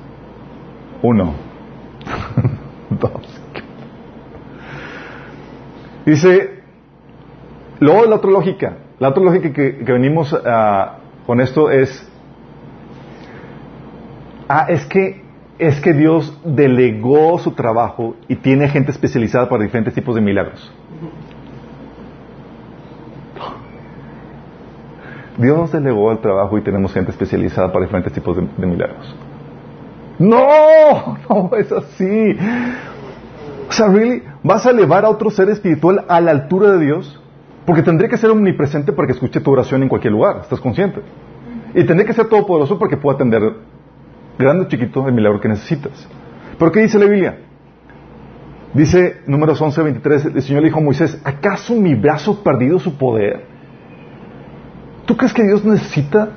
Uno. 1.03 1.35
Dos. 2.91 3.41
Dice, 6.07 6.63
luego 7.81 8.07
la 8.07 8.17
otra 8.17 8.31
lógica, 8.31 8.77
la 8.99 9.09
otra 9.09 9.25
lógica 9.25 9.53
que, 9.53 9.73
venimos 9.85 10.35
con 11.27 11.41
esto 11.41 11.71
es, 11.71 12.09
ah, 14.49 14.67
es 14.69 14.87
que 14.87 15.26
es 15.59 15.81
que 15.81 15.93
Dios 15.93 16.39
delegó 16.45 17.39
su 17.39 17.53
trabajo 17.53 18.17
y 18.29 18.37
tiene 18.37 18.69
gente 18.69 18.91
especializada 18.91 19.49
para 19.49 19.63
diferentes 19.63 19.95
tipos 19.95 20.15
de 20.15 20.21
milagros. 20.21 20.73
Dios 25.39 25.71
delegó 25.73 26.13
el 26.13 26.19
trabajo 26.19 26.57
y 26.57 26.63
tenemos 26.63 26.93
gente 26.93 27.11
especializada 27.11 27.71
para 27.71 27.85
diferentes 27.85 28.13
tipos 28.13 28.37
de, 28.37 28.67
milagros. 28.67 29.15
No, 30.19 31.19
no 31.29 31.51
es 31.57 31.71
así. 31.73 32.37
O 33.69 33.73
sea, 33.73 33.89
¿vas 34.43 34.67
a 34.67 34.71
elevar 34.71 35.05
a 35.05 35.11
otro 35.11 35.31
ser 35.31 35.51
espiritual 35.51 36.05
a 36.09 36.21
la 36.21 36.31
altura 36.31 36.73
de 36.73 36.85
Dios? 36.85 37.21
Porque 37.67 37.83
tendría 37.83 38.09
que 38.09 38.17
ser 38.17 38.31
omnipresente 38.31 38.93
para 38.93 39.07
que 39.07 39.13
escuche 39.13 39.41
tu 39.41 39.51
oración 39.51 39.83
en 39.83 39.89
cualquier 39.89 40.13
lugar, 40.13 40.39
¿estás 40.43 40.61
consciente? 40.61 41.03
Y 41.75 41.85
tendría 41.85 42.07
que 42.07 42.15
ser 42.15 42.29
todopoderoso 42.29 42.79
para 42.79 42.89
que 42.89 42.97
pueda 42.97 43.17
atender 43.17 43.43
grande 44.39 44.65
o 44.65 44.69
chiquito 44.69 45.07
el 45.07 45.15
milagro 45.15 45.41
que 45.41 45.49
necesitas. 45.49 46.09
¿Pero 46.59 46.73
qué 46.73 46.81
dice 46.81 46.99
la 46.99 47.07
Biblia? 47.07 47.39
Dice 48.75 49.23
números 49.27 49.61
11, 49.61 49.83
23, 49.83 50.25
el 50.27 50.43
Señor 50.43 50.63
le 50.63 50.69
dijo 50.69 50.79
a 50.79 50.83
Moisés, 50.83 51.21
¿acaso 51.25 51.75
mi 51.75 51.95
brazo 51.95 52.43
perdido 52.43 52.79
su 52.79 52.97
poder? 52.97 53.45
¿Tú 55.07 55.17
crees 55.17 55.33
que 55.33 55.45
Dios 55.45 55.65
necesita 55.65 56.31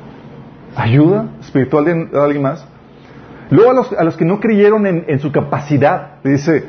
ayuda 0.76 1.28
espiritual 1.42 1.86
de 1.86 2.20
alguien 2.20 2.44
más? 2.44 2.66
Luego 3.50 3.72
a 3.98 4.04
los, 4.04 4.16
que 4.16 4.26
no 4.26 4.40
creyeron 4.40 4.86
en, 4.86 5.20
su 5.20 5.32
capacidad, 5.32 6.22
dice 6.24 6.66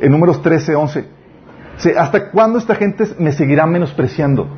en 0.00 0.10
números 0.10 0.40
13, 0.40 0.74
11, 0.74 1.08
¿hasta 1.96 2.30
cuándo 2.30 2.58
esta 2.58 2.74
gente 2.74 3.04
me 3.18 3.32
seguirá 3.32 3.66
menospreciando? 3.66 4.48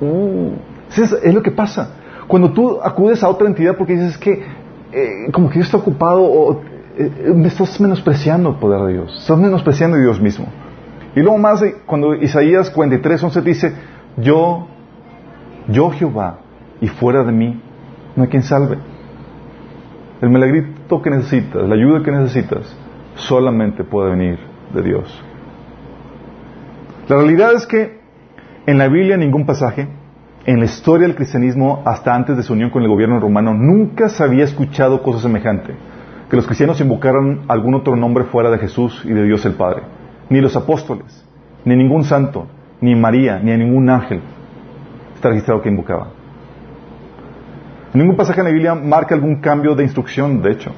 Uh, 0.00 0.52
es, 0.96 1.34
lo 1.34 1.42
que 1.42 1.50
pasa. 1.50 1.94
Cuando 2.26 2.52
tú 2.52 2.78
acudes 2.82 3.22
a 3.22 3.28
otra 3.28 3.48
entidad 3.48 3.76
porque 3.76 3.94
dices 3.94 4.18
que 4.18 4.44
eh, 4.92 5.30
como 5.32 5.48
que 5.48 5.54
Dios 5.54 5.66
está 5.66 5.78
ocupado 5.78 6.22
o 6.22 6.60
eh, 6.96 7.32
me 7.34 7.48
estás 7.48 7.80
menospreciando 7.80 8.50
el 8.50 8.56
poder 8.56 8.82
de 8.82 8.92
Dios, 8.94 9.18
estás 9.20 9.38
menospreciando 9.38 9.96
a 9.96 10.00
Dios 10.00 10.20
mismo. 10.20 10.46
Y 11.14 11.20
luego 11.20 11.38
más, 11.38 11.64
cuando 11.86 12.14
Isaías 12.14 12.70
43, 12.70 13.22
11 13.22 13.42
dice, 13.42 13.74
yo 14.16 14.66
yo 15.68 15.90
Jehová, 15.90 16.38
y 16.80 16.88
fuera 16.88 17.22
de 17.22 17.32
mí 17.32 17.60
no 18.16 18.22
hay 18.22 18.28
quien 18.28 18.42
salve. 18.42 18.78
El 20.20 20.30
milagrito 20.30 21.00
que 21.02 21.10
necesitas, 21.10 21.68
la 21.68 21.74
ayuda 21.74 22.02
que 22.02 22.10
necesitas, 22.10 22.76
solamente 23.14 23.84
puede 23.84 24.10
venir 24.10 24.38
de 24.74 24.82
Dios. 24.82 25.24
La 27.08 27.16
realidad 27.16 27.52
es 27.54 27.66
que 27.66 28.00
en 28.66 28.78
la 28.78 28.88
Biblia 28.88 29.16
ningún 29.16 29.46
pasaje, 29.46 29.88
en 30.48 30.60
la 30.60 30.64
historia 30.64 31.06
del 31.06 31.14
cristianismo 31.14 31.82
hasta 31.84 32.14
antes 32.14 32.34
de 32.34 32.42
su 32.42 32.54
unión 32.54 32.70
con 32.70 32.82
el 32.82 32.88
gobierno 32.88 33.20
romano, 33.20 33.52
nunca 33.52 34.08
se 34.08 34.24
había 34.24 34.44
escuchado 34.44 35.02
cosa 35.02 35.20
semejante, 35.20 35.74
que 36.30 36.36
los 36.36 36.46
cristianos 36.46 36.80
invocaran 36.80 37.42
algún 37.48 37.74
otro 37.74 37.94
nombre 37.96 38.24
fuera 38.24 38.50
de 38.50 38.56
Jesús 38.56 39.02
y 39.04 39.12
de 39.12 39.24
Dios 39.24 39.44
el 39.44 39.52
Padre. 39.52 39.82
Ni 40.30 40.40
los 40.40 40.56
apóstoles, 40.56 41.22
ni 41.66 41.76
ningún 41.76 42.02
santo, 42.04 42.46
ni 42.80 42.94
María, 42.94 43.38
ni 43.40 43.52
a 43.52 43.58
ningún 43.58 43.90
ángel 43.90 44.22
está 45.14 45.28
registrado 45.28 45.60
que 45.60 45.68
invocaba. 45.68 46.12
Ningún 47.92 48.16
pasaje 48.16 48.40
en 48.40 48.46
la 48.46 48.52
Biblia 48.52 48.74
marca 48.74 49.14
algún 49.14 49.42
cambio 49.42 49.74
de 49.74 49.82
instrucción, 49.82 50.40
de 50.40 50.52
hecho. 50.52 50.72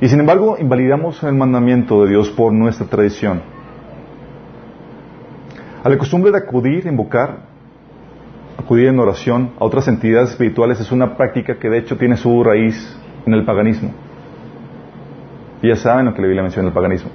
Y 0.00 0.08
sin 0.08 0.18
embargo, 0.18 0.56
invalidamos 0.58 1.22
el 1.22 1.34
mandamiento 1.34 2.02
de 2.02 2.10
Dios 2.10 2.30
por 2.30 2.52
nuestra 2.52 2.88
tradición. 2.88 3.42
A 5.84 5.88
la 5.88 5.96
costumbre 5.96 6.32
de 6.32 6.38
acudir, 6.38 6.84
invocar, 6.88 7.51
acudir 8.62 8.88
en 8.88 8.98
oración 8.98 9.50
a 9.58 9.64
otras 9.64 9.88
entidades 9.88 10.30
espirituales 10.30 10.80
es 10.80 10.92
una 10.92 11.16
práctica 11.16 11.56
que 11.56 11.68
de 11.68 11.78
hecho 11.78 11.96
tiene 11.96 12.16
su 12.16 12.42
raíz 12.42 12.96
en 13.26 13.34
el 13.34 13.44
paganismo. 13.44 13.92
Y 15.62 15.68
ya 15.68 15.76
saben 15.76 16.06
lo 16.06 16.14
que 16.14 16.22
la 16.22 16.26
Biblia 16.26 16.42
menciona 16.42 16.68
el 16.68 16.74
paganismo. 16.74 17.10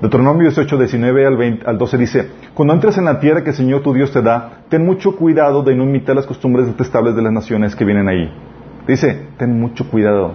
Deuteronomio 0.00 0.42
18, 0.42 0.78
19 0.78 1.26
al, 1.26 1.60
al 1.66 1.78
12 1.78 1.98
dice, 1.98 2.30
cuando 2.54 2.74
entres 2.74 2.96
en 2.98 3.04
la 3.04 3.18
tierra 3.18 3.42
que 3.42 3.50
el 3.50 3.56
Señor 3.56 3.82
tu 3.82 3.92
Dios 3.92 4.12
te 4.12 4.22
da, 4.22 4.60
ten 4.68 4.86
mucho 4.86 5.16
cuidado 5.16 5.62
de 5.62 5.74
no 5.74 5.84
imitar 5.84 6.14
las 6.14 6.26
costumbres 6.26 6.66
detestables 6.66 7.16
de 7.16 7.22
las 7.22 7.32
naciones 7.32 7.74
que 7.74 7.84
vienen 7.84 8.08
ahí. 8.08 8.32
Dice, 8.86 9.28
ten 9.38 9.58
mucho 9.60 9.90
cuidado, 9.90 10.34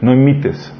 no 0.00 0.12
imites 0.12 0.72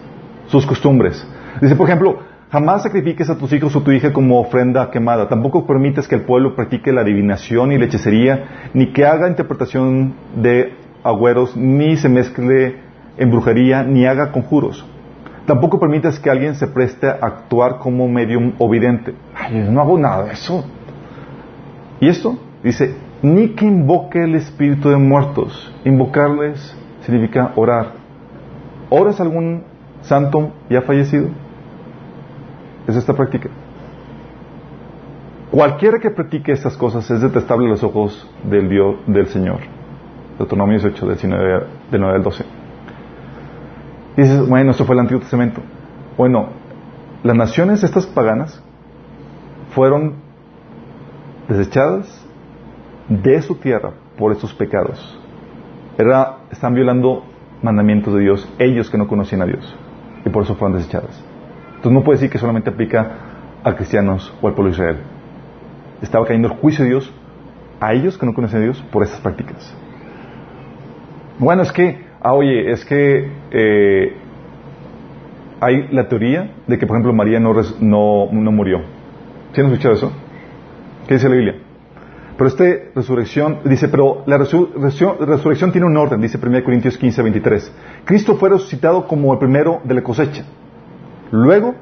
sus 0.49 0.67
costumbres. 0.67 1.27
Dice, 1.61 1.75
por 1.75 1.89
ejemplo, 1.89 2.19
jamás 2.53 2.83
sacrifiques 2.83 3.31
a 3.31 3.39
tus 3.39 3.51
hijos 3.55 3.75
o 3.75 3.81
tu 3.81 3.93
hija 3.93 4.13
como 4.13 4.39
ofrenda 4.39 4.91
quemada. 4.91 5.27
Tampoco 5.27 5.67
permites 5.67 6.07
que 6.07 6.17
el 6.17 6.23
pueblo 6.23 6.55
practique 6.55 6.93
la 6.93 7.01
adivinación 7.01 7.73
y 7.73 7.79
la 7.79 7.87
hechicería, 7.87 8.69
ni 8.75 8.93
que 8.93 9.07
haga 9.07 9.29
interpretación 9.29 10.15
de 10.37 10.75
agüeros, 11.03 11.57
ni 11.57 11.97
se 11.97 12.11
mezcle 12.11 12.77
en 13.17 13.31
brujería, 13.31 13.83
ni 13.85 14.05
haga 14.05 14.33
conjuros. 14.33 14.85
Tampoco 15.47 15.81
permitas 15.81 16.21
que 16.21 16.31
alguien 16.31 16.55
se 16.55 16.67
preste 16.67 17.09
a 17.09 17.19
actuar 17.23 17.79
como 17.79 18.07
medium 18.07 18.53
o 18.59 18.69
vidente. 18.69 19.15
Ay, 19.35 19.67
no 19.71 19.81
hago 19.81 19.99
nada 19.99 20.25
de 20.25 20.33
eso. 20.33 20.65
¿Y 22.01 22.09
esto? 22.09 22.39
Dice, 22.63 22.95
ni 23.23 23.49
que 23.49 23.65
invoque 23.65 24.23
el 24.23 24.35
espíritu 24.35 24.91
de 24.91 24.99
muertos. 24.99 25.73
Invocarles 25.85 26.77
significa 27.01 27.53
orar. 27.57 27.93
¿Oras 28.91 29.21
algún 29.21 29.65
santo 30.03 30.53
ya 30.69 30.83
fallecido? 30.83 31.31
Es 32.87 32.97
esta 32.97 33.15
práctica. 33.15 33.49
Cualquiera 35.51 35.99
que 35.99 36.11
practique 36.11 36.53
estas 36.53 36.77
cosas 36.77 37.11
es 37.11 37.21
detestable 37.21 37.67
a 37.67 37.71
los 37.71 37.85
ojos 37.85 38.29
del 38.45 38.69
Dios, 38.69 38.97
del 39.07 39.27
Señor. 39.27 39.61
Deuteronomio 40.39 40.79
18, 40.79 41.07
del 41.07 42.01
9 42.01 42.17
al 42.17 42.23
12. 42.23 42.45
Y 44.17 44.21
dices, 44.23 44.49
bueno, 44.49 44.71
esto 44.71 44.85
fue 44.85 44.95
el 44.95 45.01
Antiguo 45.01 45.21
Testamento. 45.21 45.61
Bueno, 46.17 46.49
las 47.23 47.37
naciones 47.37 47.85
estas 47.85 48.07
paganas 48.07 48.63
fueron 49.75 50.15
desechadas 51.49 52.27
de 53.09 53.43
su 53.43 53.57
tierra 53.57 53.93
por 54.19 54.33
estos 54.33 54.55
pecados. 54.55 55.19
Era, 55.99 56.39
están 56.51 56.75
violando 56.75 57.25
mandamientos 57.63 58.15
de 58.15 58.21
Dios, 58.21 58.49
ellos 58.59 58.91
que 58.91 58.99
no 58.99 59.07
conocían 59.07 59.43
a 59.43 59.47
Dios, 59.47 59.77
y 60.25 60.31
por 60.31 60.45
eso 60.45 60.55
fueron 60.55 60.79
desechadas. 60.79 61.32
Entonces 61.83 61.99
no 61.99 62.05
puede 62.05 62.19
decir 62.19 62.31
que 62.31 62.39
solamente 62.39 62.71
aplica 62.71 63.11
a 63.65 63.75
cristianos 63.75 64.33
o 64.41 64.47
al 64.47 64.55
pueblo 64.55 64.71
de 64.71 64.77
Israel. 64.77 64.97
Estaba 66.01 66.25
cayendo 66.25 66.47
el 66.47 66.55
juicio 66.55 66.85
de 66.85 66.91
Dios 66.91 67.13
a 67.81 67.93
ellos 67.93 68.17
que 68.17 68.25
no 68.25 68.35
conocían 68.35 68.63
a 68.63 68.67
Dios 68.67 68.81
por 68.93 69.03
estas 69.03 69.21
prácticas. 69.21 69.77
Bueno, 71.41 71.63
es 71.63 71.73
que 71.73 72.13
ah, 72.21 72.35
oye, 72.35 72.71
es 72.71 72.85
que 72.85 73.29
eh, 73.51 74.17
hay 75.61 75.89
la 75.91 76.09
teoría 76.09 76.53
de 76.69 76.79
que, 76.79 76.87
por 76.87 76.97
ejemplo, 76.97 77.13
María 77.13 77.41
no, 77.41 77.53
no, 77.81 78.29
no 78.31 78.53
murió. 78.53 78.83
¿Sí 79.53 79.61
han 79.61 79.67
escuchado 79.67 79.95
eso? 79.95 80.13
¿Qué 81.09 81.15
dice 81.15 81.29
la 81.29 81.35
Biblia? 81.35 81.57
Pero 82.39 82.49
esta 82.49 82.65
resurrección, 82.95 83.59
dice, 83.65 83.89
pero 83.89 84.23
la 84.27 84.39
resurrección 84.39 85.73
tiene 85.73 85.87
un 85.87 85.97
orden, 85.97 86.21
dice 86.21 86.39
1 86.41 86.63
Corintios 86.63 86.97
15, 86.97 87.23
23. 87.23 87.75
Cristo 88.05 88.37
fue 88.37 88.51
resucitado 88.51 89.09
como 89.09 89.33
el 89.33 89.41
primero 89.41 89.81
de 89.83 89.95
la 89.95 90.03
cosecha. 90.03 90.45
Luego, 91.33 91.75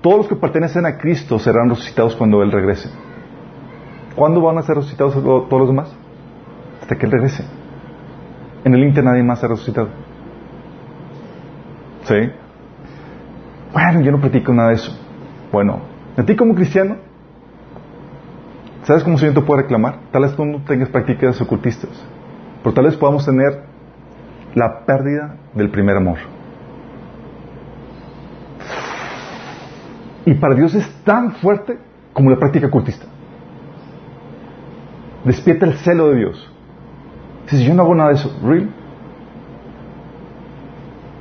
todos 0.00 0.16
los 0.16 0.28
que 0.28 0.36
pertenecen 0.36 0.86
a 0.86 0.96
Cristo 0.96 1.38
serán 1.38 1.68
resucitados 1.68 2.16
cuando 2.16 2.42
Él 2.42 2.50
regrese. 2.50 2.88
¿Cuándo 4.16 4.40
van 4.40 4.58
a 4.58 4.62
ser 4.62 4.76
resucitados 4.76 5.14
todos 5.14 5.60
los 5.60 5.68
demás? 5.68 5.94
Hasta 6.80 6.96
que 6.96 7.06
Él 7.06 7.12
regrese. 7.12 7.44
En 8.64 8.74
el 8.74 8.82
Inter 8.82 9.04
nadie 9.04 9.22
más 9.22 9.44
ha 9.44 9.48
resucitado. 9.48 9.88
¿Sí? 12.04 12.14
Bueno, 13.72 14.00
yo 14.00 14.10
no 14.10 14.20
practico 14.20 14.54
nada 14.54 14.70
de 14.70 14.76
eso. 14.76 14.92
Bueno, 15.52 15.80
a 16.16 16.22
ti 16.22 16.34
como 16.34 16.54
cristiano, 16.54 16.96
¿sabes 18.84 19.04
cómo 19.04 19.18
Señor 19.18 19.34
te 19.34 19.42
puede 19.42 19.62
reclamar? 19.62 19.98
Tal 20.12 20.22
vez 20.22 20.34
tú 20.34 20.44
no 20.44 20.62
tengas 20.64 20.88
prácticas 20.88 21.40
ocultistas, 21.40 21.90
pero 22.62 22.74
tal 22.74 22.84
vez 22.84 22.96
podamos 22.96 23.26
tener 23.26 23.64
la 24.54 24.84
pérdida 24.86 25.36
del 25.54 25.70
primer 25.70 25.96
amor. 25.96 26.33
Y 30.26 30.34
para 30.34 30.54
Dios 30.54 30.74
es 30.74 30.88
tan 31.04 31.32
fuerte 31.32 31.78
como 32.12 32.30
la 32.30 32.38
práctica 32.38 32.66
ocultista. 32.66 33.06
Despierta 35.24 35.66
el 35.66 35.74
celo 35.74 36.08
de 36.08 36.16
Dios. 36.16 36.50
Si 37.46 37.64
yo 37.64 37.74
no 37.74 37.82
hago 37.82 37.94
nada 37.94 38.10
de 38.10 38.16
eso, 38.16 38.34
¿real? 38.42 38.70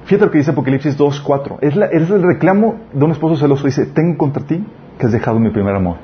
Fíjate 0.05 0.25
lo 0.25 0.31
que 0.31 0.37
dice 0.37 0.51
Apocalipsis 0.51 0.97
2, 0.97 1.21
4. 1.21 1.57
Es, 1.61 1.75
es 1.75 2.09
el 2.09 2.23
reclamo 2.23 2.75
de 2.93 3.05
un 3.05 3.11
esposo 3.11 3.37
celoso. 3.37 3.65
Dice, 3.65 3.85
tengo 3.87 4.17
contra 4.17 4.43
ti 4.45 4.65
que 4.97 5.05
has 5.05 5.11
dejado 5.11 5.39
mi 5.39 5.49
primer 5.49 5.75
amor. 5.75 5.97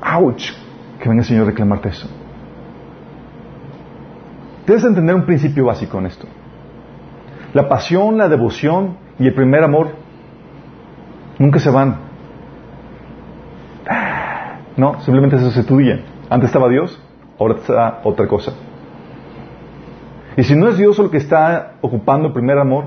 ¡Auch! 0.00 0.52
Que 1.00 1.08
venga 1.08 1.22
el 1.22 1.26
Señor 1.26 1.44
a 1.44 1.46
reclamarte 1.50 1.88
eso. 1.88 2.08
Debes 4.66 4.84
entender 4.84 5.14
un 5.14 5.24
principio 5.24 5.66
básico 5.66 5.98
en 5.98 6.06
esto. 6.06 6.26
La 7.52 7.68
pasión, 7.68 8.18
la 8.18 8.28
devoción 8.28 8.96
y 9.18 9.26
el 9.26 9.34
primer 9.34 9.62
amor 9.62 10.03
nunca 11.38 11.58
se 11.58 11.70
van. 11.70 11.96
No, 14.76 15.00
simplemente 15.00 15.38
se 15.38 15.44
sustituyen. 15.44 16.02
Antes 16.28 16.48
estaba 16.48 16.68
Dios, 16.68 17.00
ahora 17.38 17.54
está 17.54 18.00
otra 18.04 18.26
cosa. 18.26 18.52
Y 20.36 20.42
si 20.42 20.56
no 20.56 20.68
es 20.68 20.78
Dios 20.78 20.98
el 20.98 21.10
que 21.10 21.18
está 21.18 21.74
ocupando 21.80 22.28
el 22.28 22.32
primer 22.32 22.58
amor, 22.58 22.86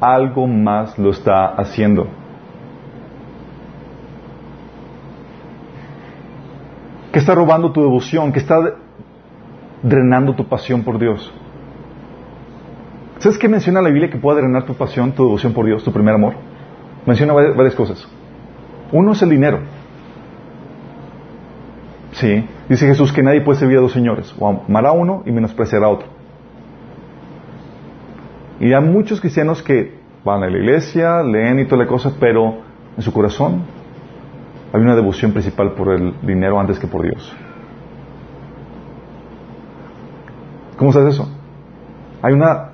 algo 0.00 0.46
más 0.46 0.98
lo 0.98 1.10
está 1.10 1.46
haciendo. 1.46 2.08
¿Qué 7.10 7.20
está 7.20 7.34
robando 7.34 7.72
tu 7.72 7.80
devoción? 7.80 8.32
¿Qué 8.32 8.40
está 8.40 8.58
drenando 9.82 10.34
tu 10.34 10.46
pasión 10.46 10.82
por 10.82 10.98
Dios? 10.98 11.32
¿Sabes 13.18 13.38
qué 13.38 13.48
menciona 13.48 13.80
la 13.80 13.88
Biblia 13.88 14.10
que 14.10 14.18
puede 14.18 14.40
drenar 14.40 14.64
tu 14.64 14.74
pasión, 14.74 15.12
tu 15.12 15.24
devoción 15.24 15.54
por 15.54 15.64
Dios, 15.64 15.82
tu 15.84 15.92
primer 15.92 16.16
amor? 16.16 16.34
Menciona 17.06 17.32
varias 17.32 17.74
cosas. 17.74 18.06
Uno 18.92 19.12
es 19.12 19.22
el 19.22 19.30
dinero. 19.30 19.60
Sí, 22.12 22.46
dice 22.68 22.86
Jesús 22.86 23.12
que 23.12 23.22
nadie 23.22 23.40
puede 23.40 23.58
servir 23.58 23.78
a 23.78 23.80
dos 23.80 23.92
señores, 23.92 24.34
o 24.38 24.48
amará 24.48 24.90
a 24.90 24.92
uno 24.92 25.22
y 25.26 25.32
menospreciará 25.32 25.86
a 25.86 25.90
otro. 25.90 26.06
Y 28.60 28.72
hay 28.72 28.84
muchos 28.84 29.20
cristianos 29.20 29.62
que 29.62 29.98
van 30.24 30.42
a 30.42 30.48
la 30.48 30.56
iglesia, 30.56 31.22
leen 31.22 31.58
y 31.58 31.64
toda 31.64 31.82
la 31.82 31.88
cosa, 31.88 32.12
pero 32.20 32.58
en 32.96 33.02
su 33.02 33.12
corazón 33.12 33.62
hay 34.72 34.80
una 34.80 34.94
devoción 34.94 35.32
principal 35.32 35.72
por 35.72 35.92
el 35.92 36.14
dinero 36.22 36.58
antes 36.58 36.78
que 36.78 36.86
por 36.86 37.02
Dios. 37.02 37.34
¿Cómo 40.78 40.92
sabes 40.92 41.14
eso? 41.14 41.28
Hay 42.22 42.32
una... 42.32 42.70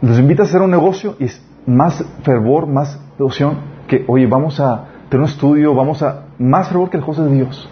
Los 0.00 0.18
invitas 0.18 0.46
a 0.46 0.50
hacer 0.50 0.62
un 0.62 0.70
negocio 0.70 1.14
y 1.18 1.24
es 1.24 1.46
más 1.66 2.04
fervor, 2.22 2.66
más 2.66 3.00
devoción 3.18 3.67
que, 3.88 4.04
oye, 4.06 4.26
vamos 4.26 4.60
a 4.60 4.84
tener 5.08 5.24
un 5.24 5.28
estudio, 5.28 5.74
vamos 5.74 6.02
a... 6.02 6.26
Más 6.38 6.68
fervor 6.68 6.90
que 6.90 6.98
el 6.98 7.02
cosas 7.02 7.28
de 7.28 7.34
Dios. 7.34 7.68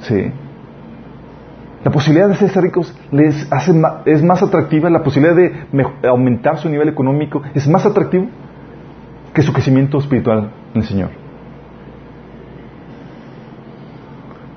Sí. 0.00 0.30
La 1.82 1.90
posibilidad 1.90 2.28
de 2.28 2.34
ser 2.34 2.62
ricos 2.62 2.94
les 3.10 3.50
hace 3.50 3.72
es 4.04 4.22
más 4.22 4.42
atractiva, 4.42 4.90
la 4.90 5.02
posibilidad 5.02 5.34
de 5.34 6.06
aumentar 6.06 6.58
su 6.58 6.68
nivel 6.68 6.88
económico 6.88 7.40
es 7.54 7.66
más 7.68 7.86
atractivo 7.86 8.26
que 9.32 9.42
su 9.42 9.52
crecimiento 9.52 9.98
espiritual 9.98 10.50
en 10.74 10.80
el 10.82 10.86
Señor. 10.86 11.10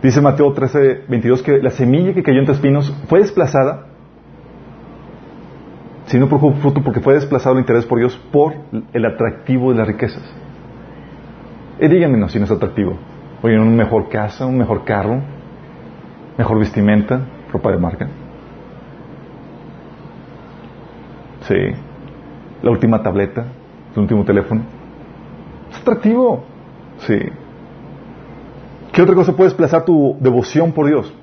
Dice 0.01 0.19
Mateo 0.19 0.51
13, 0.51 1.03
22 1.07 1.43
que 1.43 1.59
la 1.61 1.69
semilla 1.69 2.13
que 2.13 2.23
cayó 2.23 2.39
entre 2.39 2.55
espinos 2.55 2.91
fue 3.07 3.19
desplazada, 3.19 3.85
si 6.11 6.19
no 6.19 6.27
fruto, 6.27 6.83
porque 6.83 6.99
fue 6.99 7.13
desplazado 7.13 7.55
el 7.55 7.61
interés 7.61 7.85
por 7.85 7.97
Dios 7.97 8.19
por 8.33 8.53
el 8.91 9.05
atractivo 9.05 9.71
de 9.71 9.77
las 9.77 9.87
riquezas. 9.87 10.21
Y 11.79 11.87
díganme 11.87 12.27
si 12.27 12.37
no 12.37 12.43
es 12.43 12.51
atractivo. 12.51 12.97
Oye, 13.41 13.57
una 13.57 13.71
mejor 13.71 14.09
casa, 14.09 14.45
un 14.45 14.57
mejor 14.57 14.83
carro, 14.83 15.21
mejor 16.37 16.59
vestimenta, 16.59 17.21
ropa 17.53 17.71
de 17.71 17.77
marca. 17.77 18.09
Sí. 21.47 21.55
La 22.61 22.71
última 22.71 23.01
tableta, 23.01 23.45
el 23.95 24.01
último 24.01 24.25
teléfono. 24.25 24.63
Es 25.71 25.79
atractivo. 25.79 26.43
Sí. 27.07 27.19
¿Qué 28.91 29.01
otra 29.01 29.15
cosa 29.15 29.33
puede 29.33 29.49
desplazar 29.49 29.85
tu 29.85 30.17
devoción 30.19 30.73
por 30.73 30.87
Dios? 30.87 31.13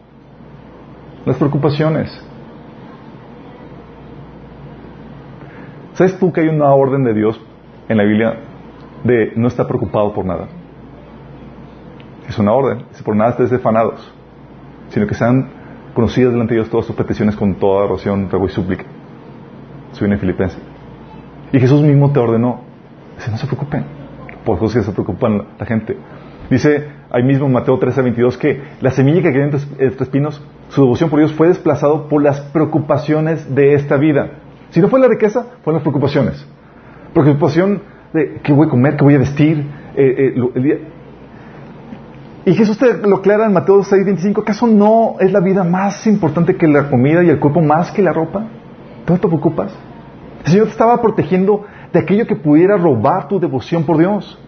Las 1.27 1.37
preocupaciones. 1.37 2.28
¿Sabes 5.99 6.17
tú 6.17 6.33
que 6.33 6.43
hay 6.43 6.49
una 6.49 6.73
orden 6.73 7.03
de 7.03 7.13
Dios 7.13 7.45
en 7.89 7.97
la 7.97 8.05
Biblia 8.05 8.39
de 9.03 9.33
no 9.35 9.49
estar 9.49 9.67
preocupado 9.67 10.15
por 10.15 10.25
nada? 10.25 10.47
Es 12.29 12.39
una 12.39 12.53
orden. 12.53 12.85
Si 12.93 13.03
por 13.03 13.17
nada 13.17 13.31
estés 13.31 13.51
defanados 13.51 14.15
sino 14.91 15.09
que 15.09 15.15
sean 15.15 15.49
conocidas 15.95 16.33
delante 16.33 16.55
de 16.55 16.61
Dios 16.61 16.71
todas 16.71 16.87
sus 16.87 16.95
peticiones 16.95 17.35
con 17.35 17.57
toda 17.57 17.87
oración, 17.87 18.31
ruego 18.31 18.47
y 18.47 18.51
súplica. 18.51 18.85
Soy 19.91 20.07
una 20.07 20.19
filipense. 20.19 20.57
Y 21.53 21.59
Jesús 21.59 21.83
mismo 21.83 22.13
te 22.13 22.21
ordenó, 22.21 22.61
dice, 23.17 23.33
no 23.33 23.37
se 23.37 23.47
preocupen, 23.47 23.85
por 24.45 24.59
cosas 24.59 24.79
que 24.79 24.83
se 24.85 24.93
preocupan 24.93 25.49
la 25.59 25.67
gente. 25.67 25.97
Dice 26.49 26.89
ahí 27.11 27.25
mismo 27.25 27.47
en 27.47 27.53
Mateo 27.53 27.77
13, 27.77 28.03
22 28.03 28.39
que 28.39 28.63
la 28.81 28.93
semilla 28.93 29.21
que 29.21 29.33
quedó 29.33 29.45
entre, 29.45 29.61
espinos, 30.05 30.43
su 30.69 30.83
devoción 30.83 31.11
por 31.11 31.19
Dios 31.19 31.33
fue 31.35 31.49
desplazado 31.49 32.09
por 32.09 32.23
las 32.23 32.41
preocupaciones 32.41 33.53
de 33.53 33.75
esta 33.75 33.97
vida. 33.97 34.31
Si 34.71 34.81
no 34.81 34.89
fue 34.89 35.01
la 35.01 35.09
riqueza, 35.09 35.45
fueron 35.63 35.75
las 35.75 35.83
preocupaciones. 35.83 36.47
Preocupación 37.15 37.83
de 38.13 38.41
qué 38.43 38.53
voy 38.53 38.67
a 38.67 38.71
comer, 38.71 38.97
qué 38.97 39.05
voy 39.05 39.15
a 39.15 39.19
vestir, 39.19 39.65
eh, 39.95 40.35
eh, 40.37 40.89
y 42.49 42.55
Jesús 42.55 42.79
te 42.79 43.07
lo 43.07 43.17
aclara 43.17 43.45
en 43.45 43.53
Mateo 43.53 43.83
6:25, 43.83 44.41
¿acaso 44.41 44.67
no 44.67 45.17
es 45.21 45.31
la 45.33 45.41
vida 45.41 45.65
más 45.65 46.07
importante 46.07 46.57
que 46.57 46.67
la 46.67 46.89
comida 46.89 47.23
y 47.23 47.29
el 47.29 47.39
cuerpo 47.39 47.61
más 47.61 47.93
que 47.93 48.01
la 48.01 48.11
ropa? 48.11 48.47
¿Todo 49.05 49.19
te 49.19 49.29
preocupas? 49.29 49.71
El 50.47 50.53
Señor 50.53 50.67
te 50.69 50.73
estaba 50.73 51.03
protegiendo 51.03 51.67
de 51.93 51.99
aquello 51.99 52.27
que 52.27 52.37
pudiera 52.37 52.79
robar 52.79 53.29
tu 53.29 53.39
devoción 53.39 53.85
por 53.85 53.99
Dios. 53.99 54.39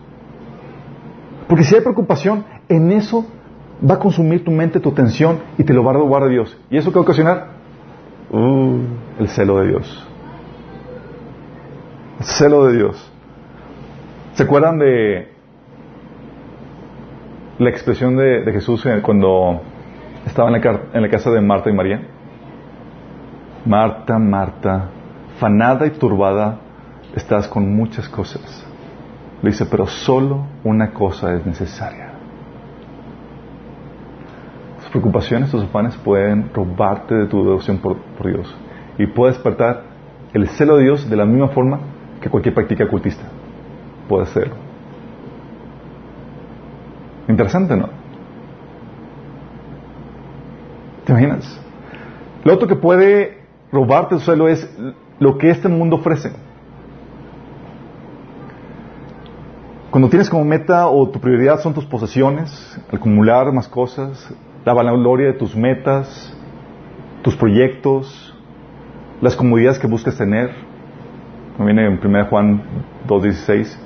Porque 1.46 1.62
si 1.62 1.74
hay 1.74 1.82
preocupación, 1.82 2.44
en 2.70 2.90
eso 2.90 3.26
va 3.86 3.96
a 3.96 3.98
consumir 3.98 4.44
tu 4.44 4.50
mente, 4.50 4.80
tu 4.80 4.88
atención 4.88 5.40
y 5.58 5.64
te 5.64 5.74
lo 5.74 5.84
va 5.84 5.90
a 5.90 5.94
robar 5.94 6.22
de 6.24 6.30
Dios. 6.30 6.56
¿Y 6.70 6.78
eso 6.78 6.90
qué 6.90 6.94
va 6.94 7.00
a 7.00 7.04
ocasionar? 7.04 7.48
Uh, 8.30 8.78
el 9.20 9.28
celo 9.28 9.60
de 9.60 9.68
Dios. 9.68 10.08
El 12.18 12.24
celo 12.24 12.66
de 12.66 12.76
Dios. 12.76 13.12
¿Se 14.32 14.42
acuerdan 14.42 14.78
de 14.78 15.28
la 17.58 17.70
expresión 17.70 18.16
de, 18.16 18.50
Jesús 18.52 18.86
cuando 19.02 19.60
estaba 20.26 20.48
en 20.48 20.60
la, 20.60 20.80
en 20.94 21.02
la 21.02 21.08
casa 21.08 21.30
de 21.30 21.40
Marta 21.40 21.68
y 21.68 21.74
María? 21.74 22.00
Marta, 23.66 24.18
Marta, 24.18 24.88
fanada 25.38 25.86
y 25.86 25.90
turbada, 25.90 26.58
estás 27.14 27.46
con 27.46 27.74
muchas 27.74 28.08
cosas. 28.08 28.66
Le 29.42 29.50
dice, 29.50 29.66
pero 29.66 29.86
solo 29.86 30.46
una 30.64 30.92
cosa 30.92 31.34
es 31.34 31.44
necesaria. 31.44 32.12
Tus 34.80 34.88
preocupaciones, 34.90 35.50
tus 35.50 35.64
afanes 35.64 35.96
pueden 35.98 36.50
robarte 36.54 37.14
de 37.14 37.26
tu 37.26 37.44
devoción 37.44 37.78
por, 37.78 37.98
por, 37.98 38.26
Dios. 38.28 38.54
Y 39.00 39.06
puede 39.06 39.32
despertar 39.32 39.84
el 40.34 40.46
celo 40.50 40.76
de 40.76 40.82
Dios 40.82 41.08
de 41.08 41.16
la 41.16 41.24
misma 41.24 41.48
forma 41.48 41.80
que 42.20 42.28
cualquier 42.28 42.54
práctica 42.54 42.84
ocultista. 42.84 43.22
Puede 44.06 44.24
hacerlo. 44.24 44.56
Interesante, 47.26 47.78
¿no? 47.78 47.88
¿Te 51.06 51.12
imaginas? 51.12 51.62
Lo 52.44 52.52
otro 52.52 52.68
que 52.68 52.76
puede 52.76 53.38
robarte 53.72 54.16
el 54.16 54.20
suelo 54.20 54.48
es 54.48 54.70
lo 55.18 55.38
que 55.38 55.48
este 55.48 55.68
mundo 55.68 55.96
ofrece. 55.96 56.32
Cuando 59.90 60.10
tienes 60.10 60.28
como 60.28 60.44
meta 60.44 60.88
o 60.88 61.08
tu 61.08 61.18
prioridad 61.20 61.58
son 61.60 61.72
tus 61.72 61.86
posesiones, 61.86 62.78
acumular 62.92 63.50
más 63.50 63.66
cosas, 63.66 64.30
la 64.66 64.74
vanagloria 64.74 65.28
de 65.28 65.32
tus 65.32 65.56
metas, 65.56 66.36
tus 67.22 67.34
proyectos, 67.34 68.36
las 69.20 69.36
comodidades 69.36 69.78
que 69.78 69.86
buscas 69.86 70.16
tener. 70.16 70.50
Viene 71.58 71.86
en 71.86 72.00
1 72.02 72.26
Juan 72.26 72.62
2.16. 73.06 73.76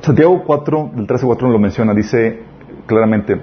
Santiago 0.00 0.42
4, 0.44 0.90
del 0.94 1.06
13 1.06 1.26
4 1.26 1.50
lo 1.50 1.58
menciona, 1.58 1.94
dice 1.94 2.42
claramente, 2.86 3.40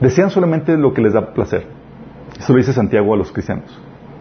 desean 0.00 0.30
solamente 0.30 0.78
lo 0.78 0.94
que 0.94 1.02
les 1.02 1.12
da 1.12 1.34
placer. 1.34 1.66
Eso 2.38 2.52
lo 2.52 2.58
dice 2.58 2.72
Santiago 2.72 3.12
a 3.12 3.16
los 3.16 3.32
cristianos, 3.32 3.78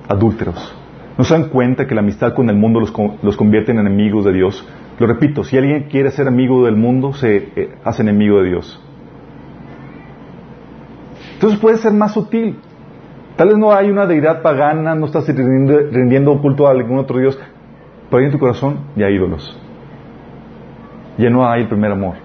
adúlteros. 0.10 0.76
No 1.18 1.24
se 1.24 1.34
dan 1.34 1.50
cuenta 1.50 1.88
que 1.88 1.96
la 1.96 2.02
amistad 2.02 2.34
con 2.34 2.50
el 2.50 2.58
mundo 2.58 2.80
los, 2.80 2.94
los 3.22 3.38
convierte 3.38 3.72
en 3.72 3.80
enemigos 3.80 4.26
de 4.26 4.34
Dios. 4.34 4.68
Lo 5.00 5.08
repito, 5.08 5.44
si 5.44 5.58
alguien 5.58 5.84
quiere 5.84 6.12
ser 6.12 6.28
amigo 6.28 6.66
del 6.66 6.76
mundo, 6.76 7.14
se 7.14 7.52
eh, 7.56 7.76
hace 7.84 8.02
enemigo 8.02 8.40
de 8.40 8.50
Dios. 8.50 8.84
Entonces 11.36 11.60
puede 11.60 11.78
ser 11.78 11.94
más 11.94 12.14
sutil. 12.14 12.58
Tal 13.38 13.50
vez 13.50 13.58
no 13.58 13.72
hay 13.72 13.92
una 13.92 14.08
deidad 14.08 14.42
pagana, 14.42 14.96
no 14.96 15.06
estás 15.06 15.28
rindiendo, 15.28 16.42
culto 16.42 16.68
a 16.68 16.72
algún 16.72 16.98
otro 16.98 17.20
Dios, 17.20 17.40
pero 18.10 18.24
en 18.24 18.32
tu 18.32 18.40
corazón 18.40 18.80
ya 18.96 19.06
hay 19.06 19.14
ídolos. 19.14 19.56
Ya 21.20 21.30
no 21.30 21.48
hay 21.48 21.62
el 21.62 21.70
primer 21.70 21.92
amor. 21.92 22.16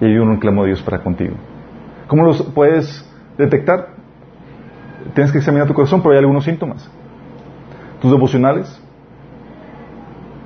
Y 0.00 0.04
hay 0.04 0.18
un 0.18 0.32
reclamo 0.34 0.62
de 0.62 0.68
Dios 0.70 0.82
para 0.82 0.98
contigo. 0.98 1.36
¿Cómo 2.08 2.24
los 2.24 2.42
puedes 2.42 3.08
detectar? 3.38 3.88
Tienes 5.14 5.30
que 5.30 5.38
examinar 5.38 5.68
tu 5.68 5.74
corazón, 5.74 6.02
pero 6.02 6.12
hay 6.12 6.18
algunos 6.18 6.44
síntomas. 6.44 6.90
Tus 8.00 8.10
devocionales. 8.10 8.82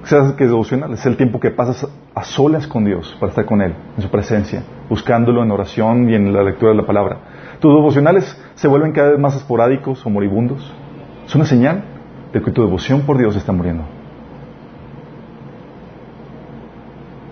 ¿Sabes 0.05 0.33
qué 0.33 0.45
es 0.45 0.51
devocional? 0.51 0.93
Es 0.93 1.05
el 1.07 1.17
tiempo 1.17 1.39
que 1.39 1.51
pasas 1.51 1.87
a 2.15 2.25
solas 2.25 2.67
con 2.67 2.85
Dios 2.85 3.17
para 3.21 3.31
estar 3.31 3.45
con 3.45 3.61
Él, 3.61 3.75
en 3.97 4.03
su 4.03 4.11
presencia, 4.11 4.63
buscándolo 4.89 5.43
en 5.43 5.51
oración 5.51 6.09
y 6.09 6.15
en 6.15 6.33
la 6.33 6.43
lectura 6.43 6.73
de 6.73 6.79
la 6.79 6.87
palabra. 6.87 7.19
Tus 7.61 7.75
devocionales 7.75 8.41
se 8.55 8.67
vuelven 8.67 8.93
cada 8.93 9.11
vez 9.11 9.19
más 9.19 9.37
esporádicos 9.37 10.05
o 10.05 10.11
moribundos. 10.11 10.73
Es 11.27 11.35
una 11.35 11.45
señal 11.45 11.85
de 12.33 12.41
que 12.41 12.51
tu 12.51 12.63
devoción 12.63 13.03
por 13.03 13.19
Dios 13.19 13.37
está 13.37 13.53
muriendo. 13.53 13.85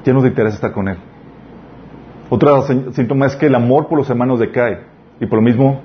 Ya 0.04 0.12
no 0.12 0.20
te 0.20 0.28
interesa 0.28 0.56
estar 0.56 0.72
con 0.72 0.88
Él. 0.88 0.98
Otro 2.30 2.62
síntoma 2.92 3.26
es 3.26 3.36
que 3.36 3.46
el 3.46 3.54
amor 3.54 3.88
por 3.88 3.98
los 3.98 4.10
hermanos 4.10 4.38
decae. 4.38 4.80
Y 5.20 5.26
por 5.26 5.38
lo 5.38 5.42
mismo, 5.42 5.80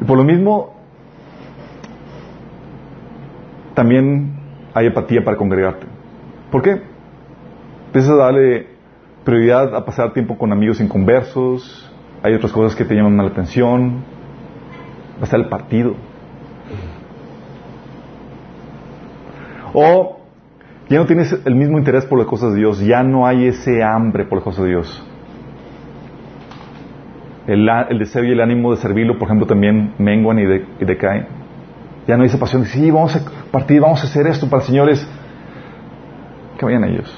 y 0.00 0.04
por 0.04 0.16
lo 0.16 0.24
mismo, 0.24 0.77
también 3.78 4.32
hay 4.74 4.88
apatía 4.88 5.22
para 5.22 5.36
congregarte. 5.36 5.86
¿Por 6.50 6.62
qué? 6.62 6.82
Empiezas 7.86 8.10
a 8.10 8.16
darle 8.16 8.66
prioridad 9.24 9.72
a 9.72 9.84
pasar 9.84 10.12
tiempo 10.12 10.36
con 10.36 10.50
amigos 10.50 10.80
inconversos, 10.80 11.88
hay 12.24 12.34
otras 12.34 12.50
cosas 12.50 12.74
que 12.74 12.84
te 12.84 12.96
llaman 12.96 13.16
la 13.18 13.28
atención, 13.28 14.02
va 15.14 15.20
a 15.20 15.24
estar 15.26 15.38
el 15.38 15.48
partido. 15.48 15.94
O 19.72 20.22
ya 20.88 20.98
no 20.98 21.06
tienes 21.06 21.40
el 21.44 21.54
mismo 21.54 21.78
interés 21.78 22.04
por 22.04 22.18
las 22.18 22.26
cosas 22.26 22.54
de 22.54 22.58
Dios, 22.58 22.80
ya 22.80 23.04
no 23.04 23.28
hay 23.28 23.46
ese 23.46 23.84
hambre 23.84 24.24
por 24.24 24.38
las 24.38 24.44
cosas 24.44 24.64
de 24.64 24.70
Dios. 24.70 25.06
El, 27.46 27.98
deseo 28.00 28.24
y 28.24 28.32
el 28.32 28.40
ánimo 28.40 28.72
de 28.72 28.78
servirlo, 28.78 29.20
por 29.20 29.28
ejemplo, 29.28 29.46
también 29.46 29.94
menguan 29.98 30.40
y, 30.40 30.84
decaen. 30.84 31.47
Ya 32.08 32.16
no 32.16 32.24
esa 32.24 32.38
pasión 32.38 32.62
de, 32.62 32.68
sí, 32.68 32.90
vamos 32.90 33.14
a 33.14 33.20
partir, 33.52 33.80
vamos 33.80 34.02
a 34.02 34.06
hacer 34.08 34.26
esto 34.26 34.48
para 34.48 34.62
señores. 34.62 35.06
Que 36.58 36.64
vayan 36.64 36.82
ellos. 36.84 37.14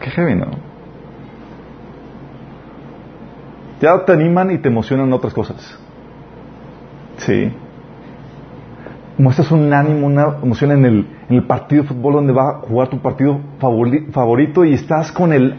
Qué 0.00 0.10
heavy, 0.10 0.36
¿no? 0.36 0.46
Ya 3.82 4.02
te 4.06 4.12
animan 4.12 4.50
y 4.50 4.58
te 4.58 4.68
emocionan 4.68 5.12
otras 5.12 5.34
cosas. 5.34 5.78
Sí 7.18 7.52
muestras 9.20 9.50
un 9.52 9.72
ánimo, 9.72 10.06
una 10.06 10.38
emoción 10.42 10.72
en 10.72 10.84
el, 10.84 11.06
en 11.28 11.36
el 11.36 11.46
partido 11.46 11.82
de 11.82 11.88
fútbol 11.88 12.14
donde 12.14 12.32
va 12.32 12.50
a 12.50 12.54
jugar 12.60 12.88
tu 12.88 12.98
partido 12.98 13.38
favorito 13.58 14.64
y 14.64 14.72
estás 14.72 15.12
con 15.12 15.32
él 15.32 15.56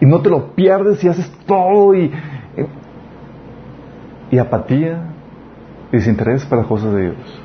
y 0.00 0.06
no 0.06 0.20
te 0.20 0.28
lo 0.28 0.54
pierdes 0.54 1.02
y 1.02 1.08
haces 1.08 1.30
todo 1.46 1.94
y, 1.94 2.12
y 4.30 4.38
apatía 4.38 5.13
y 5.94 5.98
desinterés 5.98 6.44
para 6.44 6.62
las 6.62 6.68
cosas 6.68 6.92
de 6.92 7.02
Dios. 7.02 7.42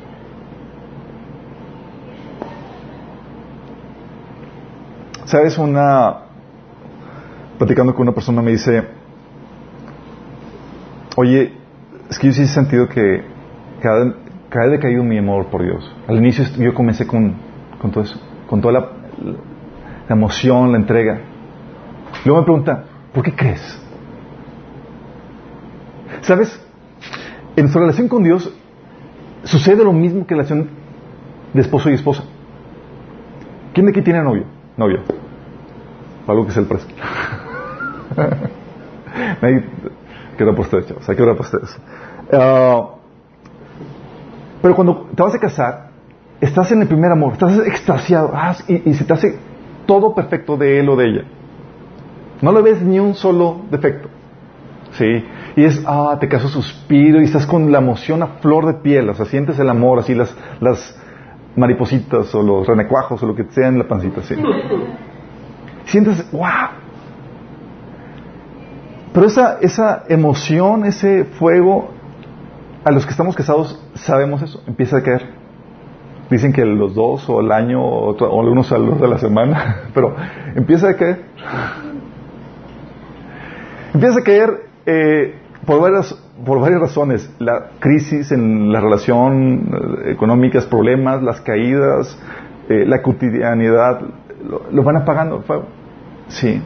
¿Sabes? 5.26 5.58
Una. 5.58 6.26
Platicando 7.60 7.93
con 7.93 8.04
una 8.04 8.14
persona 8.14 8.41
me 8.41 8.52
dice: 8.52 8.84
Oye, 11.16 11.54
es 12.10 12.18
que 12.18 12.28
yo 12.28 12.34
sí 12.34 12.41
he 12.43 12.47
sentido 12.47 12.89
que 12.89 13.24
cada, 13.82 14.16
cada 14.50 14.66
vez 14.66 14.80
decaído 14.80 15.04
mi 15.04 15.20
amor 15.20 15.47
por 15.47 15.62
Dios. 15.62 15.95
Al 16.08 16.18
inicio 16.18 16.45
yo 16.58 16.74
comencé 16.74 17.06
con, 17.06 17.36
con 17.80 17.91
todo 17.91 18.04
eso, 18.04 18.20
con 18.47 18.62
toda 18.62 18.74
la, 18.74 18.80
la, 18.80 20.16
emoción, 20.16 20.72
la 20.72 20.80
entrega. 20.80 21.20
Luego 22.26 22.41
me 22.41 22.45
pregunta, 22.45 22.86
¿por 23.14 23.24
qué 23.24 23.36
crees? 23.36 23.80
¿Sabes? 26.22 26.68
En 27.60 27.66
nuestra 27.66 27.82
relación 27.82 28.07
con 28.07 28.24
Dios 28.24 28.49
sucede 29.43 29.84
lo 29.84 29.91
mismo 29.91 30.26
que 30.26 30.34
en 30.34 30.38
la 30.38 30.43
relación 30.45 30.70
de 31.53 31.60
esposo 31.60 31.89
y 31.89 31.93
esposa. 31.93 32.24
¿Quién 33.74 33.86
de 33.86 33.91
aquí 33.91 34.01
tiene 34.01 34.24
novio? 34.24 34.45
Novio. 34.78 35.01
Algo 36.26 36.45
que 36.45 36.51
es 36.51 36.57
el 36.57 36.68
precio. 36.68 36.88
hay 39.41 39.62
que 40.38 40.43
orar 40.45 40.55
por 40.55 40.68
ustedes, 40.68 40.88
chavos. 40.88 41.10
Uh, 42.32 42.88
pero 44.62 44.74
cuando 44.74 45.10
te 45.14 45.22
vas 45.22 45.36
a 45.36 45.39
casar, 45.39 45.89
estás 46.39 46.72
en 46.72 46.84
el 46.84 46.88
primer 46.88 47.12
amor, 47.12 47.34
estás 47.34 47.60
extasiado 47.68 48.32
ah, 48.34 48.55
y, 48.70 48.93
se 48.93 49.03
te 49.03 49.12
hace 49.12 49.38
todo 49.86 50.16
perfecto 50.16 50.55
de 50.55 50.80
él 50.80 50.88
o 50.88 50.95
de 50.95 51.10
ella. 51.10 51.24
No 52.41 52.53
le 52.53 52.62
ves 52.62 52.82
ni 52.82 52.99
un 52.99 53.16
solo 53.16 53.64
defecto. 53.70 54.07
¿Sí? 54.93 55.26
Y 55.60 55.66
es, 55.66 55.84
ah, 55.86 56.16
te 56.22 56.30
caso 56.30 56.47
suspiro 56.47 57.20
y 57.20 57.26
estás 57.26 57.45
con 57.45 57.70
la 57.70 57.80
emoción 57.80 58.24
a 58.24 58.28
flor 58.39 58.66
de 58.66 58.76
piel, 58.76 59.10
o 59.10 59.14
sea, 59.14 59.26
sientes 59.26 59.60
el 59.60 59.68
amor, 59.68 59.99
así 59.99 60.16
las, 60.16 60.34
las 60.62 60.97
maripositas 61.57 62.34
o 62.34 62.41
los 62.41 62.66
renecuajos 62.66 63.22
o 63.22 63.26
lo 63.26 63.36
que 63.36 63.43
sea 63.49 63.68
en 63.68 63.78
la 63.78 63.86
pancita, 63.86 64.22
¿sí? 64.22 64.36
Sientes, 65.84 66.32
wow. 66.32 66.70
Pero 69.12 69.26
esa, 69.26 69.57
esa 69.60 70.05
emoción, 70.07 70.86
ese 70.86 71.26
fuego, 71.26 71.89
a 72.86 72.91
los 72.91 73.05
que 73.05 73.12
estamos 73.12 73.36
casados 73.36 73.86
sabemos 73.95 74.41
eso, 74.41 74.64
empieza 74.66 74.99
a 74.99 75.03
caer. 75.03 75.30
Dicen 76.30 76.53
que 76.53 76.64
los 76.64 76.95
dos 76.95 77.30
o 77.30 77.41
el 77.41 77.51
año 77.51 77.84
o, 77.84 78.12
o 78.12 78.39
algunos 78.39 78.70
de 78.70 79.07
la 79.10 79.18
semana, 79.18 79.82
pero 79.93 80.16
empieza 80.55 80.91
a 80.91 80.93
caer. 80.93 81.26
Empieza 83.93 84.20
a 84.20 84.24
caer 84.24 84.70
eh, 84.86 85.38
por, 85.66 85.82
varias, 85.82 86.14
por 86.45 86.60
varias 86.60 86.82
razones. 86.82 87.30
La 87.39 87.72
crisis 87.80 88.32
en 88.32 88.72
la 88.72 88.80
relación 88.80 89.70
eh, 90.05 90.12
económicas, 90.12 90.66
problemas, 90.66 91.22
las 91.22 91.41
caídas, 91.41 92.18
eh, 92.70 92.86
la 92.86 93.01
cotidianidad, 93.01 94.01
lo, 94.72 94.84
van 94.84 94.97
apagando. 94.97 95.43
Sí. 96.28 96.62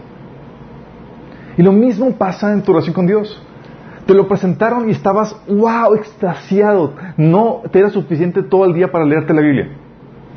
Y 1.57 1.63
lo 1.63 1.71
mismo 1.71 2.11
pasa 2.13 2.53
en 2.53 2.61
tu 2.61 2.71
relación 2.71 2.93
con 2.93 3.07
Dios. 3.07 3.41
Te 4.05 4.13
lo 4.13 4.27
presentaron 4.27 4.89
y 4.89 4.91
estabas, 4.91 5.35
wow, 5.47 5.95
extasiado. 5.95 6.93
No 7.15 7.61
te 7.71 7.79
era 7.79 7.89
suficiente 7.89 8.43
todo 8.43 8.65
el 8.65 8.73
día 8.73 8.91
para 8.91 9.05
leerte 9.05 9.33
la 9.33 9.41
Biblia. 9.41 9.69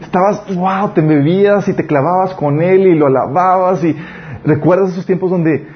Estabas, 0.01 0.55
wow, 0.55 0.91
te 0.91 1.01
bebías 1.01 1.67
y 1.69 1.73
te 1.73 1.87
clavabas 1.87 2.35
con 2.35 2.61
Él 2.61 2.87
y 2.87 2.95
lo 2.95 3.07
alababas 3.07 3.83
y 3.83 3.97
recuerdas 4.45 4.91
esos 4.93 5.07
tiempos 5.07 5.31
donde 5.31 5.67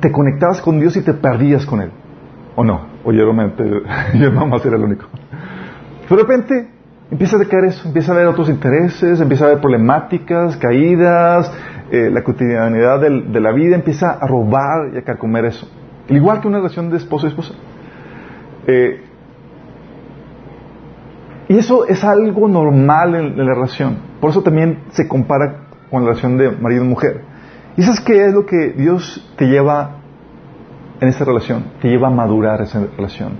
te 0.00 0.12
conectabas 0.12 0.60
con 0.62 0.78
Dios 0.80 0.96
y 0.96 1.02
te 1.02 1.12
perdías 1.12 1.66
con 1.66 1.82
Él. 1.82 1.90
¿O 2.58 2.64
no? 2.64 2.88
O 3.04 3.12
yo, 3.12 3.22
yo 4.14 4.32
nomás 4.32 4.66
era 4.66 4.76
el 4.76 4.82
único. 4.82 5.06
Pero 6.08 6.16
de 6.16 6.22
repente 6.22 6.68
empieza 7.08 7.36
a 7.36 7.38
decaer 7.38 7.66
eso, 7.66 7.86
empieza 7.86 8.10
a 8.10 8.16
haber 8.16 8.26
otros 8.26 8.48
intereses, 8.48 9.20
empieza 9.20 9.44
a 9.44 9.48
haber 9.48 9.60
problemáticas, 9.60 10.56
caídas, 10.56 11.52
eh, 11.92 12.10
la 12.10 12.24
cotidianidad 12.24 12.98
de 12.98 13.40
la 13.40 13.52
vida 13.52 13.76
empieza 13.76 14.10
a 14.10 14.26
robar 14.26 14.92
y 14.92 14.98
a 14.98 15.02
carcomer 15.02 15.44
eso. 15.44 15.70
Igual 16.08 16.40
que 16.40 16.48
una 16.48 16.58
relación 16.58 16.90
de 16.90 16.96
esposo 16.96 17.26
y 17.26 17.30
esposa. 17.30 17.54
Eh, 18.66 19.02
y 21.46 21.58
eso 21.58 21.86
es 21.86 22.02
algo 22.02 22.48
normal 22.48 23.14
en, 23.14 23.36
la 23.38 23.54
relación. 23.54 23.98
Por 24.20 24.30
eso 24.30 24.42
también 24.42 24.80
se 24.90 25.06
compara 25.06 25.68
con 25.92 26.02
la 26.02 26.08
relación 26.08 26.36
de 26.36 26.50
marido 26.50 26.84
y 26.84 26.88
mujer. 26.88 27.20
¿Y 27.76 27.82
sabes 27.82 28.00
qué 28.00 28.24
es 28.24 28.34
lo 28.34 28.46
que 28.46 28.74
Dios 28.76 29.32
te 29.36 29.46
lleva 29.46 29.97
en 31.00 31.08
esa 31.08 31.24
relación? 31.24 31.64
Te 31.80 31.88
lleva 31.88 32.08
a 32.08 32.10
madurar 32.10 32.60
esa 32.60 32.86
relación. 32.96 33.32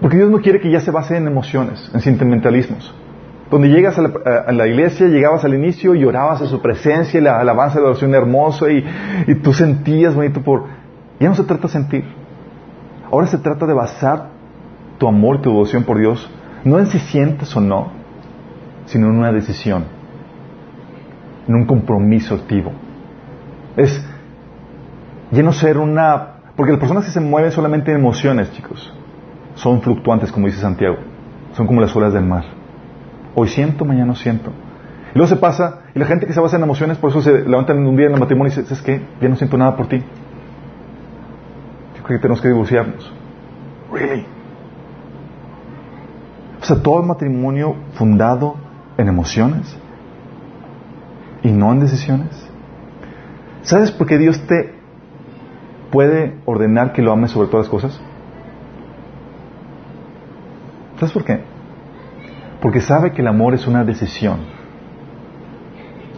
Porque 0.00 0.16
Dios 0.16 0.30
no 0.30 0.38
quiere 0.38 0.60
que 0.60 0.70
ya 0.70 0.80
se 0.80 0.90
base 0.90 1.16
en 1.16 1.26
emociones, 1.26 1.90
en 1.94 2.00
sentimentalismos. 2.00 2.94
Donde 3.50 3.68
llegas 3.68 3.96
a 3.98 4.52
la, 4.52 4.66
iglesia, 4.66 5.06
llegabas 5.06 5.44
al 5.44 5.54
inicio 5.54 5.94
y 5.94 6.04
a 6.08 6.36
su 6.36 6.60
presencia 6.60 7.20
y 7.20 7.22
la 7.22 7.38
alabanza 7.38 7.76
de 7.76 7.82
la 7.82 7.90
oración 7.90 8.14
hermosa 8.14 8.70
y, 8.70 8.84
y 9.28 9.34
tú 9.36 9.52
sentías 9.52 10.14
bonito 10.14 10.42
por... 10.42 10.64
Ya 11.20 11.28
no 11.28 11.34
se 11.34 11.44
trata 11.44 11.68
de 11.68 11.68
sentir. 11.68 12.04
Ahora 13.10 13.28
se 13.28 13.38
trata 13.38 13.66
de 13.66 13.72
basar 13.72 14.30
tu 14.98 15.06
amor 15.06 15.40
tu 15.40 15.50
devoción 15.50 15.84
por 15.84 15.98
Dios 15.98 16.28
no 16.66 16.80
en 16.80 16.86
si 16.86 16.98
sientes 16.98 17.56
o 17.56 17.60
no, 17.60 17.92
sino 18.86 19.06
en 19.06 19.18
una 19.18 19.30
decisión, 19.30 19.84
en 21.46 21.54
un 21.54 21.64
compromiso 21.64 22.34
activo. 22.34 22.72
Es 23.76 24.04
ya 25.30 25.42
no 25.42 25.52
ser 25.52 25.78
una... 25.78 26.35
Porque 26.56 26.72
las 26.72 26.80
personas 26.80 27.04
que 27.04 27.10
se 27.10 27.20
mueven 27.20 27.52
solamente 27.52 27.92
en 27.92 27.98
emociones, 27.98 28.50
chicos, 28.52 28.92
son 29.54 29.82
fluctuantes, 29.82 30.32
como 30.32 30.46
dice 30.46 30.58
Santiago. 30.58 30.96
Son 31.52 31.66
como 31.66 31.80
las 31.80 31.94
olas 31.94 32.12
del 32.12 32.24
mar. 32.24 32.44
Hoy 33.34 33.48
siento, 33.48 33.84
mañana 33.84 34.14
siento. 34.14 34.50
Y 35.14 35.18
luego 35.18 35.28
se 35.28 35.36
pasa, 35.36 35.82
y 35.94 35.98
la 35.98 36.06
gente 36.06 36.26
que 36.26 36.32
se 36.32 36.40
basa 36.40 36.56
en 36.56 36.62
emociones, 36.62 36.96
por 36.96 37.10
eso 37.10 37.20
se 37.20 37.42
levantan 37.44 37.86
un 37.86 37.96
día 37.96 38.06
en 38.06 38.14
el 38.14 38.20
matrimonio 38.20 38.52
y 38.52 38.56
dice, 38.56 38.66
¿sabes 38.68 38.82
qué? 38.82 39.06
Ya 39.20 39.28
no 39.28 39.36
siento 39.36 39.58
nada 39.58 39.76
por 39.76 39.86
ti. 39.86 39.98
Yo 41.96 42.02
creo 42.02 42.18
que 42.18 42.22
tenemos 42.22 42.40
que 42.40 42.48
divorciarnos. 42.48 43.12
Really? 43.92 44.26
O 46.60 46.64
sea, 46.64 46.82
todo 46.82 47.00
el 47.00 47.06
matrimonio 47.06 47.76
fundado 47.94 48.56
en 48.96 49.08
emociones 49.08 49.76
y 51.42 51.50
no 51.50 51.72
en 51.72 51.80
decisiones. 51.80 52.48
¿Sabes 53.62 53.92
por 53.92 54.06
qué 54.06 54.18
Dios 54.18 54.40
te 54.46 54.75
puede 55.90 56.36
ordenar 56.44 56.92
que 56.92 57.02
lo 57.02 57.12
ames 57.12 57.30
sobre 57.30 57.48
todas 57.48 57.66
las 57.66 57.70
cosas? 57.70 58.00
¿Sabes 60.96 61.12
por 61.12 61.24
qué? 61.24 61.40
Porque 62.60 62.80
sabe 62.80 63.12
que 63.12 63.20
el 63.20 63.28
amor 63.28 63.54
es 63.54 63.66
una 63.66 63.84
decisión, 63.84 64.38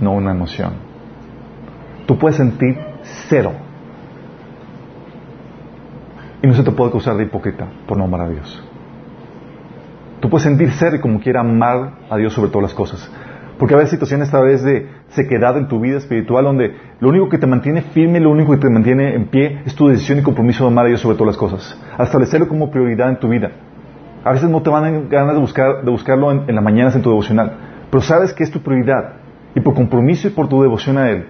no 0.00 0.12
una 0.12 0.30
emoción. 0.30 0.74
Tú 2.06 2.18
puedes 2.18 2.36
sentir 2.36 2.78
cero. 3.28 3.52
Y 6.42 6.46
no 6.46 6.54
se 6.54 6.62
te 6.62 6.70
puede 6.70 6.90
acusar 6.90 7.16
de 7.16 7.24
hipócrita 7.24 7.66
por 7.86 7.98
no 7.98 8.04
amar 8.04 8.22
a 8.22 8.28
Dios. 8.28 8.62
Tú 10.20 10.30
puedes 10.30 10.44
sentir 10.44 10.70
cero 10.70 10.96
y 10.96 11.00
como 11.00 11.20
quiera 11.20 11.40
amar 11.40 11.98
a 12.08 12.16
Dios 12.16 12.32
sobre 12.32 12.50
todas 12.50 12.70
las 12.70 12.74
cosas. 12.74 13.10
Porque 13.58 13.74
a 13.74 13.76
veces 13.76 13.90
situaciones 13.90 14.28
esta 14.28 14.40
vez 14.40 14.62
de 14.62 14.88
sequedad 15.08 15.56
en 15.58 15.66
tu 15.66 15.80
vida 15.80 15.98
espiritual 15.98 16.44
donde 16.44 16.76
lo 17.00 17.08
único 17.08 17.28
que 17.28 17.38
te 17.38 17.46
mantiene 17.46 17.82
firme, 17.82 18.20
lo 18.20 18.30
único 18.30 18.52
que 18.52 18.58
te 18.58 18.70
mantiene 18.70 19.14
en 19.14 19.26
pie 19.26 19.62
es 19.66 19.74
tu 19.74 19.88
decisión 19.88 20.18
y 20.18 20.22
compromiso 20.22 20.64
de 20.64 20.70
amar 20.70 20.86
a 20.86 20.88
Dios 20.88 21.00
sobre 21.00 21.16
todas 21.16 21.34
las 21.34 21.36
cosas. 21.36 21.80
A 21.98 22.04
establecerlo 22.04 22.46
como 22.46 22.70
prioridad 22.70 23.08
en 23.08 23.18
tu 23.18 23.28
vida. 23.28 23.50
A 24.24 24.32
veces 24.32 24.48
no 24.48 24.62
te 24.62 24.70
van 24.70 24.84
a 24.84 24.90
ganas 25.08 25.34
de, 25.34 25.40
buscar, 25.40 25.84
de 25.84 25.90
buscarlo 25.90 26.30
en, 26.30 26.54
las 26.54 26.62
mañanas 26.62 26.94
en 26.94 27.02
tu 27.02 27.10
devocional, 27.10 27.52
pero 27.90 28.00
sabes 28.00 28.32
que 28.32 28.44
es 28.44 28.50
tu 28.50 28.60
prioridad 28.60 29.14
y 29.54 29.60
por 29.60 29.74
compromiso 29.74 30.28
y 30.28 30.30
por 30.30 30.48
tu 30.48 30.62
devoción 30.62 30.98
a 30.98 31.10
Él, 31.10 31.26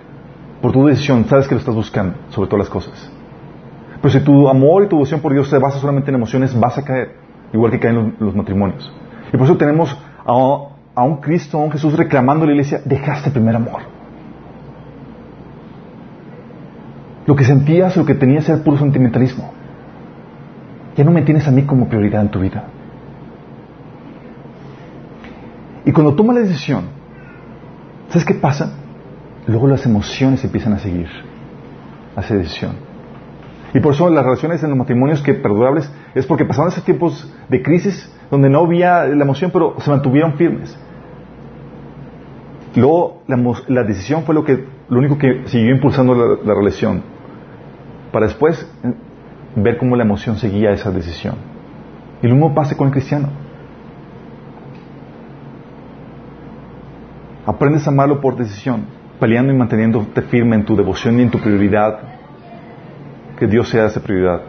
por 0.60 0.72
tu 0.72 0.86
decisión, 0.86 1.24
sabes 1.26 1.48
que 1.48 1.54
lo 1.54 1.60
estás 1.60 1.74
buscando 1.74 2.14
sobre 2.30 2.48
todas 2.48 2.66
las 2.66 2.70
cosas. 2.70 3.12
Pero 4.02 4.12
si 4.12 4.20
tu 4.20 4.48
amor 4.48 4.84
y 4.84 4.88
tu 4.88 4.96
devoción 4.96 5.20
por 5.20 5.32
Dios 5.32 5.48
se 5.48 5.58
basa 5.58 5.78
solamente 5.78 6.10
en 6.10 6.16
emociones, 6.16 6.58
vas 6.58 6.76
a 6.78 6.84
caer, 6.84 7.16
igual 7.52 7.70
que 7.70 7.78
caen 7.78 8.16
los, 8.18 8.34
matrimonios. 8.34 8.92
Y 9.32 9.36
por 9.36 9.46
eso 9.46 9.56
tenemos 9.56 9.96
a, 10.26 10.77
un 11.04 11.16
Cristo, 11.16 11.58
a 11.58 11.62
un 11.62 11.70
Jesús 11.70 11.94
reclamando 11.96 12.44
a 12.44 12.46
la 12.46 12.52
iglesia, 12.52 12.80
dejaste 12.84 13.30
primer 13.30 13.56
amor. 13.56 13.82
Lo 17.26 17.36
que 17.36 17.44
sentías, 17.44 17.96
lo 17.96 18.06
que 18.06 18.14
tenías 18.14 18.48
era 18.48 18.58
puro 18.64 18.78
sentimentalismo. 18.78 19.52
Ya 20.96 21.04
no 21.04 21.10
me 21.10 21.22
tienes 21.22 21.46
a 21.46 21.50
mí 21.50 21.62
como 21.62 21.88
prioridad 21.88 22.22
en 22.22 22.30
tu 22.30 22.40
vida. 22.40 22.64
Y 25.84 25.92
cuando 25.92 26.14
toma 26.14 26.32
la 26.32 26.40
decisión, 26.40 26.84
¿sabes 28.08 28.24
qué 28.24 28.34
pasa? 28.34 28.72
Luego 29.46 29.66
las 29.66 29.86
emociones 29.86 30.42
empiezan 30.44 30.72
a 30.72 30.78
seguir 30.78 31.08
a 32.16 32.20
esa 32.20 32.34
decisión. 32.34 32.87
Y 33.74 33.80
por 33.80 33.94
eso 33.94 34.08
las 34.08 34.24
relaciones 34.24 34.62
en 34.62 34.70
los 34.70 34.78
matrimonios 34.78 35.22
que 35.22 35.34
perdurables 35.34 35.92
es 36.14 36.26
porque 36.26 36.44
pasaron 36.44 36.70
esos 36.70 36.84
tiempos 36.84 37.32
de 37.48 37.62
crisis 37.62 38.14
donde 38.30 38.48
no 38.48 38.60
había 38.60 39.04
la 39.04 39.24
emoción, 39.24 39.50
pero 39.52 39.74
se 39.78 39.90
mantuvieron 39.90 40.34
firmes. 40.34 40.78
Luego 42.74 43.22
la, 43.26 43.82
decisión 43.82 44.22
fue 44.22 44.34
lo, 44.34 44.44
que, 44.44 44.64
lo 44.88 44.98
único 44.98 45.18
que 45.18 45.42
siguió 45.46 45.74
impulsando 45.74 46.14
la, 46.14 46.38
la 46.44 46.54
relación. 46.54 47.02
Para 48.12 48.26
después 48.26 48.70
eh, 48.84 48.92
ver 49.56 49.78
cómo 49.78 49.96
la 49.96 50.04
emoción 50.04 50.36
seguía 50.36 50.70
esa 50.70 50.90
decisión. 50.90 51.34
Y 52.22 52.26
lo 52.26 52.34
mismo 52.34 52.54
pasa 52.54 52.76
con 52.76 52.88
el 52.88 52.92
cristiano. 52.92 53.28
Aprendes 57.46 57.86
a 57.86 57.90
amarlo 57.90 58.20
por 58.20 58.36
decisión, 58.36 58.84
peleando 59.18 59.52
y 59.52 59.56
manteniéndote 59.56 60.22
firme 60.22 60.56
en 60.56 60.64
tu 60.64 60.76
devoción 60.76 61.18
y 61.18 61.22
en 61.22 61.30
tu 61.30 61.38
prioridad. 61.38 62.17
Que 63.38 63.46
Dios 63.46 63.68
sea 63.68 63.86
esa 63.86 64.00
prioridad, 64.00 64.40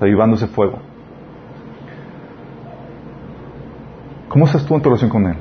avivando 0.00 0.36
ese 0.36 0.48
fuego. 0.48 0.80
¿Cómo 4.28 4.46
estás 4.46 4.66
tú 4.66 4.74
en 4.74 4.82
tu 4.82 4.88
relación 4.88 5.10
con 5.10 5.26
Él? 5.26 5.36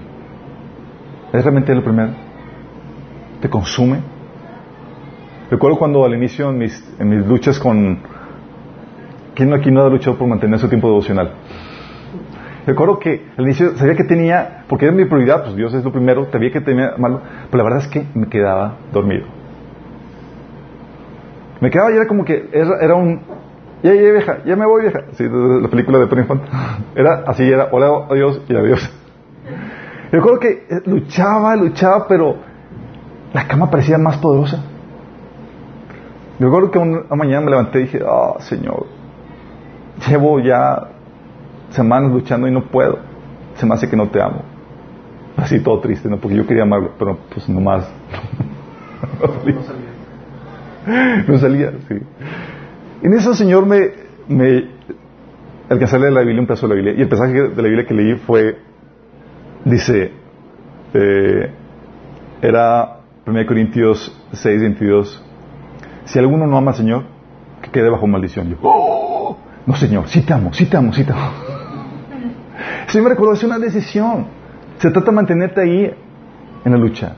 ¿Es 1.33 1.43
realmente 1.43 1.73
lo 1.73 1.83
primero? 1.83 2.11
¿Te 3.41 3.49
consume? 3.49 3.99
Recuerdo 5.49 5.77
cuando 5.77 6.05
al 6.05 6.13
inicio 6.13 6.49
en 6.49 6.57
mis, 6.57 6.95
en 6.99 7.09
mis 7.09 7.25
luchas 7.25 7.59
con... 7.59 7.99
¿Quién 9.33 9.53
aquí 9.53 9.69
no 9.69 9.81
ha 9.81 9.89
luchado 9.89 10.17
por 10.17 10.27
mantener 10.27 10.59
su 10.59 10.69
tiempo 10.69 10.87
devocional? 10.87 11.33
Recuerdo 12.65 12.97
que 12.99 13.27
al 13.37 13.43
inicio 13.43 13.75
sabía 13.75 13.95
que 13.95 14.05
tenía, 14.05 14.63
porque 14.67 14.85
era 14.85 14.93
mi 14.93 15.05
prioridad, 15.05 15.43
pues 15.43 15.55
Dios 15.55 15.73
es 15.73 15.83
lo 15.83 15.91
primero, 15.91 16.31
sabía 16.31 16.51
que 16.51 16.61
tenía 16.61 16.93
malo, 16.97 17.21
pero 17.51 17.63
la 17.63 17.69
verdad 17.69 17.85
es 17.85 17.87
que 17.91 18.05
me 18.13 18.27
quedaba 18.27 18.77
dormido. 18.91 19.25
Me 21.61 21.69
quedaba 21.69 21.91
y 21.91 21.95
era 21.95 22.07
como 22.07 22.25
que 22.25 22.49
era, 22.51 22.95
un, 22.95 23.21
ya, 23.81 23.93
ya 23.93 24.11
vieja, 24.11 24.37
ya 24.45 24.55
me 24.55 24.65
voy 24.65 24.83
vieja, 24.83 25.05
sí, 25.13 25.23
la 25.29 25.67
película 25.67 25.99
de 25.99 26.07
Tony. 26.07 26.23
Era 26.95 27.23
así, 27.27 27.43
era 27.43 27.69
hola, 27.71 28.07
adiós 28.09 28.41
y 28.47 28.55
adiós. 28.55 28.91
Recuerdo 30.11 30.39
que 30.39 30.49
eh, 30.69 30.81
luchaba, 30.85 31.55
luchaba, 31.55 32.07
pero 32.07 32.37
la 33.33 33.47
cama 33.47 33.69
parecía 33.69 33.97
más 33.97 34.17
poderosa. 34.17 34.63
Recuerdo 36.39 36.71
que 36.71 36.79
una 36.79 37.15
mañana 37.15 37.41
me 37.41 37.51
levanté 37.51 37.79
y 37.79 37.83
dije, 37.83 38.01
ah, 38.05 38.35
Señor, 38.39 38.85
llevo 40.07 40.39
ya 40.39 40.89
semanas 41.69 42.11
luchando 42.11 42.47
y 42.47 42.51
no 42.51 42.65
puedo. 42.65 42.99
Se 43.55 43.65
me 43.65 43.73
hace 43.73 43.89
que 43.89 43.95
no 43.95 44.09
te 44.09 44.21
amo. 44.21 44.41
Así 45.37 45.61
todo 45.61 45.79
triste, 45.79 46.09
¿no? 46.09 46.17
Porque 46.17 46.35
yo 46.35 46.45
quería 46.45 46.63
amarlo, 46.63 46.91
pero 46.97 47.17
pues 47.33 47.47
nomás. 47.49 47.89
no 51.27 51.37
salía. 51.37 51.71
Sí. 51.87 51.95
En 53.01 53.13
eso 53.13 53.33
Señor 53.33 53.65
me, 53.65 53.91
me 54.27 54.65
alcancé 55.69 55.95
a 55.95 55.99
leer 55.99 56.13
la 56.13 56.21
Biblia, 56.21 56.41
un 56.41 56.47
pedazo 56.47 56.67
de 56.67 56.75
la 56.75 56.75
Biblia, 56.75 56.93
y 56.97 57.01
el 57.01 57.09
pasaje 57.09 57.33
de 57.33 57.61
la 57.61 57.67
Biblia 57.67 57.85
que 57.85 57.93
leí 57.93 58.15
fue, 58.15 58.57
dice, 59.63 60.11
eh, 60.93 61.51
era 62.41 62.99
1 63.25 63.45
Corintios 63.45 64.15
6, 64.31 64.61
22, 64.61 65.23
si 66.05 66.19
alguno 66.19 66.45
no 66.47 66.57
ama 66.57 66.71
al 66.71 66.77
Señor, 66.77 67.03
que 67.61 67.71
quede 67.71 67.89
bajo 67.89 68.07
maldición. 68.07 68.49
Yo, 68.49 68.57
oh, 68.61 69.37
no 69.65 69.75
Señor, 69.75 70.07
sí 70.07 70.21
te 70.21 70.33
amo, 70.33 70.53
sí 70.53 70.67
te 70.67 70.77
amo, 70.77 70.93
sí 70.93 71.03
te 71.03 71.11
amo. 71.11 71.21
Sí 72.87 73.01
me 73.01 73.09
es 73.11 73.43
una 73.43 73.59
decisión. 73.59 74.27
Se 74.77 74.89
trata 74.91 75.11
de 75.11 75.15
mantenerte 75.15 75.59
ahí 75.59 75.91
en 76.63 76.71
la 76.71 76.77
lucha. 76.77 77.15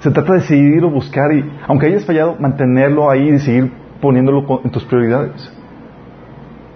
Se 0.00 0.10
trata 0.10 0.34
de 0.34 0.40
decidir 0.40 0.84
o 0.84 0.90
buscar 0.90 1.32
y, 1.32 1.50
aunque 1.66 1.86
hayas 1.86 2.04
fallado, 2.04 2.36
mantenerlo 2.38 3.10
ahí 3.10 3.30
y 3.30 3.38
seguir 3.38 3.72
poniéndolo 4.00 4.60
en 4.62 4.70
tus 4.70 4.84
prioridades. 4.84 5.52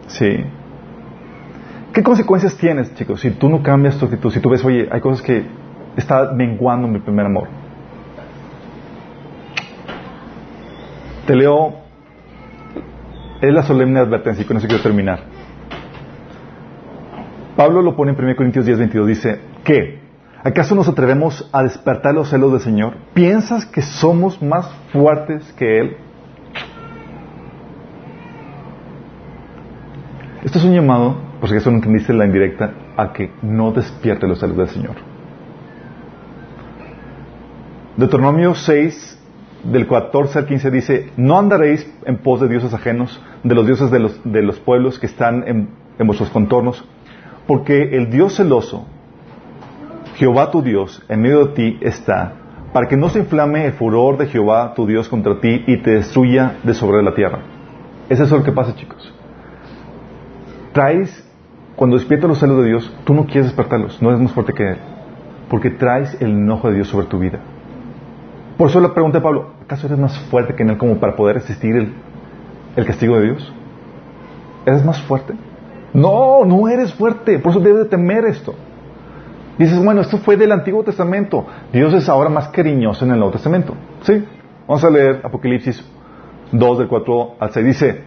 Sí. 0.07 0.45
¿Qué 1.93 2.03
consecuencias 2.03 2.57
tienes, 2.57 2.95
chicos, 2.95 3.21
si 3.21 3.31
tú 3.33 3.49
no 3.49 3.63
cambias 3.63 3.99
tu 3.99 4.07
actitud? 4.07 4.31
Si 4.31 4.41
tú 4.41 4.49
ves, 4.49 4.65
oye, 4.65 4.89
hay 4.91 5.01
cosas 5.01 5.23
que 5.23 5.45
está 5.97 6.33
menguando 6.33 6.89
mi 6.89 7.01
primer 7.01 7.27
amor. 7.27 7.49
Te 11.27 11.37
leo, 11.37 11.75
es 13.41 13.53
la 13.53 13.63
solemne 13.63 14.01
advertencia 14.01 14.43
y 14.43 14.47
con 14.47 14.57
eso 14.57 14.67
quiero 14.67 14.83
terminar. 14.83 15.21
Pablo 17.57 17.83
lo 17.83 17.95
pone 17.95 18.13
en 18.13 18.25
1 18.25 18.37
Corintios 18.37 18.65
10, 18.65 18.79
22, 18.79 19.07
dice, 19.07 19.41
¿qué? 19.65 20.00
¿Acaso 20.43 20.75
nos 20.75 20.89
atrevemos 20.89 21.49
a 21.53 21.63
despertar 21.63 22.15
los 22.15 22.31
celos 22.31 22.53
del 22.53 22.63
Señor? 22.63 22.95
¿Piensas 23.13 23.67
que 23.67 23.83
somos 23.83 24.41
más 24.41 24.67
fuertes 24.91 25.53
que 25.53 25.79
Él? 25.79 25.97
Esto 30.43 30.59
es 30.59 30.65
un 30.65 30.73
llamado, 30.73 31.17
por 31.41 31.51
si 31.51 31.57
eso 31.57 31.71
no 31.71 31.77
entendiste 31.77 32.15
la 32.15 32.25
indirecta, 32.25 32.73
a 32.97 33.13
que 33.13 33.31
no 33.43 33.73
despierte 33.73 34.27
los 34.27 34.41
celos 34.41 34.57
del 34.57 34.69
Señor. 34.69 34.97
Deuteronomio 37.99 38.55
6, 38.55 39.19
del 39.65 39.87
14 39.87 40.39
al 40.39 40.47
15 40.47 40.71
dice, 40.71 41.11
no 41.19 41.39
andaréis 41.39 41.87
en 42.07 42.17
pos 42.17 42.41
de 42.41 42.49
dioses 42.49 42.73
ajenos, 42.73 43.21
de 43.45 43.55
los 43.55 43.67
dioses 43.67 43.91
de 43.91 43.99
los, 43.99 44.21
de 44.25 44.41
los 44.41 44.59
pueblos 44.59 44.99
que 44.99 45.05
están 45.05 45.47
en, 45.47 45.69
en 45.99 46.07
vuestros 46.07 46.31
contornos, 46.31 46.83
Porque 47.47 47.97
el 47.97 48.11
Dios 48.11 48.37
celoso, 48.37 48.87
Jehová 50.21 50.51
tu 50.51 50.61
Dios, 50.61 51.03
en 51.09 51.23
medio 51.23 51.47
de 51.47 51.55
ti 51.55 51.79
está, 51.81 52.35
para 52.75 52.87
que 52.87 52.95
no 52.99 53.09
se 53.09 53.21
inflame 53.21 53.65
el 53.65 53.73
furor 53.73 54.19
de 54.19 54.27
Jehová 54.27 54.75
tu 54.75 54.87
Dios 54.87 55.09
contra 55.09 55.41
ti 55.41 55.65
y 55.67 55.79
te 55.79 55.93
destruya 55.93 56.57
de 56.63 56.75
sobre 56.75 57.03
la 57.03 57.15
tierra. 57.15 57.39
Es 58.11 58.21
eso 58.21 58.37
lo 58.37 58.45
que 58.45 58.53
pasa, 58.53 58.75
chicos. 58.75 59.15
Traes, 60.75 61.27
cuando 61.75 61.97
despiertas 61.97 62.29
los 62.29 62.39
celos 62.39 62.59
de 62.59 62.67
Dios, 62.67 62.95
tú 63.05 63.15
no 63.15 63.25
quieres 63.25 63.47
despertarlos, 63.47 64.03
no 64.03 64.11
eres 64.11 64.21
más 64.21 64.33
fuerte 64.33 64.53
que 64.53 64.73
Él, 64.73 64.77
porque 65.49 65.71
traes 65.71 66.21
el 66.21 66.33
enojo 66.33 66.69
de 66.69 66.75
Dios 66.75 66.89
sobre 66.89 67.07
tu 67.07 67.19
vida. 67.19 67.39
Por 68.59 68.69
eso 68.69 68.79
le 68.79 68.91
pregunté 68.91 69.17
a 69.17 69.23
Pablo, 69.23 69.53
¿acaso 69.63 69.87
eres 69.87 69.99
más 69.99 70.19
fuerte 70.29 70.55
que 70.55 70.65
Él 70.65 70.77
como 70.77 71.01
para 71.01 71.17
poder 71.17 71.37
resistir 71.37 71.77
el, 71.77 71.95
el 72.77 72.85
castigo 72.85 73.17
de 73.17 73.23
Dios? 73.23 73.55
¿Eres 74.67 74.85
más 74.85 75.01
fuerte? 75.01 75.33
No, 75.95 76.45
no 76.45 76.69
eres 76.69 76.93
fuerte, 76.93 77.39
por 77.39 77.53
eso 77.53 77.61
debes 77.61 77.85
de 77.85 77.89
temer 77.89 78.27
esto. 78.27 78.55
Dices, 79.61 79.85
bueno, 79.85 80.01
esto 80.01 80.17
fue 80.17 80.39
del 80.39 80.53
Antiguo 80.53 80.83
Testamento. 80.83 81.47
Dios 81.71 81.93
es 81.93 82.09
ahora 82.09 82.31
más 82.31 82.49
cariñoso 82.49 83.05
en 83.05 83.11
el 83.11 83.19
Nuevo 83.19 83.35
Testamento. 83.35 83.75
¿Sí? 84.05 84.25
Vamos 84.67 84.83
a 84.83 84.89
leer 84.89 85.21
Apocalipsis 85.23 85.85
2 86.51 86.79
del 86.79 86.89
4 86.89 87.35
al 87.39 87.51
6. 87.51 87.67
Dice 87.67 88.05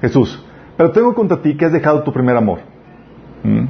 Jesús, 0.00 0.40
pero 0.76 0.92
tengo 0.92 1.12
contra 1.12 1.42
ti 1.42 1.56
que 1.56 1.64
has 1.64 1.72
dejado 1.72 2.04
tu 2.04 2.12
primer 2.12 2.36
amor. 2.36 2.60
¿Mm? 3.42 3.64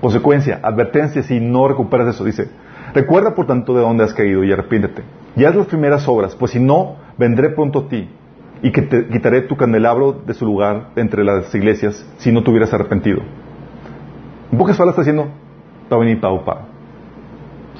Consecuencia, 0.00 0.58
advertencia 0.60 1.22
si 1.22 1.38
no 1.38 1.68
recuperas 1.68 2.08
eso. 2.08 2.24
Dice, 2.24 2.50
recuerda 2.92 3.36
por 3.36 3.46
tanto 3.46 3.72
de 3.72 3.82
dónde 3.82 4.02
has 4.02 4.12
caído 4.12 4.42
y 4.42 4.50
arrepiéntete. 4.50 5.04
Y 5.36 5.44
haz 5.44 5.54
las 5.54 5.68
primeras 5.68 6.08
obras, 6.08 6.34
pues 6.34 6.50
si 6.50 6.58
no, 6.58 6.96
vendré 7.16 7.50
pronto 7.50 7.78
a 7.78 7.88
ti 7.88 8.10
y 8.62 8.72
que 8.72 8.82
te 8.82 9.06
quitaré 9.06 9.42
tu 9.42 9.56
candelabro 9.56 10.12
de 10.26 10.34
su 10.34 10.44
lugar 10.44 10.88
entre 10.96 11.22
las 11.22 11.54
iglesias 11.54 12.04
si 12.16 12.32
no 12.32 12.42
te 12.42 12.50
hubieras 12.50 12.74
arrepentido. 12.74 13.20
En 14.50 14.58
pocas 14.58 14.80
está 14.80 15.02
diciendo, 15.02 15.28
va 15.96 16.52
a. 16.52 16.66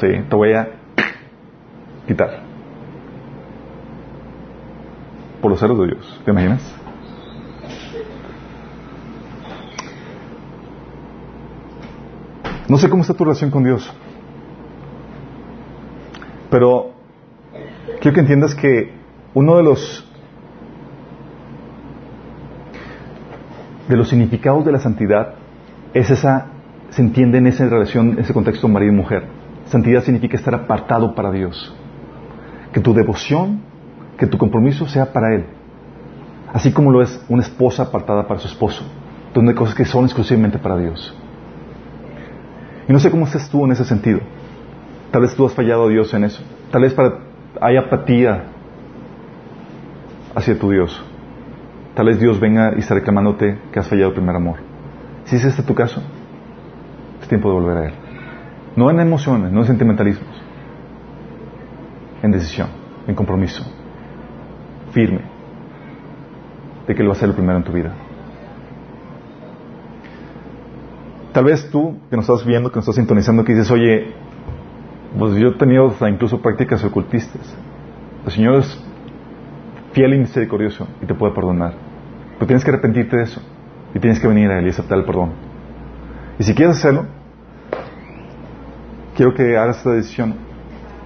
Sí, 0.00 0.06
te 0.28 0.36
voy 0.36 0.52
a 0.52 0.68
quitar. 2.06 2.42
Por 5.40 5.50
los 5.50 5.60
celos 5.60 5.78
de 5.78 5.86
Dios, 5.86 6.20
¿te 6.24 6.30
imaginas? 6.30 6.74
No 12.68 12.76
sé 12.76 12.90
cómo 12.90 13.02
está 13.02 13.14
tu 13.14 13.24
relación 13.24 13.50
con 13.50 13.64
Dios, 13.64 13.90
pero 16.50 16.90
quiero 18.00 18.14
que 18.14 18.20
entiendas 18.20 18.54
que 18.54 18.92
uno 19.32 19.56
de 19.56 19.62
los 19.62 20.04
de 23.88 23.96
los 23.96 24.08
significados 24.08 24.64
de 24.66 24.72
la 24.72 24.78
santidad 24.78 25.34
es 25.94 26.10
esa, 26.10 26.48
se 26.90 27.02
entiende 27.02 27.38
en 27.38 27.46
esa 27.46 27.68
relación, 27.68 28.12
en 28.12 28.18
ese 28.20 28.32
contexto 28.32 28.68
marido 28.68 28.92
y 28.92 28.96
mujer. 28.96 29.24
Santidad 29.66 30.02
significa 30.02 30.36
estar 30.36 30.54
apartado 30.54 31.14
para 31.14 31.30
Dios. 31.30 31.74
Que 32.72 32.80
tu 32.80 32.94
devoción, 32.94 33.60
que 34.16 34.26
tu 34.26 34.38
compromiso 34.38 34.86
sea 34.86 35.12
para 35.12 35.34
Él. 35.34 35.46
Así 36.52 36.72
como 36.72 36.90
lo 36.90 37.02
es 37.02 37.24
una 37.28 37.42
esposa 37.42 37.84
apartada 37.84 38.26
para 38.26 38.40
su 38.40 38.48
esposo. 38.48 38.84
Donde 39.34 39.52
hay 39.52 39.56
cosas 39.56 39.74
que 39.74 39.84
son 39.84 40.04
exclusivamente 40.04 40.58
para 40.58 40.78
Dios. 40.78 41.14
Y 42.88 42.92
no 42.92 42.98
sé 42.98 43.10
cómo 43.10 43.26
estás 43.26 43.50
tú 43.50 43.64
en 43.66 43.72
ese 43.72 43.84
sentido. 43.84 44.20
Tal 45.10 45.22
vez 45.22 45.34
tú 45.34 45.44
has 45.44 45.52
fallado 45.52 45.86
a 45.86 45.88
Dios 45.88 46.12
en 46.14 46.24
eso. 46.24 46.42
Tal 46.70 46.82
vez 46.82 46.94
para, 46.94 47.18
hay 47.60 47.76
apatía 47.76 48.44
hacia 50.34 50.58
tu 50.58 50.70
Dios. 50.70 51.04
Tal 51.94 52.06
vez 52.06 52.18
Dios 52.18 52.40
venga 52.40 52.72
y 52.76 52.80
esté 52.80 52.94
reclamándote 52.94 53.58
que 53.72 53.78
has 53.78 53.88
fallado 53.88 54.08
el 54.08 54.14
primer 54.14 54.36
amor. 54.36 54.56
Si 55.24 55.36
es 55.36 55.44
este 55.44 55.62
tu 55.62 55.74
caso, 55.74 56.02
tiempo 57.28 57.48
de 57.48 57.54
volver 57.54 57.76
a 57.76 57.86
Él. 57.88 57.94
No 58.76 58.90
en 58.90 59.00
emociones, 59.00 59.52
no 59.52 59.60
en 59.60 59.66
sentimentalismos. 59.66 60.42
En 62.22 62.30
decisión, 62.30 62.68
en 63.06 63.14
compromiso. 63.14 63.64
Firme. 64.92 65.20
De 66.86 66.94
que 66.94 67.02
Él 67.02 67.08
va 67.08 67.12
a 67.12 67.16
ser 67.16 67.28
el 67.28 67.34
primero 67.34 67.58
en 67.58 67.64
tu 67.64 67.72
vida. 67.72 67.92
Tal 71.32 71.44
vez 71.44 71.70
tú, 71.70 71.98
que 72.10 72.16
nos 72.16 72.28
estás 72.28 72.44
viendo, 72.44 72.70
que 72.70 72.76
nos 72.76 72.84
estás 72.84 72.96
sintonizando, 72.96 73.44
que 73.44 73.52
dices, 73.52 73.70
oye, 73.70 74.12
pues 75.16 75.34
yo 75.36 75.48
he 75.48 75.52
tenido 75.52 75.94
incluso 76.08 76.40
prácticas 76.40 76.84
ocultistas. 76.84 77.56
El 78.24 78.32
Señor 78.32 78.56
es 78.56 78.84
fiel 79.92 80.14
y 80.14 80.18
misericordioso 80.18 80.86
y 81.02 81.06
te 81.06 81.14
puede 81.14 81.34
perdonar. 81.34 81.74
Pero 82.34 82.46
tienes 82.46 82.64
que 82.64 82.70
arrepentirte 82.70 83.16
de 83.16 83.22
eso. 83.22 83.40
Y 83.94 84.00
tienes 84.00 84.20
que 84.20 84.28
venir 84.28 84.50
a 84.50 84.58
Él 84.58 84.66
y 84.66 84.70
aceptar 84.70 84.98
el 84.98 85.04
perdón. 85.04 85.32
Y 86.38 86.42
si 86.44 86.54
quieres 86.54 86.76
hacerlo, 86.76 87.06
quiero 89.18 89.34
que 89.34 89.58
hagas 89.58 89.76
esta 89.76 89.90
decisión. 89.90 90.34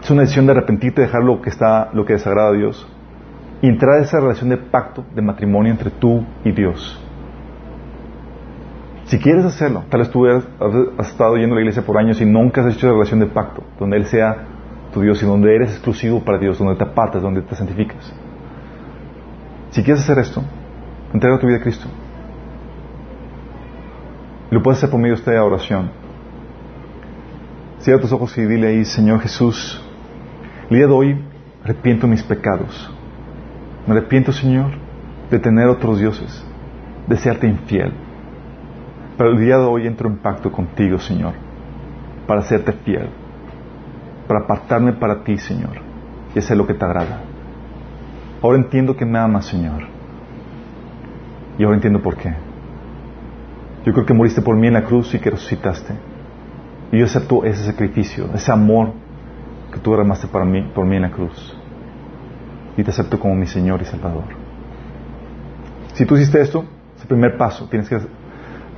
Es 0.01 0.09
una 0.11 0.21
decisión 0.21 0.47
de 0.47 0.53
arrepentirte, 0.53 1.03
dejar 1.03 1.25
lo 1.25 1.43
que 1.43 1.51
está, 1.51 1.91
lo 1.93 2.05
que 2.05 2.13
desagrada 2.13 2.51
a 2.51 2.53
Dios. 2.53 2.89
Y 3.61 3.69
entrar 3.69 3.99
a 3.99 4.03
esa 4.03 4.21
relación 4.21 4.51
de 4.51 4.59
pacto, 4.59 5.05
de 5.15 5.23
matrimonio 5.23 5.73
entre 5.73 5.91
tú 5.91 6.25
y 6.45 6.53
Dios. 6.53 7.03
Si 9.07 9.19
quieres 9.19 9.45
hacerlo, 9.45 9.85
tal 9.89 10.01
vez 10.01 10.11
tú 10.11 10.27
has, 10.27 10.45
estado 11.09 11.37
yendo 11.37 11.55
a 11.55 11.57
la 11.57 11.63
iglesia 11.63 11.83
por 11.83 11.99
años 11.99 12.21
y 12.21 12.25
nunca 12.25 12.61
has 12.61 12.75
hecho 12.75 12.87
esa 12.87 12.93
relación 12.93 13.19
de 13.19 13.27
pacto, 13.27 13.65
donde 13.81 13.97
Él 13.97 14.05
sea 14.05 14.45
tu 14.93 15.01
Dios 15.01 15.21
y 15.23 15.27
donde 15.27 15.55
eres 15.55 15.71
exclusivo 15.71 16.23
para 16.23 16.39
Dios, 16.39 16.59
donde 16.59 16.77
te 16.77 16.85
apartas, 16.85 17.23
donde 17.23 17.43
te 17.43 17.55
santificas. 17.57 18.15
Si 19.71 19.83
quieres 19.83 20.03
hacer 20.03 20.19
esto, 20.19 20.43
Entrega 21.13 21.39
tu 21.39 21.47
vida 21.47 21.59
a 21.59 21.61
Cristo. 21.61 21.87
Lo 24.51 24.63
puedes 24.63 24.79
hacer 24.79 24.91
por 24.91 24.99
medio 24.99 25.15
de 25.15 25.21
esta 25.21 25.45
oración. 25.45 25.91
Cierra 27.83 28.01
tus 28.01 28.13
ojos 28.13 28.39
y 28.39 28.47
dile 28.47 28.69
ahí, 28.69 28.85
Señor 28.85 29.19
Jesús, 29.19 29.83
el 30.71 30.77
día 30.77 30.87
de 30.87 30.93
hoy 30.93 31.25
arrepiento 31.65 32.07
mis 32.07 32.23
pecados. 32.23 32.89
Me 33.89 33.97
arrepiento, 33.97 34.31
Señor, 34.31 34.71
de 35.33 35.41
tener 35.41 35.67
otros 35.67 35.99
dioses, 35.99 36.47
de 37.09 37.17
serte 37.17 37.49
infiel. 37.49 37.93
Pero 39.19 39.31
el 39.31 39.41
día 39.41 39.59
de 39.59 39.65
hoy 39.65 39.89
entro 39.89 40.09
en 40.09 40.19
pacto 40.19 40.53
contigo, 40.53 41.01
Señor, 41.01 41.33
para 42.29 42.43
serte 42.43 42.71
fiel, 42.71 43.09
para 44.29 44.45
apartarme 44.45 44.93
para 44.93 45.25
ti, 45.25 45.37
Señor, 45.37 45.81
y 46.37 46.39
hacer 46.39 46.57
lo 46.57 46.69
que 46.69 46.75
te 46.75 46.85
agrada. 46.85 47.19
Ahora 48.41 48.59
entiendo 48.59 48.97
que 48.97 49.05
me 49.05 49.19
amas, 49.19 49.47
Señor. 49.47 49.89
Y 51.59 51.65
ahora 51.65 51.75
entiendo 51.75 52.01
por 52.01 52.17
qué. 52.17 52.33
Yo 53.85 53.93
creo 53.93 54.07
que 54.07 54.15
moriste 54.15 54.41
por 54.41 54.55
mí 54.55 54.69
en 54.69 54.75
la 54.75 54.85
cruz 54.85 55.13
y 55.15 55.19
que 55.19 55.31
resucitaste. 55.31 56.12
Y 56.93 56.99
yo 56.99 57.07
acepto 57.07 57.45
ese 57.45 57.65
sacrificio, 57.65 58.29
ese 58.35 58.53
amor 58.53 58.93
que 59.73 59.81
tú 59.81 59.91
derramaste 59.91 60.29
para 60.29 60.45
mí, 60.45 60.63
por 60.75 60.85
mí 60.87 60.97
en 60.97 61.03
la 61.03 61.11
cruz. 61.11 61.57
Y 62.77 62.85
te 62.85 62.91
acepto 62.91 63.19
como 63.19 63.35
mi 63.35 63.47
Señor 63.47 63.81
y 63.83 63.87
Salvador. 63.87 64.25
Si 65.95 66.07
tú 66.07 66.17
hiciste 66.17 66.41
esto, 66.41 66.65
es 66.97 67.03
el 67.03 67.09
primer 67.09 67.37
paso. 67.37 67.67
Tienes 67.69 67.89
que 67.89 67.99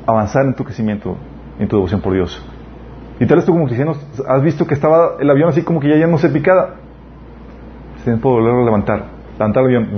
avanzar 0.07 0.47
en 0.47 0.55
tu 0.55 0.65
crecimiento, 0.65 1.17
en 1.59 1.69
tu 1.69 1.77
devoción 1.77 2.01
por 2.01 2.15
Dios. 2.15 2.41
Y 3.21 3.27
tal 3.27 3.37
vez 3.37 3.47
tú 3.47 3.53
como 3.53 3.67
cristiano 3.67 3.93
has 4.29 4.43
visto 4.43 4.67
que 4.67 4.75
estaba 4.75 5.17
el 5.21 5.29
avión 5.29 5.49
así 5.49 5.63
como 5.63 5.81
que 5.81 5.89
ya, 5.89 5.97
ya 5.97 6.07
no 6.07 6.19
se 6.19 6.29
picada. 6.29 6.77
Se 7.99 8.05
tiene 8.05 8.21
que 8.21 8.29
volverlo 8.29 8.63
a 8.63 8.65
levantar. 8.65 9.05
Levantar 9.39 9.65
el 9.65 9.77
avión 9.77 9.89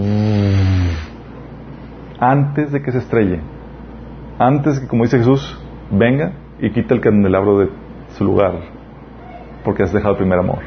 antes 2.18 2.72
de 2.72 2.82
que 2.82 2.92
se 2.92 2.98
estrelle, 2.98 3.40
antes 4.38 4.80
que, 4.80 4.86
como 4.86 5.04
dice 5.04 5.18
Jesús, 5.18 5.60
venga 5.90 6.32
y 6.58 6.70
quita 6.70 6.94
el 6.94 7.00
candelabro 7.00 7.58
de 7.58 7.68
su 8.16 8.24
lugar, 8.24 8.54
porque 9.64 9.82
has 9.82 9.92
dejado 9.92 10.12
el 10.12 10.18
primer 10.18 10.38
amor. 10.38 10.60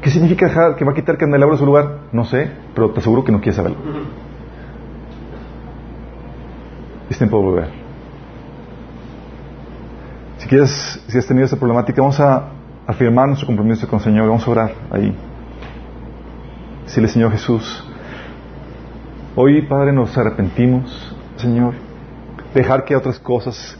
¿Qué 0.00 0.10
significa 0.10 0.46
dejar 0.46 0.76
que 0.76 0.84
va 0.84 0.92
a 0.92 0.94
quitar 0.94 1.14
el 1.14 1.18
candelabro 1.18 1.54
de 1.54 1.60
su 1.60 1.66
lugar? 1.66 1.98
No 2.12 2.24
sé, 2.24 2.50
pero 2.74 2.90
te 2.90 3.00
aseguro 3.00 3.24
que 3.24 3.32
no 3.32 3.38
quieres 3.38 3.56
saberlo. 3.56 3.78
Es 7.08 7.18
tiempo 7.18 7.38
de 7.38 7.42
volver. 7.42 7.68
Si 10.38 10.48
quieres, 10.48 11.04
si 11.06 11.18
has 11.18 11.26
tenido 11.26 11.46
esa 11.46 11.56
problemática, 11.56 12.02
vamos 12.02 12.18
a 12.18 12.48
afirmar 12.86 13.28
nuestro 13.28 13.46
compromiso 13.46 13.86
con 13.86 14.00
el 14.00 14.04
Señor, 14.04 14.28
vamos 14.28 14.46
a 14.46 14.50
orar 14.50 14.72
ahí. 14.90 15.14
Dile, 16.94 17.08
Señor 17.08 17.32
Jesús, 17.32 17.84
Hoy, 19.34 19.62
Padre, 19.62 19.94
nos 19.94 20.16
arrepentimos, 20.18 21.16
Señor, 21.36 21.72
dejar 22.52 22.84
que 22.84 22.94
otras 22.94 23.18
cosas 23.18 23.78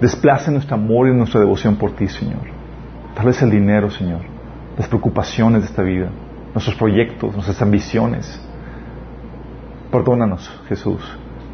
desplacen 0.00 0.54
nuestro 0.54 0.76
amor 0.76 1.08
y 1.08 1.14
nuestra 1.14 1.40
devoción 1.40 1.76
por 1.76 1.92
ti, 1.92 2.08
Señor. 2.08 2.42
Tal 3.14 3.26
vez 3.26 3.40
el 3.42 3.50
dinero, 3.50 3.90
Señor, 3.90 4.20
las 4.76 4.88
preocupaciones 4.88 5.62
de 5.62 5.68
esta 5.68 5.82
vida, 5.82 6.10
nuestros 6.52 6.76
proyectos, 6.76 7.32
nuestras 7.34 7.60
ambiciones. 7.62 8.40
Perdónanos, 9.90 10.48
Jesús, 10.68 11.00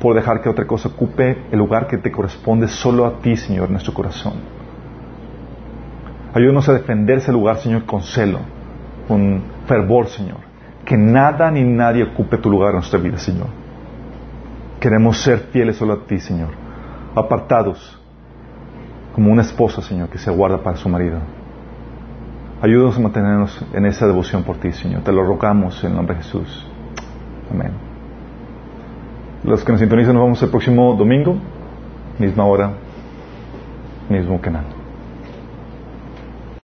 por 0.00 0.14
dejar 0.14 0.42
que 0.42 0.48
otra 0.48 0.66
cosa 0.66 0.88
ocupe 0.88 1.44
el 1.50 1.58
lugar 1.58 1.86
que 1.86 1.98
te 1.98 2.10
corresponde 2.10 2.68
solo 2.68 3.06
a 3.06 3.18
ti, 3.20 3.36
Señor, 3.36 3.66
en 3.66 3.72
nuestro 3.72 3.94
corazón. 3.94 4.34
Ayúdanos 6.34 6.68
a 6.68 6.72
defender 6.72 7.18
ese 7.18 7.30
lugar, 7.30 7.58
Señor, 7.58 7.84
con 7.84 8.02
celo, 8.02 8.40
con 9.06 9.42
fervor, 9.66 10.08
Señor 10.08 10.52
que 10.84 10.96
nada 10.96 11.50
ni 11.50 11.62
nadie 11.62 12.02
ocupe 12.02 12.38
tu 12.38 12.50
lugar 12.50 12.70
en 12.70 12.76
nuestra 12.76 12.98
vida, 12.98 13.18
Señor. 13.18 13.48
Queremos 14.80 15.22
ser 15.22 15.38
fieles 15.52 15.76
solo 15.76 15.94
a 15.94 16.06
ti, 16.06 16.18
Señor, 16.18 16.50
apartados 17.14 18.00
como 19.14 19.30
una 19.30 19.42
esposa, 19.42 19.82
Señor, 19.82 20.08
que 20.08 20.18
se 20.18 20.30
aguarda 20.30 20.62
para 20.62 20.76
su 20.76 20.88
marido. 20.88 21.18
Ayúdanos 22.60 22.96
a 22.96 23.00
mantenernos 23.00 23.64
en 23.72 23.86
esa 23.86 24.06
devoción 24.06 24.44
por 24.44 24.56
ti, 24.58 24.72
Señor. 24.72 25.02
Te 25.02 25.12
lo 25.12 25.24
rogamos 25.24 25.82
en 25.84 25.90
el 25.90 25.96
nombre 25.96 26.16
de 26.16 26.22
Jesús. 26.22 26.66
Amén. 27.50 27.72
Los 29.44 29.64
que 29.64 29.72
nos 29.72 29.80
sintonizan 29.80 30.14
nos 30.14 30.22
vemos 30.22 30.42
el 30.42 30.50
próximo 30.50 30.94
domingo, 30.94 31.36
misma 32.18 32.44
hora, 32.44 32.70
mismo 34.08 34.40
canal. 34.40 34.81